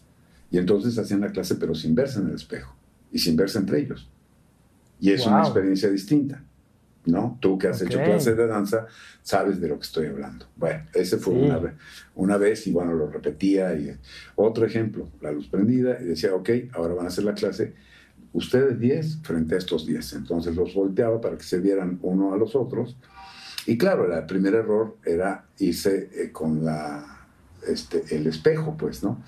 Y 0.52 0.58
entonces 0.58 0.98
hacían 0.98 1.22
la 1.22 1.32
clase, 1.32 1.56
pero 1.56 1.76
sin 1.76 1.96
verse 1.96 2.20
en 2.20 2.28
el 2.30 2.36
espejo 2.36 2.76
y 3.12 3.20
sin 3.20 3.36
verse 3.36 3.58
entre 3.58 3.80
ellos. 3.80 4.10
Y 5.06 5.12
es 5.12 5.26
una 5.26 5.42
experiencia 5.42 5.90
distinta. 5.90 6.44
¿no? 7.06 7.38
Tú 7.40 7.58
que 7.58 7.68
has 7.68 7.82
hecho 7.82 8.00
clases 8.00 8.36
de 8.36 8.48
danza, 8.48 8.88
sabes 9.22 9.62
de 9.62 9.68
lo 9.68 9.76
que 9.76 9.84
estoy 9.84 10.08
hablando. 10.08 10.48
Bueno, 10.56 10.84
ese 10.94 11.18
fue 11.18 11.34
una, 11.34 11.60
vez, 11.60 11.74
una 12.16 12.38
vez 12.38 12.66
y 12.68 12.72
bueno, 12.72 12.94
lo 12.94 13.10
repetía. 13.10 13.74
Y, 13.76 13.96
otro 14.36 14.66
ejemplo, 14.66 15.10
la 15.22 15.32
luz 15.32 15.48
prendida 15.48 16.00
y 16.02 16.06
decía, 16.06 16.34
ok, 16.34 16.50
ahora 16.74 16.96
van 16.96 17.06
a 17.06 17.10
hacer 17.10 17.24
la 17.24 17.36
clase, 17.36 17.74
ustedes 18.34 18.80
10 18.80 19.20
frente 19.22 19.56
a 19.56 19.58
estos 19.60 19.86
10. 19.86 20.14
Entonces 20.14 20.56
los 20.56 20.74
volteaba 20.74 21.22
para 21.22 21.38
que 21.38 21.44
se 21.44 21.60
vieran 21.60 22.00
uno 22.02 22.34
a 22.34 22.38
los 22.38 22.56
otros. 22.56 22.98
Y 23.68 23.78
claro, 23.78 24.12
el 24.12 24.26
primer 24.26 24.56
error 24.56 24.98
era 25.06 25.46
irse 25.60 26.10
eh, 26.14 26.32
con 26.32 26.66
la, 26.66 27.28
este, 27.68 28.04
el 28.16 28.28
espejo, 28.28 28.76
pues, 28.78 29.04
¿no? 29.04 29.22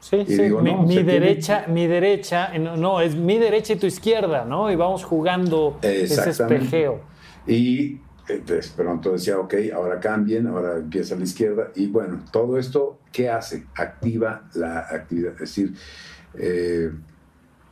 Sí, 0.00 0.24
sí. 0.26 0.42
mi, 0.42 1.02
derecha, 1.02 1.66
mi 1.68 1.86
derecha, 1.86 2.56
no, 2.58 3.00
es 3.00 3.14
mi 3.14 3.38
derecha 3.38 3.74
y 3.74 3.76
tu 3.76 3.86
izquierda, 3.86 4.44
¿no? 4.44 4.70
Y 4.70 4.76
vamos 4.76 5.04
jugando 5.04 5.78
ese 5.82 6.30
espejeo. 6.30 7.02
Y 7.46 8.00
de 8.26 8.60
pronto 8.76 9.12
decía, 9.12 9.38
ok, 9.38 9.54
ahora 9.74 10.00
cambien, 10.00 10.46
ahora 10.46 10.78
empieza 10.78 11.16
la 11.16 11.24
izquierda. 11.24 11.70
Y 11.74 11.86
bueno, 11.86 12.24
todo 12.32 12.58
esto, 12.58 13.00
¿qué 13.12 13.28
hace? 13.28 13.66
Activa 13.74 14.48
la 14.54 14.80
actividad, 14.80 15.32
es 15.34 15.40
decir, 15.40 15.74
eh, 16.34 16.90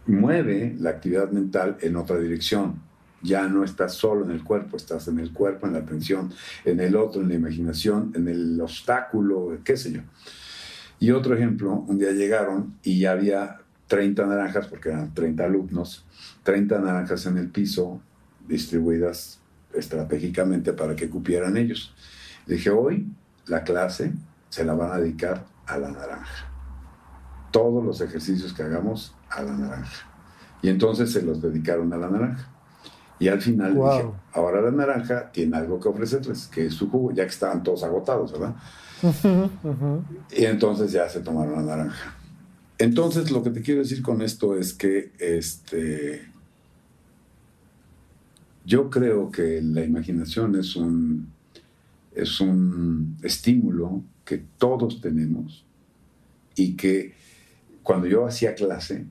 mueve 0.07 0.74
la 0.79 0.91
actividad 0.91 1.31
mental 1.31 1.76
en 1.81 1.97
otra 1.97 2.18
dirección. 2.18 2.83
Ya 3.22 3.49
no 3.49 3.64
estás 3.64 3.95
solo 3.95 4.24
en 4.24 4.31
el 4.31 4.45
cuerpo, 4.45 4.76
estás 4.76 5.09
en 5.09 5.18
el 5.18 5.33
cuerpo, 5.33 5.66
en 5.66 5.72
la 5.72 5.81
atención, 5.81 6.33
en 6.64 6.79
el 6.81 6.95
otro, 6.95 7.20
en 7.20 7.29
la 7.29 7.35
imaginación, 7.35 8.12
en 8.14 8.29
el 8.29 8.61
obstáculo, 8.61 9.59
qué 9.64 9.76
sé 9.76 9.93
yo. 9.93 10.03
Y 11.01 11.11
otro 11.12 11.34
ejemplo, 11.36 11.84
un 11.86 11.99
día 11.99 12.11
llegaron 12.12 12.78
y 12.82 13.01
ya 13.01 13.12
había 13.12 13.59
30 13.86 14.26
naranjas, 14.26 14.66
porque 14.66 14.90
eran 14.90 15.14
30 15.14 15.44
alumnos, 15.44 16.05
30 16.42 16.78
naranjas 16.80 17.26
en 17.26 17.38
el 17.38 17.49
piso, 17.49 18.01
distribuidas 18.46 19.40
estratégicamente 19.72 20.72
para 20.72 20.96
que 20.96 21.09
cupieran 21.09 21.57
ellos. 21.57 21.94
dije, 22.46 22.70
hoy 22.70 23.07
la 23.46 23.62
clase 23.62 24.12
se 24.49 24.64
la 24.64 24.74
van 24.74 24.92
a 24.92 24.99
dedicar 24.99 25.44
a 25.66 25.78
la 25.78 25.90
naranja. 25.90 26.51
Todos 27.51 27.84
los 27.84 28.01
ejercicios 28.01 28.53
que 28.53 28.62
hagamos 28.62 29.14
a 29.30 29.42
la 29.42 29.53
naranja. 29.53 30.07
Y 30.62 30.68
entonces 30.68 31.12
se 31.12 31.22
los 31.22 31.40
dedicaron 31.40 31.92
a 31.92 31.96
la 31.96 32.09
naranja. 32.09 32.51
Y 33.18 33.28
al 33.28 33.40
final 33.40 33.74
dije, 33.74 34.11
ahora 34.32 34.61
la 34.61 34.70
naranja 34.70 35.30
tiene 35.32 35.57
algo 35.57 35.80
que 35.80 35.88
ofrecerles, 35.88 36.46
que 36.46 36.66
es 36.66 36.74
su 36.74 36.88
jugo, 36.90 37.12
ya 37.12 37.24
que 37.24 37.30
estaban 37.30 37.62
todos 37.62 37.82
agotados, 37.82 38.32
¿verdad? 38.32 38.55
Y 40.36 40.44
entonces 40.44 40.92
ya 40.92 41.09
se 41.09 41.20
tomaron 41.20 41.66
la 41.66 41.76
naranja. 41.76 42.16
Entonces, 42.78 43.30
lo 43.30 43.42
que 43.42 43.51
te 43.51 43.62
quiero 43.62 43.80
decir 43.80 44.03
con 44.03 44.22
esto 44.22 44.57
es 44.57 44.72
que 44.72 45.12
este, 45.18 46.22
yo 48.64 48.88
creo 48.88 49.30
que 49.30 49.61
la 49.62 49.84
imaginación 49.84 50.55
es 50.57 50.76
un, 50.76 51.32
es 52.14 52.40
un 52.40 53.16
estímulo 53.22 54.03
que 54.24 54.44
todos 54.59 55.01
tenemos 55.01 55.64
y 56.55 56.76
que 56.76 57.14
cuando 57.82 58.07
yo 58.07 58.26
hacía 58.26 58.55
clase, 58.55 59.07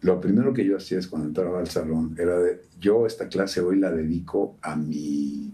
lo 0.00 0.20
primero 0.20 0.52
que 0.52 0.64
yo 0.64 0.76
hacía 0.76 0.98
es 0.98 1.08
cuando 1.08 1.26
entraba 1.26 1.58
al 1.58 1.68
salón 1.68 2.14
era 2.18 2.38
de, 2.38 2.62
yo 2.78 3.06
esta 3.06 3.28
clase 3.28 3.60
hoy 3.60 3.78
la 3.78 3.90
dedico 3.90 4.56
a 4.62 4.76
mi, 4.76 5.50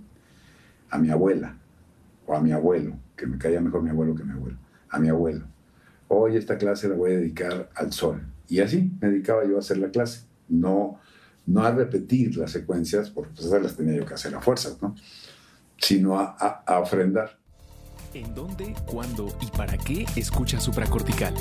a 0.90 0.98
mi 0.98 1.08
abuela 1.08 1.56
o 2.26 2.34
a 2.34 2.40
mi 2.40 2.52
abuelo 2.52 2.96
que 3.16 3.26
me 3.26 3.38
caía 3.38 3.60
mejor 3.60 3.82
mi 3.82 3.90
abuelo 3.90 4.14
que 4.14 4.24
mi 4.24 4.32
abuelo, 4.32 4.58
a 4.90 4.98
mi 4.98 5.08
abuelo. 5.08 5.46
Hoy 6.08 6.36
esta 6.36 6.58
clase 6.58 6.88
la 6.88 6.96
voy 6.96 7.12
a 7.12 7.16
dedicar 7.16 7.70
al 7.74 7.92
sol. 7.92 8.26
Y 8.48 8.60
así 8.60 8.92
me 9.00 9.08
dedicaba 9.08 9.44
yo 9.44 9.56
a 9.56 9.60
hacer 9.60 9.78
la 9.78 9.90
clase, 9.90 10.26
no, 10.48 11.00
no 11.46 11.64
a 11.64 11.70
repetir 11.70 12.36
las 12.36 12.52
secuencias, 12.52 13.10
porque 13.10 13.32
pues 13.34 13.46
esas 13.46 13.62
las 13.62 13.76
tenía 13.76 13.94
yo 13.94 14.04
que 14.04 14.14
hacer 14.14 14.34
a 14.34 14.40
fuerzas, 14.40 14.80
¿no? 14.82 14.94
sino 15.78 16.18
a, 16.18 16.36
a, 16.66 16.78
ofrendar. 16.80 17.38
¿En 18.12 18.34
dónde, 18.34 18.74
cuándo 18.86 19.28
y 19.40 19.46
para 19.56 19.76
qué 19.76 20.06
escucha 20.16 20.60
supracortical? 20.60 21.34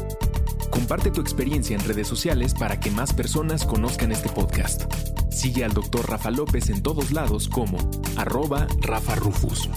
Comparte 0.71 1.11
tu 1.11 1.21
experiencia 1.21 1.77
en 1.77 1.83
redes 1.83 2.07
sociales 2.07 2.53
para 2.53 2.79
que 2.79 2.89
más 2.89 3.13
personas 3.13 3.63
conozcan 3.63 4.11
este 4.11 4.29
podcast. 4.29 4.91
Sigue 5.31 5.63
al 5.63 5.73
doctor 5.73 6.09
Rafa 6.09 6.31
López 6.31 6.69
en 6.69 6.81
todos 6.81 7.11
lados 7.11 7.47
como 7.47 7.77
arroba 8.17 8.67
Rafa 8.81 9.15
Rufus. 9.15 9.69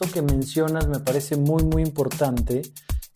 Esto 0.00 0.14
que 0.14 0.22
mencionas 0.22 0.86
me 0.86 1.00
parece 1.00 1.36
muy, 1.36 1.64
muy 1.64 1.82
importante. 1.82 2.62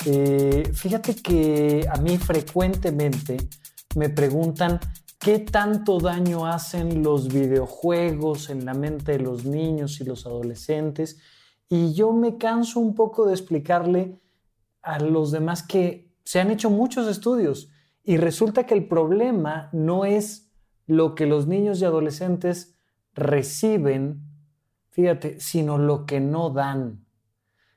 Eh, 0.05 0.69
fíjate 0.75 1.15
que 1.15 1.87
a 1.89 1.97
mí 2.01 2.19
frecuentemente 2.19 3.37
me 3.95 4.09
preguntan 4.09 4.81
qué 5.17 5.39
tanto 5.39 6.01
daño 6.01 6.45
hacen 6.45 7.05
los 7.05 7.29
videojuegos 7.29 8.51
en 8.51 8.65
la 8.65 8.75
mente 8.75 9.13
de 9.13 9.21
los 9.21 9.45
niños 9.45 10.01
y 10.01 10.05
los 10.05 10.27
adolescentes. 10.27 11.21
Y 11.69 11.95
yo 11.95 12.13
me 12.13 12.37
canso 12.37 12.81
un 12.81 12.97
poco 12.97 13.27
de 13.27 13.35
explicarle 13.35 14.21
a 14.83 14.99
los 14.99 15.31
demás 15.31 15.63
que 15.63 16.13
se 16.25 16.41
han 16.41 16.51
hecho 16.51 16.69
muchos 16.69 17.07
estudios 17.07 17.71
y 18.03 18.17
resulta 18.17 18.67
que 18.67 18.75
el 18.75 18.89
problema 18.89 19.71
no 19.73 20.05
es 20.05 20.51
lo 20.89 21.15
que 21.15 21.27
los 21.27 21.47
niños 21.47 21.81
y 21.81 21.85
adolescentes 21.85 22.75
reciben 23.15 24.32
fíjate, 24.93 25.41
sino 25.41 25.79
lo 25.79 26.07
que 26.07 26.21
no 26.21 26.51
dan. 26.51 27.05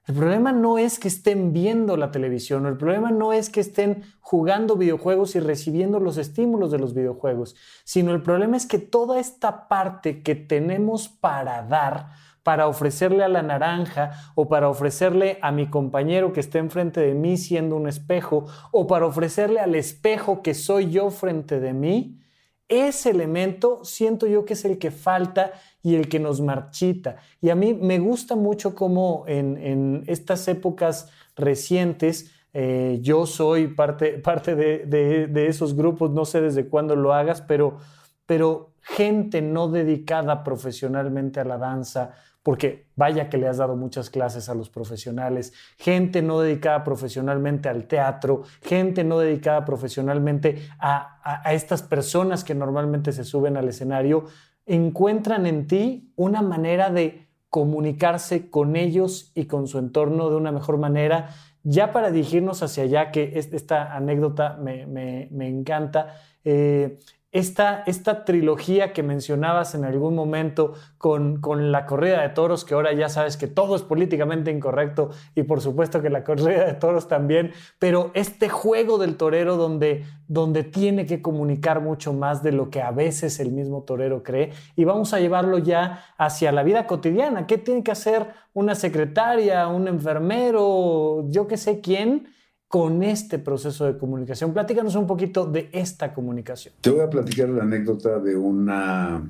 El 0.07 0.13
problema 0.13 0.51
no 0.51 0.77
es 0.77 0.99
que 0.99 1.07
estén 1.07 1.51
viendo 1.51 1.97
la 1.97 2.11
televisión, 2.11 2.67
el 2.67 2.77
problema 2.77 3.09
no 3.09 3.33
es 3.33 3.49
que 3.49 3.59
estén 3.59 4.03
jugando 4.19 4.75
videojuegos 4.75 5.35
y 5.35 5.39
recibiendo 5.39 5.99
los 5.99 6.17
estímulos 6.17 6.69
de 6.71 6.77
los 6.77 6.93
videojuegos, 6.93 7.55
sino 7.83 8.13
el 8.13 8.21
problema 8.21 8.55
es 8.55 8.67
que 8.67 8.77
toda 8.77 9.19
esta 9.19 9.67
parte 9.67 10.21
que 10.21 10.35
tenemos 10.35 11.07
para 11.07 11.63
dar, 11.63 12.09
para 12.43 12.67
ofrecerle 12.67 13.23
a 13.23 13.29
la 13.29 13.41
naranja 13.41 14.11
o 14.35 14.47
para 14.47 14.69
ofrecerle 14.69 15.39
a 15.41 15.51
mi 15.51 15.71
compañero 15.71 16.33
que 16.33 16.41
esté 16.41 16.59
enfrente 16.59 17.01
de 17.01 17.15
mí 17.15 17.37
siendo 17.37 17.75
un 17.75 17.87
espejo 17.87 18.45
o 18.71 18.85
para 18.85 19.07
ofrecerle 19.07 19.59
al 19.59 19.73
espejo 19.73 20.43
que 20.43 20.53
soy 20.53 20.91
yo 20.91 21.09
frente 21.09 21.59
de 21.59 21.73
mí, 21.73 22.21
ese 22.67 23.11
elemento 23.11 23.83
siento 23.83 24.27
yo 24.27 24.45
que 24.45 24.53
es 24.53 24.65
el 24.65 24.77
que 24.77 24.91
falta 24.91 25.53
y 25.85 25.93
el 25.93 26.09
que 26.09 26.19
nos 26.19 26.41
marchita. 26.41 27.17
Y 27.39 27.51
a 27.51 27.55
mí 27.55 27.75
me 27.75 27.99
gusta 27.99 28.35
mucho 28.35 28.73
cómo 28.73 29.23
en, 29.27 30.03
estas 30.07 30.47
épocas 30.47 31.11
recientes, 31.35 32.31
eh, 32.53 32.97
yo 33.03 33.27
soy 33.27 33.67
parte, 33.67 34.17
parte 34.17 34.55
de, 34.55 34.87
de, 35.27 35.47
esos 35.47 35.75
grupos, 35.75 36.09
no 36.09 36.25
sé 36.25 36.41
desde 36.41 36.69
cuándo 36.69 36.95
lo 36.95 37.13
hagas, 37.13 37.43
pero, 37.43 37.77
pero 38.25 38.71
gente 38.81 39.43
no 39.43 39.67
dedicada 39.67 40.43
profesionalmente 40.43 41.39
a 41.39 41.45
la 41.45 41.59
danza, 41.59 42.15
porque 42.45 42.85
vaya 42.95 43.27
que 43.27 43.39
le 43.39 43.47
has 43.47 43.57
dado 43.57 43.75
muchas 43.75 44.11
clases 44.11 44.49
a 44.49 44.53
los 44.53 44.69
profesionales, 44.69 45.51
gente 45.79 46.21
no 46.21 46.39
dedicada 46.41 46.83
profesionalmente 46.83 47.69
al 47.69 47.87
teatro, 47.87 48.43
gente 48.61 49.03
no 49.03 49.17
dedicada 49.17 49.65
profesionalmente 49.65 50.69
a, 50.77 51.51
estas 51.51 51.81
personas 51.81 52.43
que 52.43 52.53
normalmente 52.53 53.11
se 53.13 53.23
suben 53.23 53.57
al 53.57 53.67
escenario, 53.67 54.25
encuentran 54.65 55.45
en 55.45 55.67
ti 55.67 56.11
una 56.15 56.41
manera 56.41 56.89
de 56.89 57.27
comunicarse 57.49 58.49
con 58.49 58.75
ellos 58.75 59.31
y 59.35 59.45
con 59.45 59.67
su 59.67 59.79
entorno 59.79 60.29
de 60.29 60.35
una 60.35 60.51
mejor 60.51 60.77
manera. 60.77 61.29
Ya 61.63 61.93
para 61.93 62.11
dirigirnos 62.11 62.61
hacia 62.61 62.83
allá, 62.83 63.11
que 63.11 63.31
esta 63.39 63.95
anécdota 63.95 64.57
me, 64.57 65.29
encanta, 65.47 66.17
eh, 66.43 66.99
esta, 67.35 67.83
esta 67.85 68.23
trilogía 68.23 68.93
que 68.93 69.03
mencionabas 69.03 69.75
en 69.75 69.83
algún 69.83 70.15
momento 70.15 70.71
con, 70.97 71.41
con, 71.41 71.69
la 71.69 71.85
corrida 71.85 72.21
de 72.21 72.29
toros, 72.29 72.63
que 72.63 72.75
ahora 72.75 72.93
ya 72.93 73.09
sabes 73.09 73.35
que 73.35 73.47
todo 73.47 73.75
es 73.75 73.81
políticamente 73.81 74.51
incorrecto 74.51 75.09
y 75.35 75.43
por 75.43 75.59
supuesto 75.59 76.01
que 76.01 76.09
la 76.09 76.23
corrida 76.23 76.63
de 76.63 76.75
toros 76.75 77.09
también, 77.09 77.51
pero 77.77 78.11
este 78.13 78.47
juego 78.47 78.97
del 78.97 79.17
torero 79.17 79.57
donde, 79.57 80.05
donde 80.29 80.63
tiene 80.63 81.05
que 81.05 81.21
comunicar 81.21 81.81
mucho 81.81 82.13
más 82.13 82.41
de 82.41 82.53
lo 82.53 82.69
que 82.69 82.81
a 82.81 82.91
veces 82.91 83.41
el 83.41 83.51
mismo 83.51 83.83
torero 83.83 84.23
cree 84.23 84.53
y 84.77 84.85
vamos 84.85 85.13
a 85.13 85.19
llevarlo 85.19 85.57
ya 85.57 86.05
hacia 86.17 86.53
la 86.53 86.63
vida 86.63 86.87
cotidiana. 86.87 87.47
¿Qué 87.47 87.57
tiene 87.57 87.83
que 87.83 87.91
hacer 87.91 88.27
una 88.53 88.75
secretaria, 88.75 89.67
un 89.67 89.89
enfermero, 89.89 91.25
yo 91.27 91.47
qué 91.49 91.57
sé 91.57 91.81
quién? 91.81 92.29
Con 92.75 93.03
este 93.03 93.39
proceso 93.39 93.85
de 93.85 93.97
comunicación. 93.97 94.51
Platícanos 94.51 94.95
un 94.95 95.07
poquito 95.07 95.45
de 95.45 95.69
esta 95.71 96.13
comunicación. 96.13 96.73
Te 96.81 96.89
voy 96.89 96.99
a 96.99 97.09
platicar 97.09 97.47
la 97.47 97.63
anécdota 97.63 98.19
de 98.19 98.35
una 98.35 99.23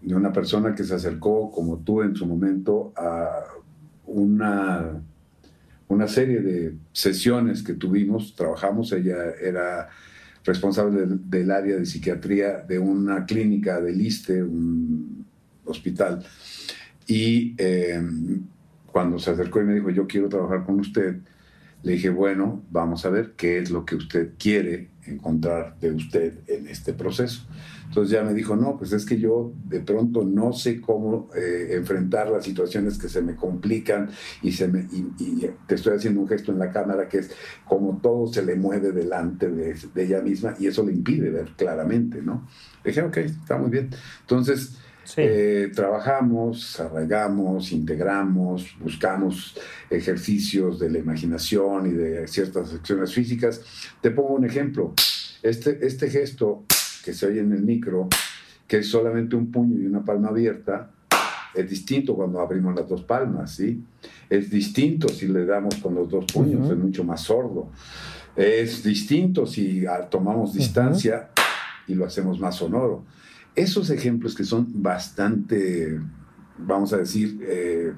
de 0.00 0.14
una 0.14 0.32
persona 0.32 0.74
que 0.74 0.82
se 0.82 0.94
acercó, 0.94 1.50
como 1.50 1.80
tú 1.80 2.00
en 2.00 2.16
su 2.16 2.24
momento, 2.24 2.94
a 2.96 3.44
una, 4.06 4.98
una 5.88 6.08
serie 6.08 6.40
de 6.40 6.74
sesiones 6.94 7.62
que 7.62 7.74
tuvimos, 7.74 8.34
trabajamos, 8.34 8.92
ella 8.92 9.18
era 9.38 9.90
responsable 10.42 11.04
del, 11.06 11.50
área 11.50 11.76
de 11.76 11.84
psiquiatría 11.84 12.60
de 12.66 12.78
una 12.78 13.26
clínica 13.26 13.78
del 13.78 14.00
ISTE, 14.00 14.42
un 14.42 15.26
hospital, 15.66 16.24
y 17.06 17.54
eh, 17.58 18.02
cuando 18.90 19.18
se 19.18 19.32
acercó 19.32 19.60
y 19.60 19.64
me 19.64 19.74
dijo, 19.74 19.90
yo 19.90 20.06
quiero 20.06 20.30
trabajar 20.30 20.64
con 20.64 20.80
usted, 20.80 21.18
le 21.84 21.92
dije, 21.92 22.08
bueno, 22.08 22.64
vamos 22.70 23.04
a 23.04 23.10
ver 23.10 23.34
qué 23.36 23.58
es 23.58 23.70
lo 23.70 23.84
que 23.84 23.94
usted 23.94 24.32
quiere 24.38 24.88
encontrar 25.06 25.78
de 25.80 25.92
usted 25.92 26.38
en 26.46 26.66
este 26.66 26.94
proceso. 26.94 27.46
Entonces 27.86 28.10
ya 28.10 28.24
me 28.24 28.32
dijo, 28.32 28.56
no, 28.56 28.78
pues 28.78 28.92
es 28.92 29.04
que 29.04 29.20
yo 29.20 29.52
de 29.66 29.80
pronto 29.80 30.24
no 30.24 30.54
sé 30.54 30.80
cómo 30.80 31.28
eh, 31.36 31.68
enfrentar 31.72 32.30
las 32.30 32.46
situaciones 32.46 32.96
que 32.96 33.10
se 33.10 33.20
me 33.20 33.36
complican 33.36 34.08
y, 34.40 34.52
se 34.52 34.66
me, 34.66 34.80
y, 34.90 35.46
te 35.66 35.74
estoy 35.74 35.94
haciendo 35.94 36.22
un 36.22 36.28
gesto 36.28 36.52
en 36.52 36.58
la 36.58 36.72
cámara 36.72 37.06
que 37.06 37.18
es 37.18 37.30
como 37.66 37.98
todo 38.02 38.32
se 38.32 38.44
le 38.46 38.56
mueve 38.56 38.90
delante 38.90 39.50
de, 39.50 39.76
de 39.94 40.04
ella 40.04 40.22
misma 40.22 40.54
y 40.58 40.66
eso 40.66 40.84
le 40.86 40.92
impide 40.92 41.28
ver 41.28 41.52
claramente, 41.54 42.22
¿no? 42.22 42.48
Le 42.82 42.92
dije, 42.92 43.02
ok, 43.02 43.18
está 43.18 43.58
muy 43.58 43.68
bien. 43.68 43.90
Entonces 44.22 44.78
eh, 45.16 45.70
trabajamos, 45.74 46.80
arraigamos, 46.80 47.72
integramos, 47.72 48.76
buscamos 48.80 49.56
ejercicios 49.90 50.78
de 50.78 50.90
la 50.90 50.98
imaginación 50.98 51.86
y 51.86 51.92
de 51.92 52.26
ciertas 52.26 52.72
acciones 52.72 53.12
físicas. 53.12 53.60
Te 54.00 54.10
pongo 54.10 54.34
un 54.34 54.44
ejemplo. 54.44 54.94
Este, 55.42 55.86
este 55.86 56.08
gesto 56.08 56.64
que 57.04 57.12
se 57.12 57.26
oye 57.26 57.40
en 57.40 57.52
el 57.52 57.62
micro, 57.62 58.08
que 58.66 58.78
es 58.78 58.88
solamente 58.88 59.36
un 59.36 59.50
puño 59.50 59.80
y 59.80 59.86
una 59.86 60.04
palma 60.04 60.28
abierta, 60.28 60.90
es 61.54 61.70
distinto 61.70 62.16
cuando 62.16 62.40
abrimos 62.40 62.74
las 62.74 62.88
dos 62.88 63.02
palmas, 63.02 63.54
¿sí? 63.54 63.84
Es 64.28 64.50
distinto 64.50 65.08
si 65.08 65.28
le 65.28 65.44
damos 65.44 65.76
con 65.76 65.94
los 65.94 66.08
dos 66.08 66.24
puños, 66.32 66.68
es 66.70 66.76
mucho 66.76 67.04
más 67.04 67.20
sordo. 67.20 67.70
Es 68.34 68.82
distinto 68.82 69.46
si 69.46 69.84
tomamos 70.10 70.54
distancia 70.54 71.30
y 71.86 71.94
lo 71.94 72.06
hacemos 72.06 72.40
más 72.40 72.56
sonoro 72.56 73.04
esos 73.54 73.90
ejemplos 73.90 74.34
que 74.34 74.44
son 74.44 74.82
bastante, 74.82 76.00
vamos 76.58 76.92
a 76.92 76.98
decir, 76.98 77.38
eh, 77.42 77.92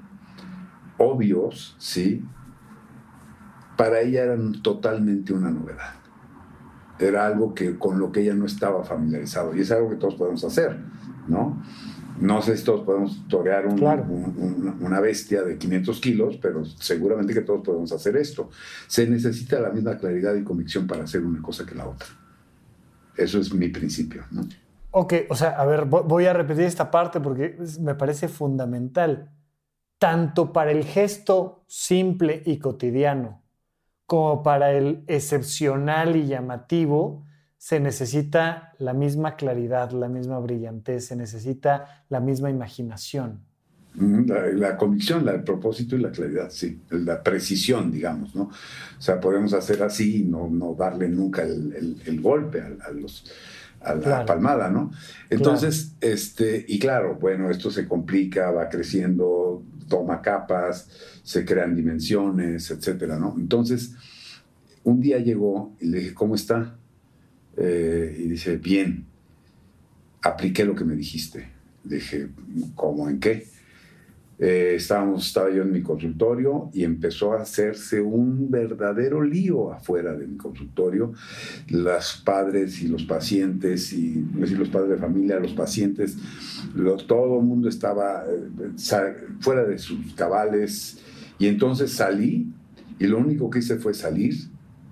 obvios, 0.98 1.76
¿sí? 1.78 2.22
Para 3.76 4.00
ella 4.00 4.24
eran 4.24 4.62
totalmente 4.62 5.32
una 5.32 5.50
novedad. 5.50 5.94
Era 6.98 7.26
algo 7.26 7.54
que, 7.54 7.78
con 7.78 7.98
lo 7.98 8.11
que 8.11 8.22
ella 8.22 8.34
no 8.34 8.46
estaba 8.46 8.84
familiarizado. 8.84 9.54
Y 9.54 9.61
es 9.61 9.70
algo 9.70 9.90
que 9.90 9.96
todos 9.96 10.14
podemos 10.14 10.44
hacer, 10.44 10.78
¿no? 11.28 11.62
No 12.18 12.40
sé 12.40 12.57
si 12.57 12.64
todos 12.64 12.86
podemos 12.86 13.28
torear 13.28 13.66
una 13.66 15.00
bestia 15.00 15.42
de 15.42 15.59
500 15.59 16.00
kilos, 16.00 16.38
pero 16.40 16.64
seguramente 16.64 17.34
que 17.34 17.42
todos 17.42 17.62
podemos 17.62 17.92
hacer 17.92 18.16
esto. 18.16 18.48
Se 18.86 19.07
necesita 19.07 19.61
la 19.61 19.70
misma 19.70 19.98
claridad 19.98 20.34
y 20.34 20.42
convicción 20.42 20.86
para 20.86 21.04
hacer 21.04 21.22
una 21.22 21.42
cosa 21.42 21.66
que 21.66 21.74
la 21.74 21.86
otra. 21.86 22.09
Eso 23.16 23.38
es 23.38 23.52
mi 23.52 23.68
principio, 23.68 24.24
¿no? 24.30 24.48
Ok, 24.99 25.12
o 25.28 25.34
sea, 25.36 25.51
a 25.51 25.66
ver, 25.66 25.84
voy 25.84 26.24
a 26.24 26.32
repetir 26.32 26.64
esta 26.64 26.90
parte 26.90 27.20
porque 27.20 27.59
me 27.80 27.94
parece 27.94 28.28
fundamental. 28.28 29.30
Tanto 29.99 30.55
para 30.55 30.70
el 30.70 30.84
gesto 30.84 31.64
simple 31.66 32.42
y 32.47 32.59
cotidiano 32.59 33.42
como 34.07 34.42
para 34.42 34.72
el 34.72 35.05
excepcional 35.07 36.16
y 36.16 36.26
llamativo, 36.26 37.26
se 37.59 37.78
necesita 37.78 38.72
la 38.78 38.94
misma 38.94 39.36
claridad, 39.36 39.90
la 39.90 40.09
misma 40.09 40.38
brillantez, 40.38 41.05
se 41.05 41.16
necesita 41.16 42.07
la 42.09 42.20
misma 42.20 42.49
imaginación. 42.49 43.44
La, 43.97 44.78
convicción, 44.78 45.28
el 45.28 45.44
propósito 45.44 45.97
y 45.97 46.01
la 46.01 46.11
claridad, 46.11 46.49
sí, 46.49 46.80
la 46.88 47.22
precisión, 47.22 47.92
digamos, 47.92 48.34
¿no? 48.34 48.44
O 48.44 49.03
sea, 49.03 49.20
podemos 49.20 49.53
hacer 49.53 49.82
así 49.82 50.22
y 50.22 50.24
no, 50.24 50.49
no 50.49 50.74
darle 50.74 51.07
nunca 51.11 51.42
el, 51.42 52.20
golpe 52.22 52.62
a 52.62 52.90
los 52.92 53.24
a 53.87 53.95
la 53.95 54.26
palmada, 54.26 54.68
¿no? 54.68 54.91
Entonces, 55.30 55.93
este, 56.01 56.64
y 56.66 56.78
claro, 56.78 57.16
bueno, 57.20 57.51
esto 57.51 57.70
se 57.70 57.87
complica, 57.87 58.51
va 58.51 58.68
creciendo, 58.68 59.62
toma 59.89 60.20
capas, 60.20 60.89
se 61.22 61.45
crean 61.45 61.74
dimensiones, 61.74 62.70
etcétera, 62.70 63.18
¿no? 63.18 63.37
Entonces, 63.39 63.95
un 64.84 65.01
día 65.01 65.18
llegó 65.18 65.74
y 65.80 65.87
le 65.87 65.99
dije, 65.99 66.14
¿cómo 66.14 66.34
está? 66.34 66.76
Eh, 67.57 68.16
y 68.18 68.28
dice, 68.28 68.57
bien, 68.57 69.07
apliqué 70.22 70.64
lo 70.64 70.74
que 70.74 70.84
me 70.84 70.97
dijiste. 70.97 71.49
Le 71.84 71.97
dije, 71.97 72.28
¿cómo 72.74 73.09
en 73.09 73.20
qué? 73.20 73.47
Eh, 74.39 74.74
estábamos, 74.76 75.26
estaba 75.26 75.51
yo 75.51 75.62
en 75.62 75.72
mi 75.72 75.82
consultorio 75.82 76.70
y 76.74 76.84
empezó 76.84 77.32
a 77.32 77.41
hacerse 77.41 78.03
un 78.03 78.51
verdadero 78.51 79.22
lío 79.22 79.72
afuera 79.72 80.12
de 80.14 80.26
mi 80.26 80.37
consultorio. 80.37 81.12
Los 81.68 82.22
padres 82.24 82.82
y 82.82 82.89
los 82.89 83.05
pacientes, 83.05 83.93
y 83.93 84.22
decir, 84.34 84.59
los 84.59 84.68
padres 84.68 84.91
de 84.91 84.97
familia, 84.99 85.41
los 85.41 85.55
pacientes, 85.55 86.18
todo 87.07 87.39
el 87.41 87.47
mundo 87.47 87.68
estaba 87.68 88.24
eh, 88.26 89.26
fuera 89.41 89.64
de 89.64 89.78
sus 89.78 90.14
cabales. 90.14 90.99
Y 91.39 91.47
entonces 91.47 91.93
salí 91.93 92.53
y 92.99 93.07
lo 93.07 93.18
único 93.18 93.51
que 93.51 93.59
hice 93.61 93.76
fue 93.76 93.95
salir, 93.95 94.34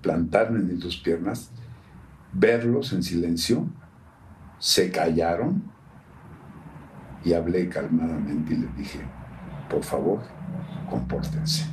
plantarme 0.01 0.59
en 0.59 0.67
mis 0.67 0.79
dos 0.79 0.97
piernas, 0.97 1.51
verlos 2.33 2.93
en 2.93 3.03
silencio, 3.03 3.67
se 4.59 4.91
callaron 4.91 5.63
y 7.23 7.33
hablé 7.33 7.67
calmadamente 7.69 8.53
y 8.53 8.57
les 8.57 8.77
dije, 8.77 8.99
por 9.69 9.83
favor, 9.83 10.19
compórtense. 10.89 11.65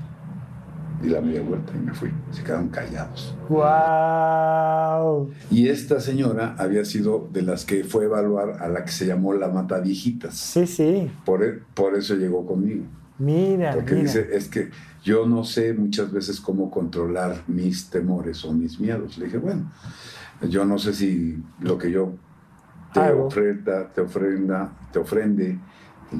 Di 1.00 1.08
la 1.08 1.20
media 1.20 1.42
vuelta 1.42 1.72
y 1.74 1.80
me 1.80 1.92
fui. 1.92 2.10
Se 2.30 2.44
quedaron 2.44 2.68
callados. 2.68 3.34
¡Wow! 3.48 5.30
Y 5.50 5.68
esta 5.68 6.00
señora 6.00 6.54
había 6.58 6.84
sido 6.84 7.28
de 7.32 7.42
las 7.42 7.64
que 7.64 7.82
fue 7.82 8.04
a 8.04 8.06
evaluar 8.06 8.62
a 8.62 8.68
la 8.68 8.84
que 8.84 8.92
se 8.92 9.06
llamó 9.06 9.34
la 9.34 9.48
mata 9.48 9.80
viejitas. 9.80 10.36
Sí, 10.36 10.66
sí. 10.66 11.10
Por, 11.24 11.42
e, 11.42 11.60
por 11.74 11.96
eso 11.96 12.14
llegó 12.14 12.46
conmigo. 12.46 12.84
Mira, 13.18 13.74
Porque 13.74 13.96
dice, 13.96 14.28
es 14.32 14.48
que 14.48 14.70
yo 15.02 15.26
no 15.26 15.44
sé 15.44 15.74
muchas 15.74 16.12
veces 16.12 16.40
cómo 16.40 16.70
controlar 16.70 17.42
mis 17.46 17.90
temores 17.90 18.44
o 18.44 18.52
mis 18.52 18.78
miedos. 18.78 19.18
Le 19.18 19.26
dije, 19.26 19.38
bueno, 19.38 19.70
yo 20.48 20.64
no 20.64 20.78
sé 20.78 20.92
si 20.92 21.42
lo 21.60 21.78
que 21.78 21.90
yo 21.90 22.12
te 22.92 23.12
ofrenda, 23.12 23.88
te 23.92 24.00
ofrenda, 24.00 24.72
te 24.92 24.98
ofrende, 24.98 25.58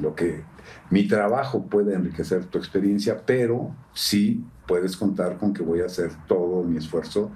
lo 0.01 0.15
que 0.15 0.43
mi 0.89 1.07
trabajo 1.07 1.63
puede 1.63 1.95
enriquecer 1.95 2.45
tu 2.45 2.57
experiencia, 2.57 3.21
pero 3.25 3.75
sí 3.93 4.43
puedes 4.67 4.95
contar 4.97 5.37
con 5.37 5.53
que 5.53 5.63
voy 5.63 5.81
a 5.81 5.85
hacer 5.85 6.11
todo 6.27 6.63
mi 6.63 6.77
esfuerzo 6.77 7.31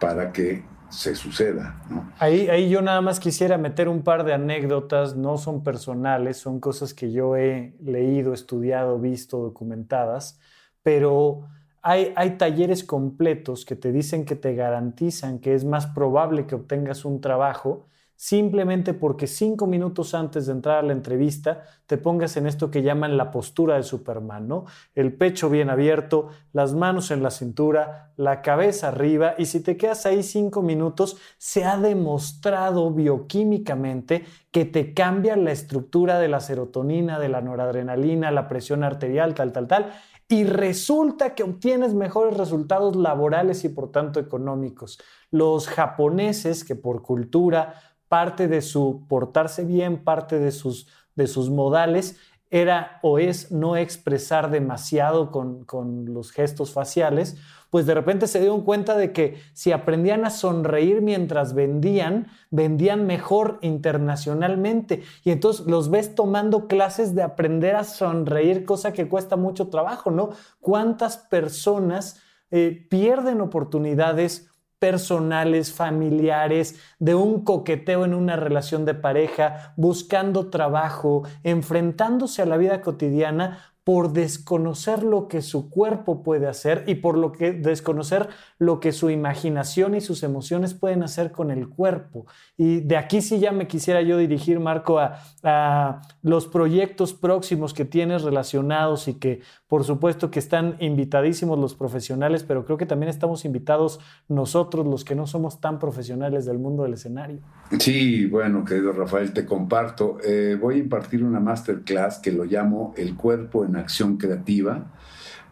para 0.00 0.32
que 0.32 0.64
se 0.88 1.14
suceda. 1.14 1.82
Ahí, 2.18 2.48
ahí 2.48 2.68
yo 2.68 2.80
nada 2.80 3.00
más 3.00 3.18
quisiera 3.18 3.58
meter 3.58 3.88
un 3.88 4.02
par 4.02 4.24
de 4.24 4.32
anécdotas, 4.32 5.16
no 5.16 5.38
son 5.38 5.64
personales, 5.64 6.36
son 6.36 6.60
cosas 6.60 6.94
que 6.94 7.10
yo 7.10 7.36
he 7.36 7.74
leído, 7.80 8.32
estudiado, 8.32 8.98
visto, 8.98 9.38
documentadas, 9.38 10.38
pero 10.82 11.48
hay, 11.82 12.12
hay 12.16 12.38
talleres 12.38 12.84
completos 12.84 13.64
que 13.64 13.76
te 13.76 13.92
dicen 13.92 14.24
que 14.24 14.36
te 14.36 14.54
garantizan 14.54 15.40
que 15.40 15.54
es 15.54 15.64
más 15.64 15.86
probable 15.86 16.46
que 16.46 16.54
obtengas 16.54 17.04
un 17.04 17.20
trabajo 17.20 17.86
simplemente 18.16 18.94
porque 18.94 19.26
cinco 19.26 19.66
minutos 19.66 20.14
antes 20.14 20.46
de 20.46 20.52
entrar 20.52 20.78
a 20.78 20.82
la 20.82 20.92
entrevista 20.92 21.62
te 21.86 21.98
pongas 21.98 22.36
en 22.36 22.46
esto 22.46 22.70
que 22.70 22.82
llaman 22.82 23.16
la 23.16 23.30
postura 23.30 23.76
de 23.76 23.82
Superman, 23.82 24.48
¿no? 24.48 24.64
El 24.94 25.12
pecho 25.14 25.50
bien 25.50 25.70
abierto, 25.70 26.28
las 26.52 26.74
manos 26.74 27.10
en 27.10 27.22
la 27.22 27.30
cintura, 27.30 28.12
la 28.16 28.42
cabeza 28.42 28.88
arriba 28.88 29.34
y 29.36 29.46
si 29.46 29.60
te 29.60 29.76
quedas 29.76 30.06
ahí 30.06 30.22
cinco 30.22 30.62
minutos, 30.62 31.16
se 31.38 31.64
ha 31.64 31.76
demostrado 31.76 32.90
bioquímicamente 32.90 34.24
que 34.50 34.64
te 34.64 34.94
cambia 34.94 35.36
la 35.36 35.52
estructura 35.52 36.18
de 36.18 36.28
la 36.28 36.40
serotonina, 36.40 37.18
de 37.18 37.28
la 37.28 37.40
noradrenalina, 37.40 38.30
la 38.30 38.48
presión 38.48 38.84
arterial, 38.84 39.34
tal, 39.34 39.52
tal, 39.52 39.66
tal. 39.66 39.92
Y 40.28 40.44
resulta 40.44 41.34
que 41.34 41.42
obtienes 41.42 41.92
mejores 41.92 42.36
resultados 42.36 42.96
laborales 42.96 43.64
y 43.64 43.68
por 43.68 43.90
tanto 43.90 44.20
económicos. 44.20 44.98
Los 45.30 45.68
japoneses, 45.68 46.64
que 46.64 46.76
por 46.76 47.02
cultura, 47.02 47.74
parte 48.14 48.46
de 48.46 48.62
su 48.62 49.06
portarse 49.08 49.64
bien, 49.64 50.04
parte 50.04 50.38
de 50.38 50.52
sus, 50.52 50.86
de 51.16 51.26
sus 51.26 51.50
modales, 51.50 52.16
era 52.48 53.00
o 53.02 53.18
es 53.18 53.50
no 53.50 53.76
expresar 53.76 54.52
demasiado 54.52 55.32
con, 55.32 56.14
los 56.14 56.30
gestos 56.30 56.72
faciales, 56.72 57.36
pues 57.70 57.86
de 57.86 57.94
repente 57.94 58.28
se 58.28 58.38
dieron 58.38 58.60
cuenta 58.60 58.96
de 58.96 59.12
que 59.12 59.40
si 59.52 59.72
aprendían 59.72 60.24
a 60.24 60.30
sonreír 60.30 61.02
mientras 61.02 61.54
vendían, 61.54 62.28
vendían 62.52 63.04
mejor 63.04 63.58
internacionalmente. 63.62 65.02
Y 65.24 65.32
entonces 65.32 65.66
los 65.66 65.90
ves 65.90 66.14
tomando 66.14 66.68
clases 66.68 67.16
de 67.16 67.24
aprender 67.24 67.74
a 67.74 67.82
sonreír, 67.82 68.64
cosa 68.64 68.92
que 68.92 69.08
cuesta 69.08 69.34
mucho 69.34 69.70
trabajo, 69.70 70.12
¿no? 70.12 70.30
¿Cuántas 70.60 71.16
personas 71.16 72.20
eh, 72.52 72.86
pierden 72.88 73.40
oportunidades 73.40 74.53
personales, 74.84 75.72
familiares, 75.72 76.78
de 76.98 77.14
un 77.14 77.42
coqueteo 77.42 78.04
en 78.04 78.12
una 78.12 78.36
relación 78.36 78.84
de 78.84 78.92
pareja, 78.92 79.72
buscando 79.78 80.50
trabajo, 80.50 81.22
enfrentándose 81.42 82.42
a 82.42 82.44
la 82.44 82.58
vida 82.58 82.82
cotidiana 82.82 83.72
por 83.82 84.12
desconocer 84.12 85.02
lo 85.02 85.26
que 85.26 85.40
su 85.40 85.70
cuerpo 85.70 86.22
puede 86.22 86.48
hacer 86.48 86.84
y 86.86 86.96
por 86.96 87.16
lo 87.16 87.32
que 87.32 87.52
desconocer 87.52 88.28
lo 88.58 88.78
que 88.78 88.92
su 88.92 89.08
imaginación 89.08 89.94
y 89.94 90.02
sus 90.02 90.22
emociones 90.22 90.74
pueden 90.74 91.02
hacer 91.02 91.32
con 91.32 91.50
el 91.50 91.68
cuerpo. 91.70 92.26
Y 92.58 92.80
de 92.80 92.98
aquí 92.98 93.22
sí 93.22 93.38
ya 93.38 93.52
me 93.52 93.66
quisiera 93.66 94.02
yo 94.02 94.18
dirigir, 94.18 94.60
Marco, 94.60 94.98
a, 94.98 95.18
a 95.42 96.02
los 96.20 96.46
proyectos 96.46 97.14
próximos 97.14 97.72
que 97.72 97.86
tienes 97.86 98.22
relacionados 98.22 99.08
y 99.08 99.14
que 99.14 99.40
por 99.74 99.82
supuesto 99.82 100.30
que 100.30 100.38
están 100.38 100.76
invitadísimos 100.78 101.58
los 101.58 101.74
profesionales, 101.74 102.44
pero 102.44 102.64
creo 102.64 102.78
que 102.78 102.86
también 102.86 103.10
estamos 103.10 103.44
invitados 103.44 103.98
nosotros, 104.28 104.86
los 104.86 105.04
que 105.04 105.16
no 105.16 105.26
somos 105.26 105.60
tan 105.60 105.80
profesionales 105.80 106.44
del 106.44 106.60
mundo 106.60 106.84
del 106.84 106.94
escenario. 106.94 107.40
Sí, 107.80 108.26
bueno, 108.26 108.64
querido 108.64 108.92
Rafael, 108.92 109.32
te 109.32 109.44
comparto. 109.44 110.18
Eh, 110.24 110.56
voy 110.60 110.76
a 110.76 110.78
impartir 110.78 111.24
una 111.24 111.40
masterclass 111.40 112.20
que 112.20 112.30
lo 112.30 112.44
llamo 112.44 112.94
El 112.96 113.16
cuerpo 113.16 113.64
en 113.64 113.74
acción 113.74 114.16
creativa. 114.16 114.92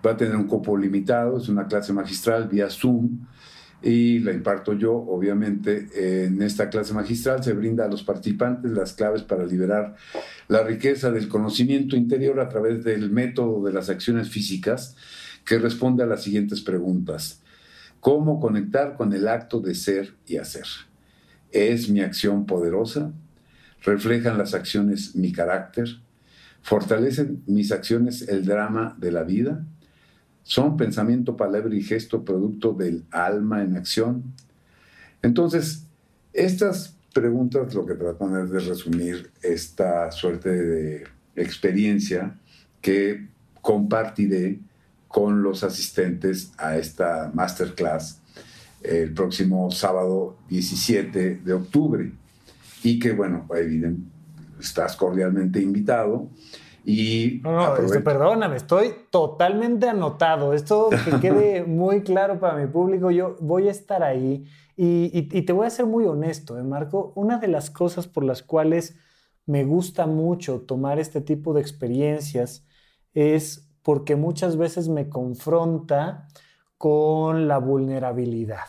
Va 0.06 0.12
a 0.12 0.16
tener 0.16 0.36
un 0.36 0.46
cupo 0.46 0.76
limitado, 0.76 1.38
es 1.38 1.48
una 1.48 1.66
clase 1.66 1.92
magistral 1.92 2.46
vía 2.46 2.70
Zoom 2.70 3.26
y 3.82 4.20
la 4.20 4.32
imparto 4.32 4.74
yo, 4.74 4.94
obviamente. 4.94 6.24
En 6.24 6.40
esta 6.42 6.70
clase 6.70 6.94
magistral 6.94 7.42
se 7.42 7.52
brinda 7.52 7.84
a 7.84 7.88
los 7.88 8.02
participantes 8.02 8.70
las 8.70 8.92
claves 8.92 9.22
para 9.22 9.44
liberar 9.44 9.96
la 10.48 10.62
riqueza 10.62 11.10
del 11.10 11.28
conocimiento 11.28 11.96
interior 11.96 12.40
a 12.40 12.48
través 12.48 12.84
del 12.84 13.10
método 13.10 13.64
de 13.64 13.72
las 13.72 13.88
acciones 13.88 14.28
físicas 14.28 14.96
que 15.44 15.58
responde 15.58 16.02
a 16.02 16.06
las 16.06 16.22
siguientes 16.22 16.60
preguntas. 16.60 17.40
¿Cómo 18.00 18.40
conectar 18.40 18.96
con 18.96 19.12
el 19.12 19.28
acto 19.28 19.60
de 19.60 19.74
ser 19.74 20.14
y 20.26 20.36
hacer? 20.36 20.66
¿Es 21.50 21.88
mi 21.88 22.00
acción 22.00 22.46
poderosa? 22.46 23.12
¿Reflejan 23.84 24.38
las 24.38 24.54
acciones 24.54 25.14
mi 25.14 25.32
carácter? 25.32 25.88
¿Fortalecen 26.62 27.42
mis 27.46 27.72
acciones 27.72 28.28
el 28.28 28.44
drama 28.44 28.96
de 28.98 29.12
la 29.12 29.24
vida? 29.24 29.64
¿Son 30.42 30.76
pensamiento, 30.76 31.36
palabra 31.36 31.74
y 31.74 31.82
gesto 31.82 32.24
producto 32.24 32.72
del 32.72 33.04
alma 33.10 33.62
en 33.62 33.76
acción? 33.76 34.24
Entonces, 35.22 35.86
estas 36.32 36.96
preguntas 37.14 37.74
lo 37.74 37.86
que 37.86 37.94
tratan 37.94 38.44
es 38.44 38.50
de 38.50 38.60
resumir 38.60 39.30
esta 39.42 40.10
suerte 40.10 40.50
de 40.50 41.04
experiencia 41.36 42.38
que 42.80 43.28
compartiré 43.60 44.60
con 45.08 45.42
los 45.42 45.62
asistentes 45.62 46.52
a 46.56 46.76
esta 46.76 47.30
masterclass 47.34 48.18
el 48.82 49.12
próximo 49.12 49.70
sábado 49.70 50.36
17 50.48 51.40
de 51.44 51.52
octubre. 51.52 52.12
Y 52.82 52.98
que, 52.98 53.12
bueno, 53.12 53.46
evidente, 53.54 54.02
estás 54.60 54.96
cordialmente 54.96 55.60
invitado. 55.60 56.28
Y 56.84 57.40
no, 57.42 57.52
no 57.52 57.76
este, 57.76 58.00
perdóname, 58.00 58.56
estoy 58.56 58.94
totalmente 59.10 59.88
anotado. 59.88 60.52
Esto 60.52 60.90
que 60.90 61.20
quede 61.20 61.64
muy 61.64 62.02
claro 62.02 62.40
para 62.40 62.56
mi 62.56 62.66
público. 62.66 63.10
Yo 63.10 63.36
voy 63.40 63.68
a 63.68 63.70
estar 63.70 64.02
ahí 64.02 64.44
y, 64.76 65.10
y, 65.12 65.42
te 65.42 65.52
voy 65.52 65.66
a 65.66 65.70
ser 65.70 65.86
muy 65.86 66.04
honesto, 66.06 66.58
¿eh, 66.58 66.62
Marco. 66.62 67.12
Una 67.14 67.38
de 67.38 67.48
las 67.48 67.70
cosas 67.70 68.08
por 68.08 68.24
las 68.24 68.42
cuales 68.42 68.96
me 69.46 69.64
gusta 69.64 70.06
mucho 70.06 70.60
tomar 70.62 70.98
este 70.98 71.20
tipo 71.20 71.52
de 71.52 71.60
experiencias 71.60 72.66
es 73.14 73.68
porque 73.82 74.16
muchas 74.16 74.56
veces 74.56 74.88
me 74.88 75.08
confronta 75.08 76.28
con 76.78 77.48
la 77.48 77.58
vulnerabilidad. 77.58 78.66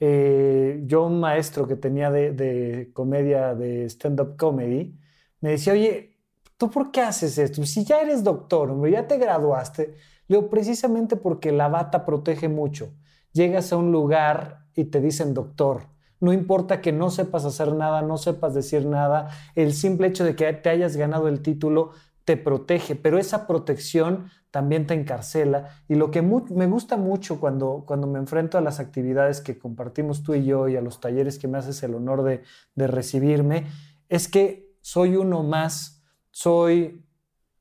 Eh, 0.00 0.82
yo, 0.86 1.06
un 1.06 1.20
maestro 1.20 1.66
que 1.66 1.76
tenía 1.76 2.10
de, 2.10 2.32
de 2.32 2.90
comedia, 2.92 3.54
de 3.54 3.86
stand-up 3.86 4.36
comedy, 4.36 4.96
me 5.40 5.50
decía, 5.50 5.72
oye, 5.72 6.17
¿tú 6.58 6.70
por 6.70 6.90
qué 6.90 7.00
haces 7.00 7.38
esto? 7.38 7.64
Si 7.64 7.84
ya 7.84 8.02
eres 8.02 8.22
doctor, 8.22 8.70
hombre, 8.70 8.90
ya 8.90 9.06
te 9.06 9.16
graduaste. 9.16 9.94
Le 10.26 10.36
digo, 10.36 10.50
precisamente 10.50 11.16
porque 11.16 11.52
la 11.52 11.68
bata 11.68 12.04
protege 12.04 12.48
mucho. 12.48 12.92
Llegas 13.32 13.72
a 13.72 13.76
un 13.76 13.92
lugar 13.92 14.66
y 14.74 14.84
te 14.84 15.00
dicen 15.00 15.32
doctor. 15.32 15.86
No 16.20 16.32
importa 16.32 16.80
que 16.80 16.92
no 16.92 17.10
sepas 17.10 17.44
hacer 17.44 17.72
nada, 17.72 18.02
no 18.02 18.18
sepas 18.18 18.52
decir 18.52 18.84
nada, 18.84 19.28
el 19.54 19.72
simple 19.72 20.08
hecho 20.08 20.24
de 20.24 20.34
que 20.34 20.52
te 20.52 20.68
hayas 20.68 20.96
ganado 20.96 21.28
el 21.28 21.40
título 21.42 21.92
te 22.24 22.36
protege, 22.36 22.94
pero 22.94 23.18
esa 23.18 23.46
protección 23.46 24.28
también 24.50 24.86
te 24.86 24.94
encarcela. 24.94 25.82
Y 25.88 25.94
lo 25.94 26.10
que 26.10 26.20
me 26.20 26.66
gusta 26.66 26.96
mucho 26.96 27.40
cuando, 27.40 27.84
cuando 27.86 28.06
me 28.06 28.18
enfrento 28.18 28.58
a 28.58 28.60
las 28.60 28.80
actividades 28.80 29.40
que 29.40 29.58
compartimos 29.58 30.22
tú 30.24 30.34
y 30.34 30.44
yo 30.44 30.68
y 30.68 30.76
a 30.76 30.82
los 30.82 31.00
talleres 31.00 31.38
que 31.38 31.48
me 31.48 31.58
haces 31.58 31.82
el 31.84 31.94
honor 31.94 32.24
de 32.24 32.86
recibirme, 32.86 33.66
es 34.08 34.28
que 34.28 34.74
soy 34.82 35.16
uno 35.16 35.42
más, 35.42 35.97
soy, 36.38 37.04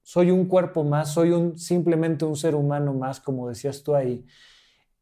soy 0.03 0.29
un 0.29 0.45
cuerpo 0.45 0.83
más, 0.83 1.11
soy 1.11 1.57
simplemente 1.57 2.25
un 2.25 2.35
ser 2.35 2.53
humano 2.53 2.93
más, 2.93 3.19
como 3.19 3.49
decías 3.49 3.81
tú 3.81 3.95
ahí. 3.95 4.23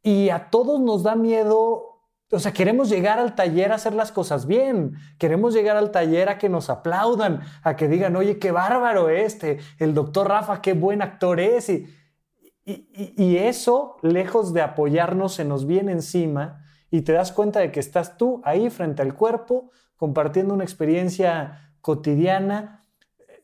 Y 0.01 0.29
a 0.29 0.49
todos 0.49 0.79
nos 0.79 1.03
da 1.03 1.15
miedo 1.15 1.91
o 2.31 2.39
sea, 2.39 2.53
queremos 2.53 2.89
llegar 2.89 3.19
al 3.19 3.35
taller 3.35 3.71
a 3.71 3.75
hacer 3.75 3.93
las 3.93 4.11
cosas 4.11 4.47
bien. 4.47 4.95
Queremos 5.19 5.53
llegar 5.53 5.77
al 5.77 5.91
taller 5.91 6.29
a 6.29 6.37
que 6.37 6.49
nos 6.49 6.69
aplaudan, 6.69 7.41
a 7.63 7.75
que 7.75 7.87
digan, 7.87 8.15
oye, 8.15 8.39
qué 8.39 8.51
bárbaro 8.51 9.09
este, 9.09 9.59
el 9.77 9.93
doctor 9.93 10.29
Rafa, 10.29 10.61
qué 10.61 10.73
buen 10.73 11.01
actor 11.01 11.39
es. 11.39 11.69
Y, 11.69 11.85
y, 12.65 13.37
eso, 13.37 13.97
lejos 14.01 14.53
de 14.53 14.61
apoyarnos, 14.61 15.33
se 15.33 15.45
nos 15.45 15.67
viene 15.67 15.91
encima 15.91 16.63
y 16.89 17.01
te 17.01 17.11
das 17.11 17.31
cuenta 17.31 17.59
de 17.59 17.71
que 17.71 17.79
estás 17.79 18.17
tú 18.17 18.41
ahí 18.43 18.69
frente 18.69 19.03
al 19.03 19.13
cuerpo, 19.13 19.69
compartiendo 19.95 20.53
una 20.53 20.63
experiencia 20.63 21.75
cotidiana. 21.81 22.84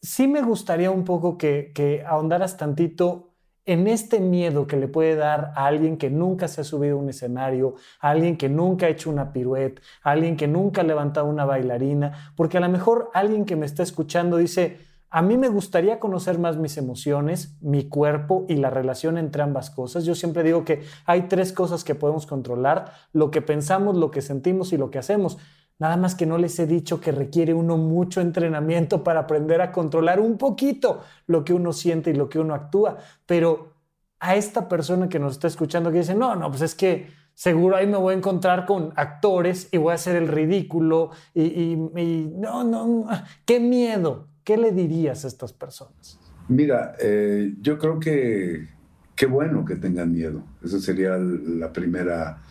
Sí 0.02 0.28
me 0.28 0.42
gustaría 0.42 0.90
un 0.90 1.06
poco 1.06 1.38
que, 1.38 1.72
que 1.76 2.04
ahondaras 2.06 2.58
tantito 2.58 3.32
en 3.66 3.88
este 3.88 4.20
miedo 4.20 4.66
que 4.66 4.78
le 4.78 4.88
puede 4.88 5.16
dar 5.16 5.54
a 5.56 5.68
alguien 5.68 5.98
que 5.98 6.10
nunca 6.10 6.48
se 6.48 6.62
ha 6.62 6.64
subido 6.64 6.98
a 6.98 7.00
un 7.00 7.10
escenario, 7.10 7.76
a 8.00 8.10
alguien 8.10 8.36
que 8.36 8.50
nunca 8.50 8.88
ha 8.88 8.90
hecho 8.90 9.12
una 9.12 9.32
pirueta, 9.32 9.82
a 10.04 10.12
alguien 10.12 10.36
que 10.36 10.48
nunca 10.48 10.82
ha 10.82 10.84
levantado 10.84 11.28
una 11.28 11.46
bailarina, 11.46 12.34
porque 12.36 12.58
a 12.58 12.62
lo 12.62 12.70
mejor 12.70 13.12
alguien 13.14 13.46
que 13.46 13.56
me 13.56 13.68
está 13.68 13.84
escuchando 13.84 14.38
dice, 14.38 14.80
a 15.14 15.22
mí 15.22 15.38
me 15.38 15.50
gustaría 15.50 16.00
conocer 16.00 16.40
más 16.40 16.58
mis 16.58 16.78
emociones, 16.78 17.58
mi 17.62 17.90
cuerpo 17.90 18.46
y 18.48 18.56
la 18.56 18.70
relación 18.70 19.18
entre 19.18 19.44
ambas 19.44 19.70
cosas. 19.70 20.06
Yo 20.06 20.16
siempre 20.16 20.42
digo 20.42 20.64
que 20.64 20.84
hay 21.06 21.24
tres 21.24 21.52
cosas 21.52 21.84
que 21.84 21.96
podemos 21.96 22.26
controlar, 22.26 22.94
lo 23.12 23.30
que 23.30 23.42
pensamos, 23.42 23.98
lo 23.98 24.10
que 24.10 24.22
sentimos 24.22 24.72
y 24.72 24.78
lo 24.78 24.90
que 24.90 25.00
hacemos. 25.00 25.38
Nada 25.82 25.98
más 25.98 26.14
que 26.14 26.28
no 26.28 26.38
les 26.38 26.60
he 26.60 26.68
dicho 26.68 27.02
que 27.02 27.12
requiere 27.12 27.56
uno 27.56 27.76
mucho 27.76 28.22
entrenamiento 28.22 29.04
para 29.04 29.22
aprender 29.22 29.62
a 29.62 29.72
controlar 29.72 30.20
un 30.20 30.38
poquito 30.38 31.02
lo 31.26 31.44
que 31.44 31.54
uno 31.54 31.74
siente 31.74 32.12
y 32.12 32.14
lo 32.14 32.30
que 32.30 32.38
uno 32.38 32.54
actúa. 32.54 33.00
Pero 33.26 33.74
a 34.20 34.36
esta 34.36 34.70
persona 34.70 35.10
que 35.10 35.18
nos 35.18 35.32
está 35.32 35.48
escuchando 35.48 35.92
que 35.92 35.98
dice, 35.98 36.14
no, 36.14 36.36
no, 36.36 36.52
pues 36.52 36.62
es 36.62 36.76
que 36.76 37.08
seguro 37.34 37.78
ahí 37.78 37.88
me 37.88 37.98
voy 37.98 38.14
a 38.14 38.18
encontrar 38.18 38.68
con 38.68 38.94
actores 38.96 39.70
y 39.72 39.78
voy 39.78 39.94
a 39.94 39.96
hacer 39.96 40.16
el 40.18 40.28
ridículo 40.28 41.10
y, 41.34 41.76
no, 41.76 42.64
no, 42.64 43.08
qué 43.44 43.60
miedo. 43.60 44.28
¿Qué 44.44 44.58
le 44.58 44.72
dirías 44.72 45.26
a 45.26 45.30
estas 45.30 45.52
personas? 45.52 46.20
Mira, 46.48 46.96
eh, 47.00 47.56
yo 47.60 47.80
creo 47.80 48.00
que 48.00 48.68
qué 49.16 49.26
bueno 49.26 49.66
que 49.66 49.78
tengan 49.78 50.14
miedo. 50.14 50.44
Esa 50.64 50.80
sería 50.80 51.18
la 51.18 51.74
primera 51.74 52.44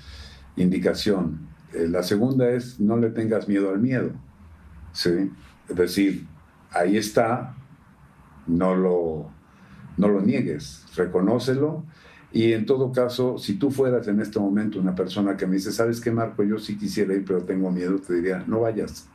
indicación. 0.57 1.50
Eh, 1.73 1.89
la 1.89 2.03
segunda 2.03 2.51
es 2.51 2.81
no 2.81 2.97
le 2.97 3.11
tengas 3.11 3.49
miedo 3.49 3.71
al 3.71 3.81
miedo. 3.81 4.13
¿sí? 4.93 5.31
Es 5.69 5.77
decir, 5.77 6.27
ahí 6.71 6.97
está, 6.97 7.55
no 8.47 8.75
lo, 8.75 9.31
no 9.97 10.09
lo 10.09 10.21
niegues, 10.21 10.85
reconócelo. 10.97 11.85
Y 12.33 12.53
en 12.53 12.65
todo 12.65 12.93
caso, 12.93 13.39
si 13.39 13.55
tú 13.55 13.71
fueras 13.71 14.07
en 14.07 14.21
este 14.21 14.39
momento 14.39 14.79
una 14.79 14.95
persona 14.95 15.37
que 15.37 15.47
me 15.47 15.57
dice, 15.57 15.73
¿sabes 15.73 16.01
qué, 16.01 16.13
Marco? 16.13 16.45
Yo 16.45 16.59
sí 16.59 16.77
quisiera 16.77 17.15
ir, 17.15 17.25
pero 17.25 17.43
tengo 17.43 17.71
miedo, 17.71 17.99
te 17.99 18.15
diría, 18.15 18.45
no 18.47 18.61
vayas. 18.61 19.09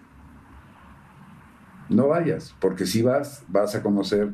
No 1.88 2.08
vayas, 2.10 2.54
porque 2.60 2.86
si 2.86 3.02
vas, 3.02 3.44
vas 3.48 3.76
a 3.76 3.84
conocer 3.84 4.32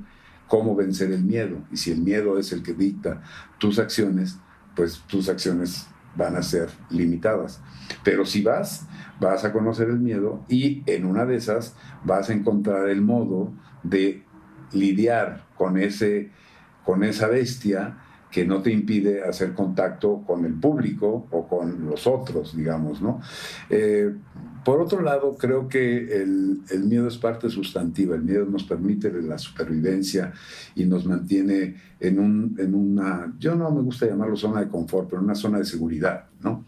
cómo 0.47 0.75
vencer 0.75 1.11
el 1.11 1.23
miedo. 1.23 1.57
Y 1.71 1.77
si 1.77 1.91
el 1.91 2.01
miedo 2.01 2.39
es 2.39 2.51
el 2.53 2.63
que 2.63 2.73
dicta 2.73 3.21
tus 3.59 3.77
acciones, 3.77 4.39
pues 4.75 4.99
tus 5.07 5.29
acciones 5.29 5.87
van 6.15 6.35
a 6.35 6.43
ser 6.43 6.69
limitadas. 6.89 7.61
Pero 8.03 8.25
si 8.25 8.41
vas, 8.41 8.87
vas 9.19 9.45
a 9.45 9.53
conocer 9.53 9.89
el 9.89 9.99
miedo 9.99 10.43
y 10.47 10.83
en 10.85 11.05
una 11.05 11.25
de 11.25 11.35
esas 11.37 11.75
vas 12.03 12.29
a 12.29 12.33
encontrar 12.33 12.89
el 12.89 13.01
modo 13.01 13.53
de 13.83 14.23
lidiar 14.71 15.45
con, 15.55 15.77
ese, 15.77 16.31
con 16.83 17.03
esa 17.03 17.27
bestia 17.27 17.97
que 18.31 18.45
no 18.45 18.61
te 18.61 18.71
impide 18.71 19.23
hacer 19.23 19.53
contacto 19.53 20.23
con 20.25 20.45
el 20.45 20.53
público 20.53 21.27
o 21.29 21.47
con 21.47 21.85
los 21.85 22.07
otros, 22.07 22.55
digamos, 22.55 23.01
¿no? 23.01 23.21
Eh, 23.69 24.13
por 24.63 24.79
otro 24.79 25.01
lado, 25.01 25.35
creo 25.37 25.67
que 25.67 26.21
el, 26.21 26.61
miedo 26.85 27.07
es 27.07 27.17
parte 27.17 27.49
sustantiva. 27.49 28.15
El 28.15 28.21
miedo 28.21 28.45
nos 28.45 28.63
permite 28.63 29.11
la 29.21 29.39
supervivencia 29.39 30.33
y 30.75 30.85
nos 30.85 31.05
mantiene 31.05 31.75
en, 31.99 32.19
un, 32.19 32.55
en 32.59 32.75
una, 32.75 33.33
yo 33.39 33.55
no 33.55 33.71
me 33.71 33.81
gusta 33.81 34.05
llamarlo 34.05 34.35
zona 34.35 34.61
de 34.61 34.67
confort, 34.67 35.09
pero 35.09 35.21
una 35.21 35.35
zona 35.35 35.57
de 35.57 35.65
seguridad, 35.65 36.25
¿no? 36.41 36.63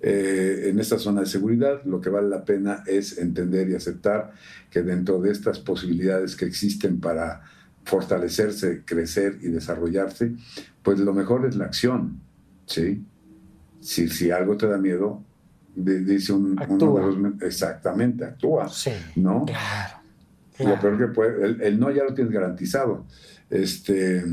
eh, 0.00 0.68
en 0.68 0.78
esta 0.78 0.98
zona 0.98 1.22
de 1.22 1.26
seguridad, 1.26 1.82
lo 1.84 2.00
que 2.00 2.10
vale 2.10 2.28
la 2.28 2.44
pena 2.44 2.82
es 2.86 3.18
entender 3.18 3.68
y 3.68 3.74
aceptar 3.74 4.32
que 4.70 4.82
dentro 4.82 5.20
de 5.20 5.32
estas 5.32 5.58
posibilidades 5.58 6.36
que 6.36 6.44
existen 6.44 7.00
para 7.00 7.42
fortalecerse, 7.84 8.82
crecer 8.84 9.38
y 9.42 9.48
desarrollarse, 9.48 10.34
pues 10.86 11.00
lo 11.00 11.12
mejor 11.12 11.44
es 11.46 11.56
la 11.56 11.64
acción, 11.64 12.20
¿sí? 12.64 13.04
Si, 13.80 14.08
si 14.08 14.30
algo 14.30 14.56
te 14.56 14.68
da 14.68 14.78
miedo, 14.78 15.20
dice 15.74 16.32
un, 16.32 16.56
exactamente, 17.42 18.24
actúa, 18.24 18.68
sí, 18.68 18.92
¿no? 19.16 19.46
Claro. 19.46 19.96
Lo 20.60 20.80
peor 20.80 20.96
que 20.96 21.06
puede, 21.08 21.44
el, 21.44 21.60
el, 21.60 21.80
no 21.80 21.90
ya 21.90 22.04
lo 22.04 22.14
tienes 22.14 22.32
garantizado. 22.32 23.04
Este, 23.50 24.24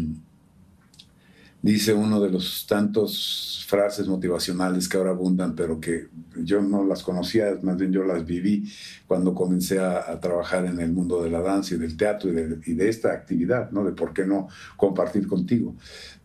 dice 1.63 1.93
uno 1.93 2.19
de 2.19 2.29
los 2.29 2.67
tantos 2.67 3.65
frases 3.69 4.05
motivacionales 4.05 4.89
que 4.89 4.97
ahora 4.97 5.11
abundan, 5.11 5.55
pero 5.55 5.79
que 5.79 6.09
yo 6.35 6.61
no 6.61 6.83
las 6.83 7.03
conocía, 7.03 7.57
más 7.61 7.77
bien 7.77 7.93
yo 7.93 8.03
las 8.03 8.25
viví 8.25 8.69
cuando 9.07 9.33
comencé 9.33 9.79
a, 9.79 10.19
trabajar 10.19 10.65
en 10.65 10.81
el 10.81 10.91
mundo 10.91 11.23
de 11.23 11.29
la 11.29 11.39
danza 11.39 11.75
y 11.75 11.77
del 11.77 11.95
teatro 11.95 12.29
y 12.31 12.73
de, 12.73 12.89
esta 12.89 13.13
actividad, 13.13 13.71
¿no? 13.71 13.85
De 13.85 13.93
por 13.93 14.13
qué 14.13 14.25
no 14.25 14.49
compartir 14.75 15.25
contigo. 15.25 15.73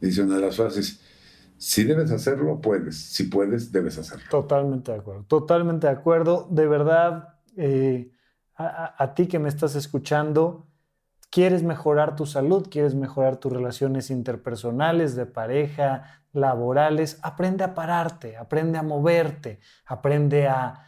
Dice 0.00 0.22
una 0.22 0.34
de 0.34 0.42
las 0.42 0.56
frases, 0.56 1.00
si 1.56 1.84
debes 1.84 2.10
hacerlo, 2.10 2.60
puedes. 2.60 2.96
Si 2.96 3.24
puedes, 3.24 3.70
debes 3.70 3.96
hacerlo. 3.96 4.24
Totalmente 4.30 4.90
de 4.90 4.98
acuerdo. 4.98 5.24
Totalmente 5.28 5.86
de 5.86 5.92
acuerdo. 5.92 6.48
De 6.50 6.66
verdad, 6.66 7.36
eh, 7.56 8.10
a 8.56 9.14
ti 9.14 9.28
que 9.28 9.38
me 9.38 9.48
estás 9.48 9.76
escuchando, 9.76 10.67
quieres 11.30 11.62
mejorar 11.62 12.16
tu 12.16 12.26
salud, 12.26 12.68
quieres 12.70 12.94
mejorar 12.94 13.36
tus 13.36 13.52
relaciones 13.52 14.10
interpersonales, 14.10 15.14
de 15.14 15.26
pareja, 15.26 16.22
laborales, 16.32 17.18
aprende 17.22 17.64
a 17.64 17.74
pararte, 17.74 18.36
aprende 18.36 18.78
a 18.78 18.82
moverte, 18.82 19.60
aprende 19.86 20.48
a, 20.48 20.84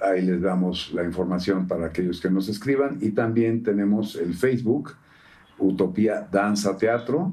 Ahí 0.00 0.22
les 0.22 0.40
damos 0.40 0.92
la 0.94 1.02
información 1.02 1.66
para 1.66 1.86
aquellos 1.86 2.20
que 2.20 2.30
nos 2.30 2.48
escriban. 2.48 2.98
Y 3.00 3.10
también 3.10 3.64
tenemos 3.64 4.14
el 4.14 4.34
Facebook, 4.34 4.92
Utopía 5.58 6.28
Danza 6.30 6.76
Teatro. 6.76 7.32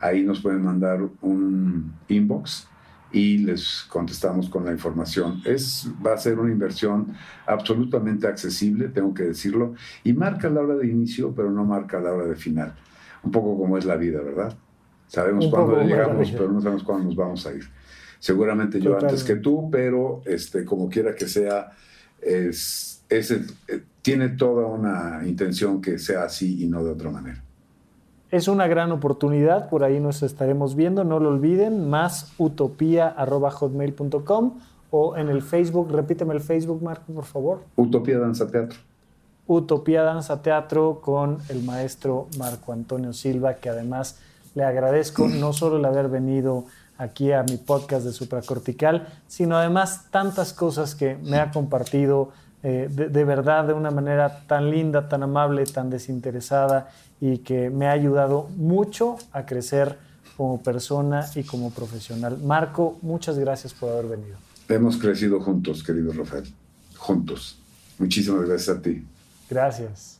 Ahí 0.00 0.24
nos 0.24 0.40
pueden 0.40 0.62
mandar 0.62 1.00
un 1.20 1.92
inbox 2.08 2.66
y 3.12 3.38
les 3.38 3.86
contestamos 3.88 4.48
con 4.48 4.64
la 4.64 4.72
información. 4.72 5.42
Es, 5.44 5.88
va 6.04 6.14
a 6.14 6.18
ser 6.18 6.38
una 6.38 6.52
inversión 6.52 7.14
absolutamente 7.46 8.26
accesible, 8.26 8.88
tengo 8.88 9.12
que 9.14 9.24
decirlo, 9.24 9.74
y 10.04 10.12
marca 10.12 10.48
la 10.48 10.60
hora 10.60 10.76
de 10.76 10.86
inicio, 10.86 11.34
pero 11.34 11.50
no 11.50 11.64
marca 11.64 12.00
la 12.00 12.12
hora 12.12 12.26
de 12.26 12.36
final. 12.36 12.74
Un 13.22 13.30
poco 13.30 13.58
como 13.58 13.76
es 13.76 13.84
la 13.84 13.96
vida, 13.96 14.20
¿verdad? 14.20 14.56
Sabemos 15.06 15.48
cuándo 15.48 15.82
llegamos, 15.82 16.30
pero 16.30 16.52
no 16.52 16.60
sabemos 16.60 16.84
cuándo 16.84 17.04
nos 17.06 17.16
vamos 17.16 17.46
a 17.46 17.52
ir. 17.52 17.64
Seguramente 18.20 18.80
yo 18.80 18.96
antes 18.98 19.24
que 19.24 19.36
tú, 19.36 19.68
pero 19.70 20.22
este, 20.26 20.64
como 20.64 20.88
quiera 20.88 21.14
que 21.14 21.26
sea, 21.26 21.70
es, 22.20 23.02
es, 23.08 23.30
eh, 23.30 23.42
tiene 24.02 24.30
toda 24.30 24.66
una 24.66 25.22
intención 25.26 25.80
que 25.80 25.98
sea 25.98 26.24
así 26.24 26.62
y 26.62 26.68
no 26.68 26.84
de 26.84 26.90
otra 26.90 27.10
manera. 27.10 27.42
Es 28.30 28.46
una 28.46 28.68
gran 28.68 28.92
oportunidad, 28.92 29.68
por 29.68 29.82
ahí 29.82 29.98
nos 29.98 30.22
estaremos 30.22 30.76
viendo, 30.76 31.02
no 31.02 31.18
lo 31.18 31.30
olviden, 31.30 31.90
más 31.90 32.32
utopía.hotmail.com 32.38 34.52
o 34.92 35.16
en 35.16 35.28
el 35.28 35.42
Facebook, 35.42 35.90
repíteme 35.90 36.34
el 36.34 36.40
Facebook, 36.40 36.80
Marco, 36.80 37.12
por 37.12 37.24
favor. 37.24 37.62
Utopía 37.74 38.20
Danza 38.20 38.48
Teatro. 38.48 38.78
Utopía 39.48 40.02
Danza 40.02 40.42
Teatro 40.42 41.00
con 41.00 41.38
el 41.48 41.64
maestro 41.64 42.28
Marco 42.38 42.72
Antonio 42.72 43.12
Silva, 43.12 43.54
que 43.54 43.68
además 43.68 44.20
le 44.54 44.62
agradezco 44.62 45.26
no 45.26 45.52
solo 45.52 45.78
el 45.78 45.84
haber 45.84 46.08
venido 46.08 46.66
aquí 46.98 47.32
a 47.32 47.42
mi 47.42 47.56
podcast 47.56 48.04
de 48.04 48.12
Supracortical, 48.12 49.08
sino 49.26 49.56
además 49.56 50.06
tantas 50.10 50.52
cosas 50.52 50.94
que 50.94 51.16
me 51.16 51.38
ha 51.38 51.50
compartido 51.50 52.28
eh, 52.62 52.88
de, 52.90 53.24
verdad 53.24 53.66
de 53.66 53.72
una 53.72 53.90
manera 53.90 54.44
tan 54.46 54.70
linda, 54.70 55.08
tan 55.08 55.22
amable, 55.22 55.64
tan 55.64 55.88
desinteresada 55.88 56.90
y 57.20 57.38
que 57.38 57.70
me 57.70 57.86
ha 57.86 57.92
ayudado 57.92 58.48
mucho 58.56 59.16
a 59.32 59.46
crecer 59.46 59.98
como 60.36 60.62
persona 60.62 61.26
y 61.34 61.42
como 61.42 61.70
profesional. 61.70 62.38
Marco, 62.42 62.98
muchas 63.02 63.38
gracias 63.38 63.72
por 63.72 63.90
haber 63.90 64.18
venido. 64.18 64.36
Hemos 64.68 64.98
crecido 64.98 65.40
juntos, 65.40 65.82
querido 65.82 66.12
Rafael, 66.12 66.44
juntos. 66.96 67.58
Muchísimas 67.98 68.46
gracias 68.46 68.76
a 68.76 68.80
ti. 68.82 69.04
Gracias. 69.48 70.19